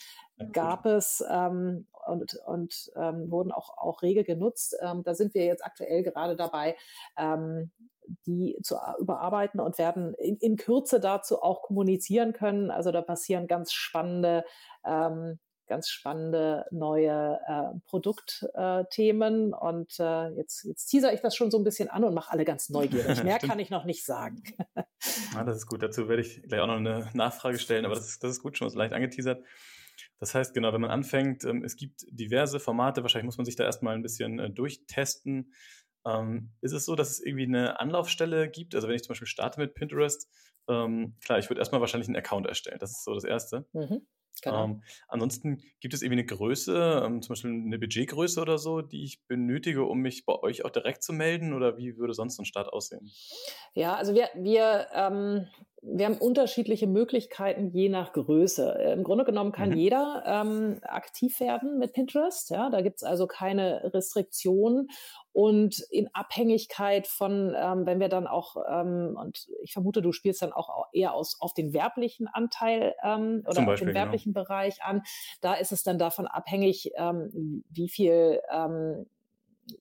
gab 0.52 0.86
es 0.86 1.24
ähm, 1.30 1.88
und, 2.08 2.36
und 2.46 2.92
ähm, 2.96 3.30
wurden 3.32 3.52
auch, 3.52 3.78
auch 3.78 4.02
rege 4.02 4.24
genutzt. 4.24 4.76
Ähm, 4.82 5.04
da 5.04 5.14
sind 5.16 5.34
wir 5.34 5.46
jetzt 5.46 5.66
aktuell 5.66 6.04
gerade 6.04 6.36
dabei, 6.36 6.76
ähm, 7.18 7.72
die 8.26 8.58
zu 8.64 8.78
überarbeiten 9.00 9.60
und 9.60 9.78
werden 9.78 10.14
in, 10.14 10.38
in 10.38 10.56
Kürze 10.56 11.00
dazu 11.00 11.42
auch 11.42 11.62
kommunizieren 11.62 12.34
können. 12.34 12.72
Also 12.72 12.92
da 12.92 13.02
passieren 13.02 13.48
ganz 13.48 13.74
spannende 13.74 14.46
ähm, 14.86 15.40
ganz 15.68 15.90
spannende 15.90 16.66
neue 16.72 17.40
äh, 17.48 17.80
Produktthemen. 17.86 19.52
Äh, 19.52 19.56
und 19.56 20.00
äh, 20.00 20.30
jetzt, 20.30 20.64
jetzt 20.64 20.88
teaser 20.88 21.14
ich 21.14 21.22
das 21.22 21.36
schon 21.36 21.52
so 21.52 21.58
ein 21.58 21.64
bisschen 21.64 21.90
an 21.90 22.04
und 22.04 22.14
mache 22.14 22.32
alle 22.32 22.46
ganz 22.46 22.70
neugierig. 22.70 23.24
Mehr 23.24 23.40
kann 23.40 23.60
ich 23.60 23.70
noch 23.70 23.86
nicht 23.86 24.06
sagen. 24.06 24.44
ah, 25.36 25.44
das 25.44 25.58
ist 25.58 25.68
gut. 25.68 25.84
Dazu 25.84 26.08
werde 26.10 26.22
ich 26.22 26.42
gleich 26.44 26.62
auch 26.62 26.68
noch 26.68 26.78
eine 26.78 27.10
Nachfrage 27.14 27.60
stellen, 27.60 27.86
aber 27.86 27.96
das 27.96 28.08
ist, 28.08 28.24
das 28.24 28.32
ist 28.32 28.42
gut, 28.42 28.58
schon 28.58 28.70
so 28.70 28.78
leicht 28.78 28.94
angeteasert. 28.94 29.44
Das 30.20 30.34
heißt, 30.34 30.54
genau, 30.54 30.74
wenn 30.74 30.82
man 30.82 30.90
anfängt, 30.90 31.44
ähm, 31.44 31.64
es 31.64 31.76
gibt 31.76 32.06
diverse 32.10 32.60
Formate, 32.60 33.04
wahrscheinlich 33.04 33.26
muss 33.26 33.38
man 33.38 33.46
sich 33.46 33.56
da 33.56 33.66
erstmal 33.66 33.96
ein 33.96 34.02
bisschen 34.02 34.40
äh, 34.40 34.50
durchtesten. 34.50 35.54
Ähm, 36.06 36.52
ist 36.62 36.72
es 36.72 36.86
so, 36.86 36.96
dass 36.96 37.12
es 37.12 37.20
irgendwie 37.20 37.46
eine 37.46 37.80
Anlaufstelle 37.80 38.50
gibt? 38.50 38.74
Also 38.74 38.88
wenn 38.88 38.96
ich 38.96 39.04
zum 39.04 39.10
Beispiel 39.10 39.28
starte 39.28 39.60
mit 39.60 39.76
Pinterest, 39.76 40.30
ähm, 40.70 41.16
klar, 41.24 41.40
ich 41.40 41.50
würde 41.50 41.60
erstmal 41.60 41.82
wahrscheinlich 41.82 42.08
einen 42.08 42.18
Account 42.18 42.48
erstellen. 42.48 42.80
Das 42.80 42.92
ist 42.92 43.04
so 43.04 43.14
das 43.14 43.24
Erste. 43.24 43.66
Mhm. 43.74 44.08
Genau. 44.44 44.66
Ähm, 44.66 44.84
ansonsten 45.08 45.64
gibt 45.80 45.94
es 45.94 46.02
irgendwie 46.02 46.20
eine 46.20 46.26
Größe, 46.26 47.04
ähm, 47.06 47.22
zum 47.22 47.30
Beispiel 47.34 47.52
eine 47.52 47.80
Budgetgröße 47.80 48.42
oder 48.42 48.58
so, 48.58 48.82
die 48.82 49.04
ich 49.04 49.26
benötige, 49.28 49.84
um 49.84 50.00
mich 50.00 50.26
bei 50.26 50.34
euch 50.36 50.66
auch 50.66 50.70
direkt 50.70 51.04
zu 51.04 51.14
melden? 51.14 51.54
Oder 51.54 51.78
wie 51.78 51.98
würde 51.98 52.14
sonst 52.14 52.40
ein 52.40 52.46
Start 52.46 52.72
aussehen? 52.74 53.12
Ja, 53.74 53.96
also 53.96 54.14
wir, 54.14 54.30
wir, 54.36 54.88
ähm, 54.94 55.48
wir 55.82 56.06
haben 56.06 56.18
unterschiedliche 56.18 56.88
Möglichkeiten 56.88 57.70
je 57.70 57.90
nach 57.90 58.12
Größe. 58.14 58.72
Im 58.94 59.04
Grunde 59.04 59.26
genommen 59.26 59.52
kann 59.52 59.70
mhm. 59.70 59.78
jeder 59.78 60.24
ähm, 60.26 60.80
aktiv 60.84 61.40
werden 61.40 61.78
mit 61.78 61.94
Pinterest. 61.94 62.50
Ja, 62.50 62.70
da 62.70 62.82
gibt 62.82 62.98
es 62.98 63.04
also 63.04 63.28
keine 63.28 63.94
Restriktionen. 63.94 64.90
Und 65.34 65.80
in 65.92 66.10
Abhängigkeit 66.14 67.06
von, 67.06 67.54
ähm, 67.56 67.86
wenn 67.86 68.00
wir 68.00 68.10
dann 68.10 68.26
auch, 68.26 68.56
ähm, 68.68 69.16
und 69.20 69.48
ich 69.62 69.74
vermute, 69.74 70.02
du 70.02 70.12
spielst 70.12 70.42
dann 70.42 70.52
auch 70.52 70.88
eher 70.94 71.14
aus, 71.14 71.38
auf 71.40 71.54
den 71.54 71.74
werblichen 71.74 72.28
Anteil 72.28 72.96
ähm, 73.04 73.44
oder 73.46 73.54
Beispiel, 73.54 73.74
auf 73.74 73.80
den 73.80 73.88
genau. 73.90 74.00
werblichen 74.00 74.34
genau. 74.34 74.46
Bereich 74.46 74.82
an, 74.82 75.04
da 75.42 75.54
ist 75.54 75.72
es 75.72 75.84
dann 75.84 76.00
davon 76.00 76.26
abhängig, 76.26 76.92
ähm, 76.98 77.64
wie 77.70 77.88
viel 77.88 78.42
ähm, 78.52 79.06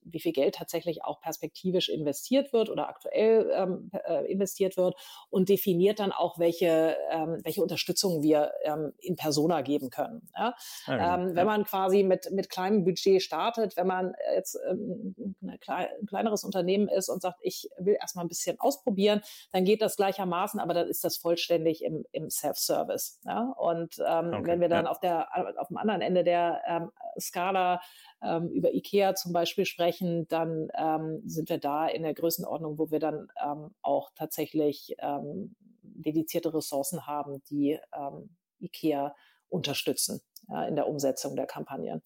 wie 0.03 0.19
viel 0.19 0.33
Geld 0.33 0.55
tatsächlich 0.55 1.03
auch 1.03 1.21
perspektiviv 1.21 1.89
investiert 1.89 2.53
wird 2.53 2.69
oder 2.69 2.89
aktuell 2.89 3.51
ähm, 3.53 3.91
äh, 4.05 4.31
investiert 4.31 4.77
wird 4.77 4.95
und 5.29 5.49
definiert 5.49 5.99
dann 5.99 6.11
auch, 6.11 6.39
welche, 6.39 6.97
ähm, 7.11 7.39
welche 7.43 7.61
Unterstützung 7.61 8.23
wir 8.23 8.51
ähm, 8.63 8.93
in 8.99 9.15
Persona 9.15 9.61
geben 9.61 9.89
können. 9.89 10.27
Ja? 10.35 10.55
Ja, 10.87 10.95
genau. 10.95 11.29
ähm, 11.29 11.35
wenn 11.35 11.45
man 11.45 11.63
quasi 11.63 12.03
mit, 12.03 12.31
mit 12.31 12.49
kleinem 12.49 12.83
Budget 12.83 13.21
startet, 13.21 13.77
wenn 13.77 13.87
man 13.87 14.13
jetzt 14.35 14.57
ähm, 14.69 15.15
klei 15.61 15.89
ein 15.99 16.05
kleineres 16.07 16.43
Unternehmen 16.43 16.87
ist 16.87 17.09
und 17.09 17.21
sagt, 17.21 17.39
ich 17.41 17.69
will 17.77 17.97
erstmal 17.99 18.25
ein 18.25 18.29
bisschen 18.29 18.59
ausprobieren, 18.59 19.21
dann 19.51 19.65
geht 19.65 19.81
das 19.81 19.95
gleichermaßen, 19.95 20.59
aber 20.59 20.73
dann 20.73 20.87
ist 20.87 21.03
das 21.03 21.17
vollständig 21.17 21.83
im, 21.83 22.05
im 22.11 22.29
Self-Service. 22.29 23.19
Ja? 23.25 23.53
Und 23.57 23.97
ähm, 24.05 24.33
okay. 24.33 24.41
wenn 24.45 24.61
wir 24.61 24.69
dann 24.69 24.85
ja. 24.85 24.91
auf, 24.91 24.99
der, 24.99 25.27
auf 25.59 25.67
dem 25.67 25.77
anderen 25.77 26.01
Ende 26.01 26.23
der 26.23 26.61
ähm, 26.67 26.91
Skala 27.19 27.81
ähm, 28.21 28.49
über 28.49 28.73
IKEA 28.73 29.15
zum 29.15 29.33
Beispiel 29.33 29.65
sprechen, 29.65 30.27
dann 30.27 30.69
ähm, 30.75 31.21
sind 31.25 31.49
wir 31.49 31.57
da 31.57 31.87
in 31.87 32.03
der 32.03 32.13
Größenordnung, 32.13 32.77
wo 32.77 32.91
wir 32.91 32.99
dann 32.99 33.27
ähm, 33.43 33.71
auch 33.81 34.11
tatsächlich 34.15 34.95
ähm, 34.99 35.55
dedizierte 35.81 36.53
Ressourcen 36.53 37.05
haben, 37.05 37.43
die 37.49 37.79
ähm, 37.93 38.29
IKEA 38.59 39.15
unterstützen 39.49 40.21
ja, 40.49 40.65
in 40.65 40.75
der 40.75 40.87
Umsetzung 40.87 41.35
der 41.35 41.45
Kampagnen. 41.45 42.01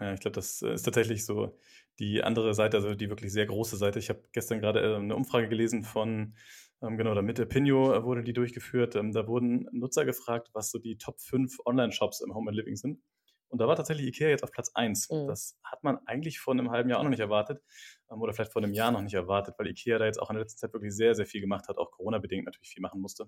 Ja, 0.00 0.14
ich 0.14 0.20
glaube, 0.20 0.34
das 0.34 0.62
äh, 0.62 0.72
ist 0.72 0.82
tatsächlich 0.82 1.24
so 1.24 1.56
die 1.98 2.22
andere 2.22 2.54
Seite, 2.54 2.78
also 2.78 2.94
die 2.94 3.10
wirklich 3.10 3.32
sehr 3.32 3.46
große 3.46 3.76
Seite. 3.76 3.98
Ich 3.98 4.08
habe 4.08 4.22
gestern 4.32 4.60
gerade 4.60 4.80
äh, 4.80 4.96
eine 4.96 5.14
Umfrage 5.14 5.48
gelesen 5.48 5.84
von, 5.84 6.34
ähm, 6.82 6.96
genau, 6.96 7.12
der 7.12 7.22
Mitte 7.22 7.44
Pinio 7.44 7.94
äh, 7.94 8.02
wurde 8.02 8.24
die 8.24 8.32
durchgeführt. 8.32 8.96
Ähm, 8.96 9.12
da 9.12 9.26
wurden 9.26 9.68
Nutzer 9.72 10.06
gefragt, 10.06 10.48
was 10.54 10.70
so 10.70 10.78
die 10.78 10.96
Top 10.96 11.20
5 11.20 11.58
Online-Shops 11.66 12.22
im 12.22 12.34
Home 12.34 12.50
and 12.50 12.56
Living 12.56 12.76
sind. 12.76 13.02
Und 13.50 13.60
da 13.60 13.66
war 13.66 13.76
tatsächlich 13.76 14.06
Ikea 14.06 14.28
jetzt 14.28 14.44
auf 14.44 14.52
Platz 14.52 14.70
1. 14.74 15.10
Mhm. 15.10 15.26
Das 15.26 15.58
hat 15.64 15.82
man 15.82 15.98
eigentlich 16.06 16.38
vor 16.38 16.54
einem 16.54 16.70
halben 16.70 16.88
Jahr 16.88 17.00
auch 17.00 17.02
noch 17.02 17.10
nicht 17.10 17.20
erwartet. 17.20 17.62
Ähm, 18.10 18.22
oder 18.22 18.32
vielleicht 18.32 18.52
vor 18.52 18.62
einem 18.62 18.72
Jahr 18.72 18.92
noch 18.92 19.02
nicht 19.02 19.14
erwartet, 19.14 19.56
weil 19.58 19.66
Ikea 19.66 19.98
da 19.98 20.06
jetzt 20.06 20.22
auch 20.22 20.30
in 20.30 20.34
der 20.34 20.44
letzten 20.44 20.58
Zeit 20.58 20.72
wirklich 20.72 20.94
sehr, 20.94 21.14
sehr 21.14 21.26
viel 21.26 21.40
gemacht 21.40 21.68
hat, 21.68 21.76
auch 21.76 21.90
Corona-bedingt 21.90 22.46
natürlich 22.46 22.70
viel 22.70 22.80
machen 22.80 23.00
musste. 23.00 23.24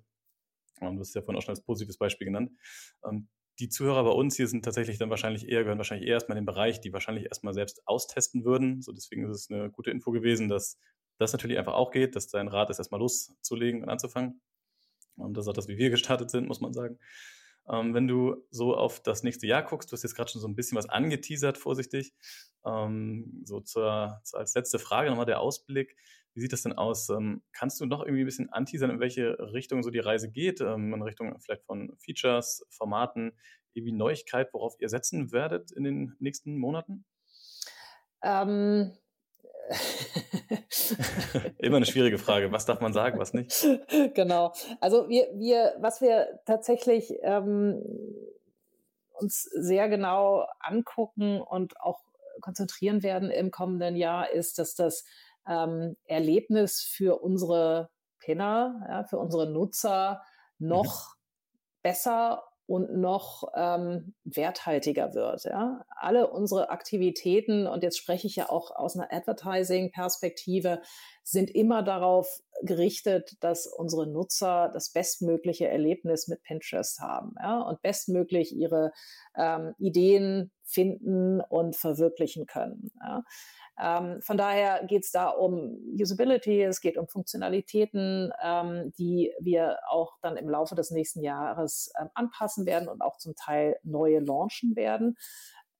Und 0.80 0.88
ähm, 0.88 0.94
du 0.96 1.00
hast 1.00 1.14
ja 1.14 1.22
vorhin 1.22 1.38
auch 1.38 1.42
schon 1.42 1.54
als 1.54 1.64
positives 1.64 1.98
Beispiel 1.98 2.26
genannt. 2.26 2.52
Ähm, 3.04 3.28
die 3.58 3.68
Zuhörer 3.68 4.04
bei 4.04 4.10
uns 4.10 4.36
hier 4.36 4.46
sind 4.46 4.64
tatsächlich 4.64 4.98
dann 4.98 5.10
wahrscheinlich 5.10 5.48
eher, 5.48 5.62
gehören 5.62 5.78
wahrscheinlich 5.78 6.08
eher 6.08 6.14
erstmal 6.14 6.38
in 6.38 6.42
den 6.42 6.46
Bereich, 6.46 6.80
die 6.80 6.92
wahrscheinlich 6.92 7.26
erstmal 7.26 7.52
selbst 7.52 7.86
austesten 7.86 8.44
würden. 8.44 8.80
So 8.80 8.92
deswegen 8.92 9.28
ist 9.28 9.36
es 9.36 9.50
eine 9.50 9.70
gute 9.70 9.90
Info 9.90 10.10
gewesen, 10.10 10.48
dass 10.48 10.78
das 11.18 11.32
natürlich 11.32 11.58
einfach 11.58 11.74
auch 11.74 11.90
geht, 11.90 12.16
dass 12.16 12.28
dein 12.28 12.48
Rat 12.48 12.70
ist, 12.70 12.78
erstmal 12.78 13.00
loszulegen 13.00 13.82
und 13.82 13.88
anzufangen. 13.88 14.40
Und 15.16 15.36
das 15.36 15.44
ist 15.44 15.48
auch 15.48 15.54
das, 15.54 15.68
wie 15.68 15.76
wir 15.76 15.90
gestartet 15.90 16.30
sind, 16.30 16.48
muss 16.48 16.60
man 16.60 16.72
sagen. 16.72 16.98
Ähm, 17.68 17.94
wenn 17.94 18.08
du 18.08 18.36
so 18.50 18.76
auf 18.76 19.00
das 19.00 19.22
nächste 19.22 19.46
Jahr 19.46 19.62
guckst, 19.62 19.90
du 19.90 19.94
hast 19.94 20.02
jetzt 20.02 20.14
gerade 20.14 20.30
schon 20.30 20.40
so 20.40 20.48
ein 20.48 20.56
bisschen 20.56 20.76
was 20.76 20.88
angeteasert, 20.88 21.58
vorsichtig. 21.58 22.12
Ähm, 22.64 23.42
so 23.44 23.60
zur, 23.60 24.20
zur, 24.24 24.40
als 24.40 24.54
letzte 24.54 24.78
Frage 24.78 25.10
nochmal 25.10 25.26
der 25.26 25.40
Ausblick. 25.40 25.96
Wie 26.34 26.40
sieht 26.40 26.52
das 26.52 26.62
denn 26.62 26.72
aus? 26.72 27.08
Ähm, 27.10 27.42
kannst 27.52 27.80
du 27.80 27.86
noch 27.86 28.00
irgendwie 28.00 28.22
ein 28.22 28.26
bisschen 28.26 28.50
anteasern, 28.50 28.90
in 28.90 29.00
welche 29.00 29.38
Richtung 29.52 29.82
so 29.82 29.90
die 29.90 29.98
Reise 29.98 30.30
geht? 30.30 30.60
Ähm, 30.60 30.94
in 30.94 31.02
Richtung 31.02 31.38
vielleicht 31.40 31.64
von 31.64 31.94
Features, 31.98 32.64
Formaten, 32.70 33.32
irgendwie 33.74 33.92
Neuigkeit, 33.92 34.52
worauf 34.52 34.74
ihr 34.80 34.88
setzen 34.88 35.32
werdet 35.32 35.72
in 35.72 35.84
den 35.84 36.16
nächsten 36.18 36.56
Monaten? 36.56 37.04
Ähm, 38.22 38.92
Immer 41.58 41.76
eine 41.78 41.86
schwierige 41.86 42.18
Frage. 42.18 42.52
Was 42.52 42.66
darf 42.66 42.80
man 42.80 42.92
sagen, 42.92 43.18
was 43.18 43.32
nicht? 43.32 43.66
Genau. 44.14 44.52
Also 44.80 45.08
wir, 45.08 45.28
wir, 45.34 45.74
was 45.80 46.00
wir 46.00 46.40
tatsächlich 46.46 47.14
ähm, 47.22 47.82
uns 49.12 49.42
sehr 49.42 49.88
genau 49.88 50.46
angucken 50.60 51.40
und 51.40 51.80
auch 51.80 52.00
konzentrieren 52.40 53.02
werden 53.02 53.30
im 53.30 53.50
kommenden 53.50 53.96
Jahr, 53.96 54.30
ist, 54.30 54.58
dass 54.58 54.74
das 54.74 55.04
ähm, 55.46 55.96
Erlebnis 56.04 56.80
für 56.80 57.22
unsere 57.22 57.90
Pinner, 58.18 58.84
ja, 58.88 59.04
für 59.04 59.18
unsere 59.18 59.50
Nutzer 59.50 60.22
noch 60.58 61.14
mhm. 61.14 61.18
besser 61.82 62.44
und 62.72 62.96
noch 62.96 63.52
ähm, 63.54 64.14
werthaltiger 64.24 65.12
wird. 65.12 65.44
Ja? 65.44 65.84
Alle 65.90 66.30
unsere 66.30 66.70
Aktivitäten, 66.70 67.66
und 67.66 67.82
jetzt 67.82 67.98
spreche 67.98 68.26
ich 68.26 68.34
ja 68.34 68.48
auch 68.48 68.74
aus 68.74 68.96
einer 68.96 69.12
Advertising-Perspektive, 69.12 70.80
sind 71.22 71.50
immer 71.50 71.82
darauf 71.82 72.42
gerichtet, 72.62 73.36
dass 73.40 73.66
unsere 73.66 74.06
Nutzer 74.06 74.70
das 74.72 74.90
bestmögliche 74.90 75.68
Erlebnis 75.68 76.28
mit 76.28 76.42
Pinterest 76.42 77.00
haben 77.00 77.34
ja? 77.40 77.60
und 77.60 77.82
bestmöglich 77.82 78.54
ihre 78.54 78.92
ähm, 79.36 79.74
Ideen 79.78 80.50
finden 80.64 81.40
und 81.40 81.76
verwirklichen 81.76 82.46
können. 82.46 82.90
Ja? 83.00 83.24
Ähm, 83.80 84.20
von 84.20 84.36
daher 84.36 84.84
geht 84.86 85.04
es 85.04 85.10
da 85.10 85.28
um 85.28 85.78
Usability, 85.98 86.62
es 86.62 86.80
geht 86.80 86.98
um 86.98 87.08
Funktionalitäten, 87.08 88.30
ähm, 88.42 88.92
die 88.98 89.32
wir 89.40 89.78
auch 89.88 90.18
dann 90.20 90.36
im 90.36 90.48
Laufe 90.48 90.74
des 90.74 90.90
nächsten 90.90 91.22
Jahres 91.22 91.90
ähm, 92.00 92.08
anpassen 92.14 92.66
werden 92.66 92.88
und 92.88 93.00
auch 93.00 93.16
zum 93.16 93.34
Teil 93.34 93.76
neue 93.82 94.20
launchen 94.20 94.76
werden. 94.76 95.16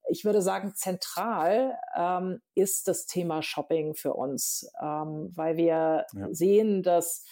Ich 0.09 0.25
würde 0.25 0.41
sagen, 0.41 0.73
zentral 0.75 1.77
ähm, 1.95 2.41
ist 2.55 2.87
das 2.87 3.05
Thema 3.05 3.41
Shopping 3.41 3.95
für 3.95 4.13
uns, 4.13 4.69
ähm, 4.81 5.31
weil 5.35 5.57
wir 5.57 6.05
ja. 6.13 6.27
sehen, 6.31 6.83
dass 6.83 7.23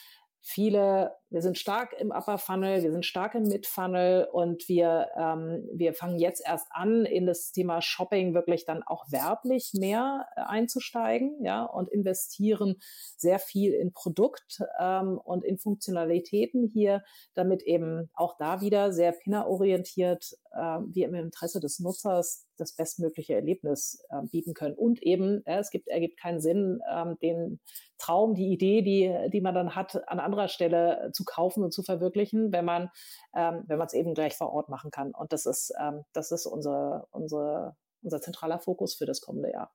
viele, 0.42 1.16
wir 1.32 1.42
sind 1.42 1.58
stark 1.58 1.94
im 1.98 2.12
Upper 2.12 2.38
Funnel, 2.38 2.84
wir 2.84 2.92
sind 2.92 3.06
stark 3.06 3.36
im 3.36 3.44
Mid 3.44 3.66
Funnel 3.66 4.28
und 4.32 4.68
wir, 4.68 5.08
ähm, 5.18 5.66
wir 5.74 5.94
fangen 5.94 6.20
jetzt 6.20 6.44
erst 6.46 6.68
an, 6.72 7.06
in 7.06 7.26
das 7.26 7.54
Thema 7.54 7.82
Shopping 7.82 8.34
wirklich 8.34 8.66
dann 8.66 8.84
auch 8.84 9.06
werblich 9.12 9.72
mehr 9.74 10.28
äh, 10.36 10.42
einzusteigen, 10.42 11.44
ja, 11.44 11.64
und 11.64 11.90
investieren 11.90 12.76
sehr 13.16 13.40
viel 13.40 13.74
in 13.74 13.94
Produkt 13.94 14.62
ähm, 14.78 15.18
und 15.24 15.46
in 15.46 15.58
Funktionalitäten 15.58 16.68
hier, 16.68 17.02
damit 17.34 17.64
eben 17.64 18.10
auch 18.14 18.36
da 18.38 18.60
wieder 18.60 18.92
sehr 18.92 19.14
pinnerorientiert 19.14 20.34
äh, 20.52 20.80
wir 20.88 21.08
im 21.08 21.16
Interesse 21.16 21.60
des 21.60 21.80
Nutzers 21.80 22.46
das 22.58 22.76
bestmögliche 22.76 23.34
Erlebnis 23.34 24.04
äh, 24.10 24.22
bieten 24.32 24.54
können. 24.54 24.76
Und 24.76 25.02
eben, 25.02 25.46
äh, 25.46 25.60
es 25.60 25.72
gibt, 25.72 25.88
ergibt 25.88 26.20
keinen 26.20 26.42
Sinn, 26.42 26.80
ähm, 26.92 27.18
den 27.22 27.60
Traum, 27.98 28.36
die 28.36 28.52
Idee, 28.52 28.82
die, 28.82 29.30
die 29.32 29.42
man 29.42 29.56
dann 29.56 29.76
hat, 29.76 30.08
an 30.08 30.20
anderer 30.20 30.48
Stelle 30.48 31.12
zu 31.14 31.21
kaufen 31.26 31.64
und 31.64 31.74
zu 31.74 31.84
verwirklichen, 31.84 32.52
wenn 32.52 32.66
man, 32.66 32.90
ähm, 33.36 33.64
wenn 33.68 33.78
man 33.78 33.88
es 33.88 33.94
eben 33.94 34.14
gleich 34.14 34.36
vor 34.38 34.52
Ort 34.52 34.70
machen 34.70 34.92
kann. 34.92 35.12
Und 35.12 35.34
das 35.34 35.46
ist, 35.46 35.74
ähm, 35.80 36.04
das 36.14 36.32
ist 36.32 36.46
unsere, 36.46 37.08
unsere, 37.12 37.76
unser 38.04 38.22
zentraler 38.22 38.60
Fokus 38.60 38.96
für 38.96 39.06
das 39.06 39.22
kommende 39.22 39.52
Jahr. 39.52 39.72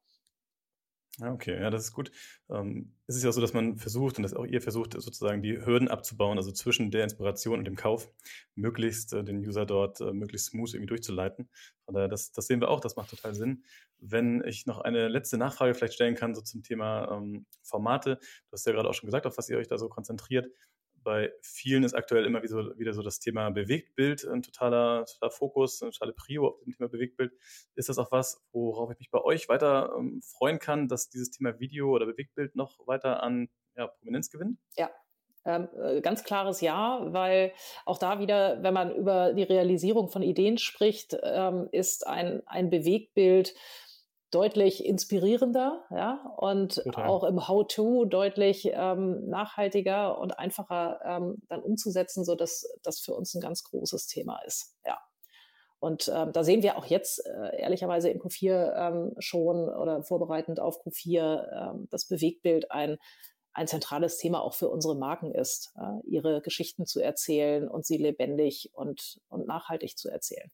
Ja, 1.19 1.33
okay, 1.33 1.59
ja, 1.59 1.71
das 1.71 1.85
ist 1.85 1.93
gut. 1.93 2.13
Ähm, 2.51 2.93
es 3.07 3.17
ist 3.17 3.25
ja 3.25 3.33
so, 3.33 3.41
dass 3.41 3.55
man 3.55 3.79
versucht 3.79 4.19
und 4.19 4.23
dass 4.23 4.35
auch 4.35 4.45
ihr 4.45 4.61
versucht, 4.61 4.93
sozusagen 4.93 5.41
die 5.41 5.65
Hürden 5.65 5.89
abzubauen, 5.89 6.37
also 6.37 6.53
zwischen 6.53 6.91
der 6.91 7.05
Inspiration 7.05 7.59
und 7.59 7.65
dem 7.65 7.75
Kauf, 7.77 8.11
möglichst 8.55 9.15
äh, 9.15 9.25
den 9.25 9.39
User 9.39 9.65
dort 9.65 9.99
äh, 10.03 10.13
möglichst 10.13 10.49
smooth 10.49 10.75
irgendwie 10.75 10.89
durchzuleiten. 10.89 11.49
Von 11.87 11.95
daher, 11.95 12.09
das, 12.09 12.33
das 12.33 12.47
sehen 12.47 12.61
wir 12.61 12.69
auch, 12.69 12.81
das 12.81 12.97
macht 12.97 13.09
total 13.09 13.35
Sinn. 13.35 13.65
Wenn 13.99 14.45
ich 14.45 14.67
noch 14.67 14.81
eine 14.81 15.09
letzte 15.09 15.39
Nachfrage 15.39 15.73
vielleicht 15.75 15.95
stellen 15.95 16.17
kann, 16.17 16.35
so 16.35 16.43
zum 16.43 16.63
Thema 16.63 17.11
ähm, 17.11 17.47
Formate, 17.63 18.17
du 18.17 18.53
hast 18.53 18.67
ja 18.67 18.73
gerade 18.73 18.91
auch 18.91 18.95
schon 18.95 19.07
gesagt, 19.07 19.27
auf 19.27 19.39
was 19.39 19.49
ihr 19.49 19.57
euch 19.57 19.69
da 19.69 19.79
so 19.79 19.89
konzentriert 19.89 20.49
bei 21.07 21.33
vielen 21.41 21.85
ist 21.85 21.95
aktuell 21.95 22.25
immer 22.25 22.43
wieder 22.43 22.65
so, 22.65 22.79
wieder 22.79 22.93
so 22.93 23.01
das 23.01 23.21
Thema 23.21 23.49
Bewegtbild 23.51 24.27
ein 24.27 24.43
totaler, 24.43 25.05
totaler 25.05 25.31
Fokus, 25.31 25.81
eine 25.81 25.93
totale 25.93 26.13
Prio 26.13 26.49
auf 26.49 26.59
dem 26.65 26.73
Thema 26.73 26.89
Bewegtbild. 26.89 27.33
Ist 27.77 27.89
das 27.89 27.99
auch 27.99 28.11
was, 28.11 28.43
worauf 28.51 28.91
ich 28.91 28.99
mich 28.99 29.11
bei 29.13 29.23
euch 29.23 29.49
weiter 29.49 29.95
ähm, 29.97 30.21
freuen 30.21 30.59
kann, 30.59 30.89
dass 30.89 31.09
dieses 31.09 31.31
Thema 31.31 31.61
Video 31.61 31.91
oder 31.91 32.07
Bewegtbild 32.07 32.57
noch 32.57 32.85
weiter 32.89 33.23
an 33.23 33.49
ja, 33.77 33.87
Prominenz 33.87 34.31
gewinnt? 34.31 34.59
Ja, 34.77 34.91
ähm, 35.45 35.69
äh, 35.81 36.01
ganz 36.01 36.25
klares 36.25 36.61
Ja, 36.61 36.99
weil 37.13 37.53
auch 37.85 37.99
da 37.99 38.19
wieder, 38.19 38.65
wenn 38.65 38.75
man 38.75 38.93
über 38.93 39.33
die 39.33 39.45
Realisierung 39.45 40.09
von 40.09 40.23
Ideen 40.23 40.59
spricht, 40.59 41.17
ähm, 41.23 41.69
ist 41.71 42.05
ein, 42.05 42.43
ein 42.47 42.69
Bewegtbild 42.69 43.55
deutlich 44.31 44.85
inspirierender, 44.85 45.85
ja, 45.91 46.35
und 46.37 46.77
Total. 46.77 47.07
auch 47.07 47.25
im 47.25 47.47
How-to 47.49 48.05
deutlich 48.05 48.71
ähm, 48.73 49.29
nachhaltiger 49.29 50.19
und 50.19 50.39
einfacher 50.39 51.01
ähm, 51.05 51.43
dann 51.49 51.63
umzusetzen, 51.63 52.25
so 52.25 52.35
dass 52.35 52.69
das 52.83 53.01
für 53.01 53.15
uns 53.15 53.35
ein 53.35 53.41
ganz 53.41 53.65
großes 53.65 54.07
Thema 54.07 54.41
ist, 54.47 54.77
ja. 54.85 54.99
Und 55.79 56.11
ähm, 56.13 56.33
da 56.33 56.43
sehen 56.43 56.63
wir 56.63 56.79
auch 56.79 56.87
jetzt 56.87 57.25
äh, 57.27 57.61
ehrlicherweise 57.61 58.09
in 58.09 58.19
Q4 58.19 58.75
ähm, 58.75 59.15
schon 59.19 59.69
oder 59.69 60.03
vorbereitend 60.03 60.59
auf 60.59 60.81
Q4 60.85 61.75
ähm, 61.75 61.89
das 61.91 62.09
Bewegtbild 62.09 62.71
ein 62.71 62.97
ein 63.57 63.67
zentrales 63.67 64.19
Thema 64.19 64.43
auch 64.43 64.53
für 64.53 64.69
unsere 64.69 64.95
Marken 64.95 65.33
ist, 65.33 65.73
äh, 65.79 66.07
ihre 66.07 66.43
Geschichten 66.43 66.85
zu 66.85 67.01
erzählen 67.01 67.69
und 67.69 67.87
sie 67.87 67.97
lebendig 67.97 68.71
und, 68.75 69.19
und 69.29 69.47
nachhaltig 69.47 69.97
zu 69.97 70.11
erzählen. 70.11 70.51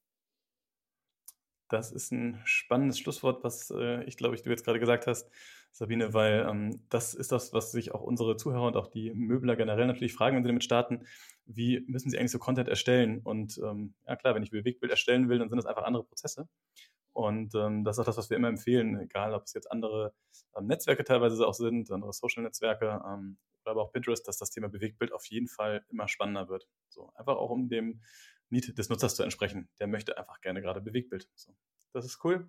Das 1.72 1.90
ist 1.90 2.12
ein 2.12 2.38
spannendes 2.44 2.98
Schlusswort, 2.98 3.42
was 3.44 3.70
äh, 3.70 4.04
ich 4.04 4.18
glaube, 4.18 4.34
ich 4.34 4.42
du 4.42 4.50
jetzt 4.50 4.62
gerade 4.62 4.78
gesagt 4.78 5.06
hast, 5.06 5.30
Sabine, 5.70 6.12
weil 6.12 6.46
ähm, 6.46 6.82
das 6.90 7.14
ist 7.14 7.32
das, 7.32 7.54
was 7.54 7.72
sich 7.72 7.94
auch 7.94 8.02
unsere 8.02 8.36
Zuhörer 8.36 8.66
und 8.66 8.76
auch 8.76 8.88
die 8.88 9.10
Möbler 9.14 9.56
generell 9.56 9.86
natürlich 9.86 10.12
fragen, 10.12 10.36
wenn 10.36 10.42
sie 10.44 10.48
damit 10.48 10.64
starten. 10.64 11.06
Wie 11.46 11.80
müssen 11.86 12.10
sie 12.10 12.18
eigentlich 12.18 12.30
so 12.30 12.38
Content 12.38 12.68
erstellen? 12.68 13.20
Und 13.24 13.58
ähm, 13.64 13.94
ja 14.06 14.16
klar, 14.16 14.34
wenn 14.34 14.42
ich 14.42 14.50
Bewegtbild 14.50 14.90
erstellen 14.90 15.30
will, 15.30 15.38
dann 15.38 15.48
sind 15.48 15.56
das 15.56 15.64
einfach 15.64 15.84
andere 15.84 16.04
Prozesse. 16.04 16.46
Und 17.14 17.54
ähm, 17.54 17.84
das 17.84 17.96
ist 17.96 18.00
auch 18.00 18.06
das, 18.06 18.18
was 18.18 18.28
wir 18.28 18.36
immer 18.36 18.48
empfehlen, 18.48 19.00
egal 19.00 19.32
ob 19.32 19.44
es 19.44 19.54
jetzt 19.54 19.72
andere 19.72 20.12
ähm, 20.54 20.66
Netzwerke 20.66 21.04
teilweise 21.04 21.46
auch 21.46 21.54
sind, 21.54 21.90
andere 21.90 22.12
Social-Netzwerke 22.12 23.02
ähm, 23.06 23.38
oder 23.62 23.70
aber 23.70 23.82
auch 23.82 23.92
Pinterest, 23.92 24.28
dass 24.28 24.36
das 24.36 24.50
Thema 24.50 24.68
Bewegtbild 24.68 25.12
auf 25.12 25.24
jeden 25.26 25.48
Fall 25.48 25.86
immer 25.90 26.06
spannender 26.06 26.50
wird. 26.50 26.68
So 26.90 27.12
einfach 27.14 27.36
auch 27.36 27.48
um 27.48 27.70
dem 27.70 28.02
Need 28.52 28.78
des 28.78 28.88
Nutzers 28.88 29.16
zu 29.16 29.22
entsprechen. 29.22 29.68
Der 29.80 29.86
möchte 29.86 30.16
einfach 30.16 30.40
gerne 30.40 30.62
gerade 30.62 30.80
Bewegtbild. 30.80 31.28
So, 31.34 31.54
das 31.92 32.04
ist 32.04 32.24
cool. 32.24 32.48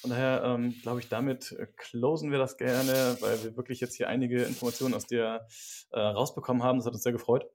Von 0.00 0.10
daher 0.10 0.42
ähm, 0.44 0.74
glaube 0.82 1.00
ich, 1.00 1.08
damit 1.08 1.52
äh, 1.52 1.68
closen 1.76 2.30
wir 2.30 2.38
das 2.38 2.56
gerne, 2.56 3.16
weil 3.20 3.42
wir 3.44 3.56
wirklich 3.56 3.80
jetzt 3.80 3.94
hier 3.94 4.08
einige 4.08 4.42
Informationen 4.42 4.94
aus 4.94 5.06
dir 5.06 5.46
äh, 5.90 6.00
rausbekommen 6.00 6.62
haben. 6.62 6.78
Das 6.78 6.86
hat 6.86 6.94
uns 6.94 7.02
sehr 7.02 7.12
gefreut. 7.12 7.48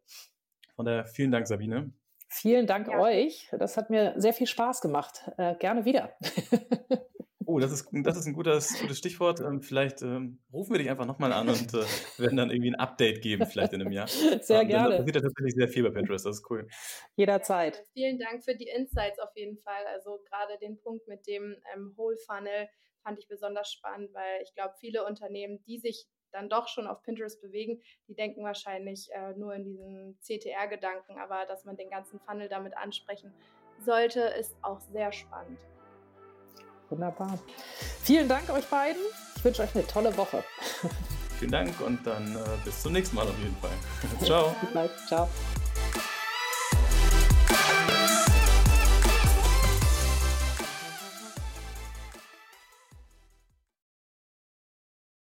Von 0.76 0.86
daher 0.86 1.06
vielen 1.06 1.32
Dank, 1.32 1.48
Sabine. 1.48 1.92
Vielen 2.30 2.66
Dank 2.66 2.88
ja. 2.88 3.00
euch. 3.00 3.50
Das 3.60 3.78
hat 3.78 3.90
mir 3.90 4.14
sehr 4.18 4.34
viel 4.34 4.48
Spaß 4.48 4.82
gemacht. 4.82 5.30
Äh, 5.38 5.56
gerne 5.58 5.86
wieder. 5.86 6.18
Oh, 7.46 7.60
das 7.60 7.72
ist, 7.72 7.88
das 7.92 8.18
ist 8.18 8.26
ein 8.26 8.34
gutes, 8.34 8.80
gutes 8.80 8.98
Stichwort. 8.98 9.40
Ähm, 9.40 9.62
vielleicht 9.62 10.02
ähm, 10.02 10.40
rufen 10.52 10.74
wir 10.74 10.80
dich 10.80 10.90
einfach 10.90 11.06
nochmal 11.06 11.34
an 11.34 11.50
und 11.50 11.74
äh, 11.74 11.84
werden 12.18 12.38
dann 12.38 12.52
irgendwie 12.52 12.72
ein 12.72 12.80
Update 12.80 13.22
geben, 13.22 13.46
vielleicht 13.46 13.74
in 13.74 13.82
einem 13.82 13.92
Jahr. 13.92 14.08
Sehr 14.08 14.62
ähm, 14.62 14.68
gerne. 14.68 14.90
Da 14.90 14.98
passiert 14.98 15.16
ja 15.16 15.22
tatsächlich 15.22 15.56
sehr 15.56 15.68
viel 15.68 15.84
bei 15.84 15.90
Pinterest, 15.90 16.26
das 16.26 16.38
ist 16.38 16.50
cool. 16.50 16.68
Jederzeit. 17.16 17.84
Vielen 17.94 18.20
Dank 18.20 18.44
für 18.44 18.56
die 18.56 18.68
Insights 18.68 19.20
auf 19.20 19.36
jeden 19.36 19.58
Fall. 19.58 19.86
Also 19.94 20.20
gerade 20.30 20.58
den 20.62 20.80
Punkt 20.80 21.08
mit 21.08 21.28
dem 21.28 21.56
ähm, 21.74 21.94
Whole 21.98 22.18
Funnel 22.18 22.68
fand 23.04 23.20
ich 23.20 23.28
besonders 23.28 23.72
spannend, 23.72 24.14
weil 24.14 24.42
ich 24.44 24.54
glaube, 24.54 24.74
viele 24.80 25.06
Unternehmen, 25.06 25.62
die 25.68 25.78
sich 25.80 26.08
dann 26.32 26.50
doch 26.50 26.68
schon 26.68 26.88
auf 26.88 27.04
Pinterest 27.04 27.40
bewegen, 27.42 27.82
die 28.08 28.16
denken 28.16 28.44
wahrscheinlich 28.44 29.10
äh, 29.12 29.34
nur 29.34 29.54
in 29.54 29.64
diesen 29.66 30.18
CTR-Gedanken, 30.22 31.20
aber 31.20 31.46
dass 31.46 31.64
man 31.64 31.78
den 31.78 31.90
ganzen 31.90 32.20
Funnel 32.20 32.50
damit 32.50 32.76
ansprechen 32.76 33.34
sollte, 33.80 34.22
ist 34.22 34.56
auch 34.62 34.80
sehr 34.80 35.12
spannend. 35.12 35.60
Wunderbar. 36.94 37.40
Vielen 38.04 38.30
Dank 38.30 38.48
euch 38.52 38.66
beiden. 38.66 39.02
Ich 39.36 39.44
wünsche 39.44 39.64
euch 39.64 39.74
eine 39.74 39.88
tolle 39.88 40.16
Woche. 40.16 40.44
Vielen 41.40 41.52
Dank 41.52 41.82
und 41.82 42.06
dann 42.06 42.36
äh, 42.36 42.40
bis 42.64 42.84
zum 42.84 42.94
nächsten 42.94 43.16
Mal 43.16 43.28
auf 43.28 43.38
jeden 43.40 43.58
Fall. 43.58 43.72
Ciao. 44.24 44.56
Ciao. 45.08 45.28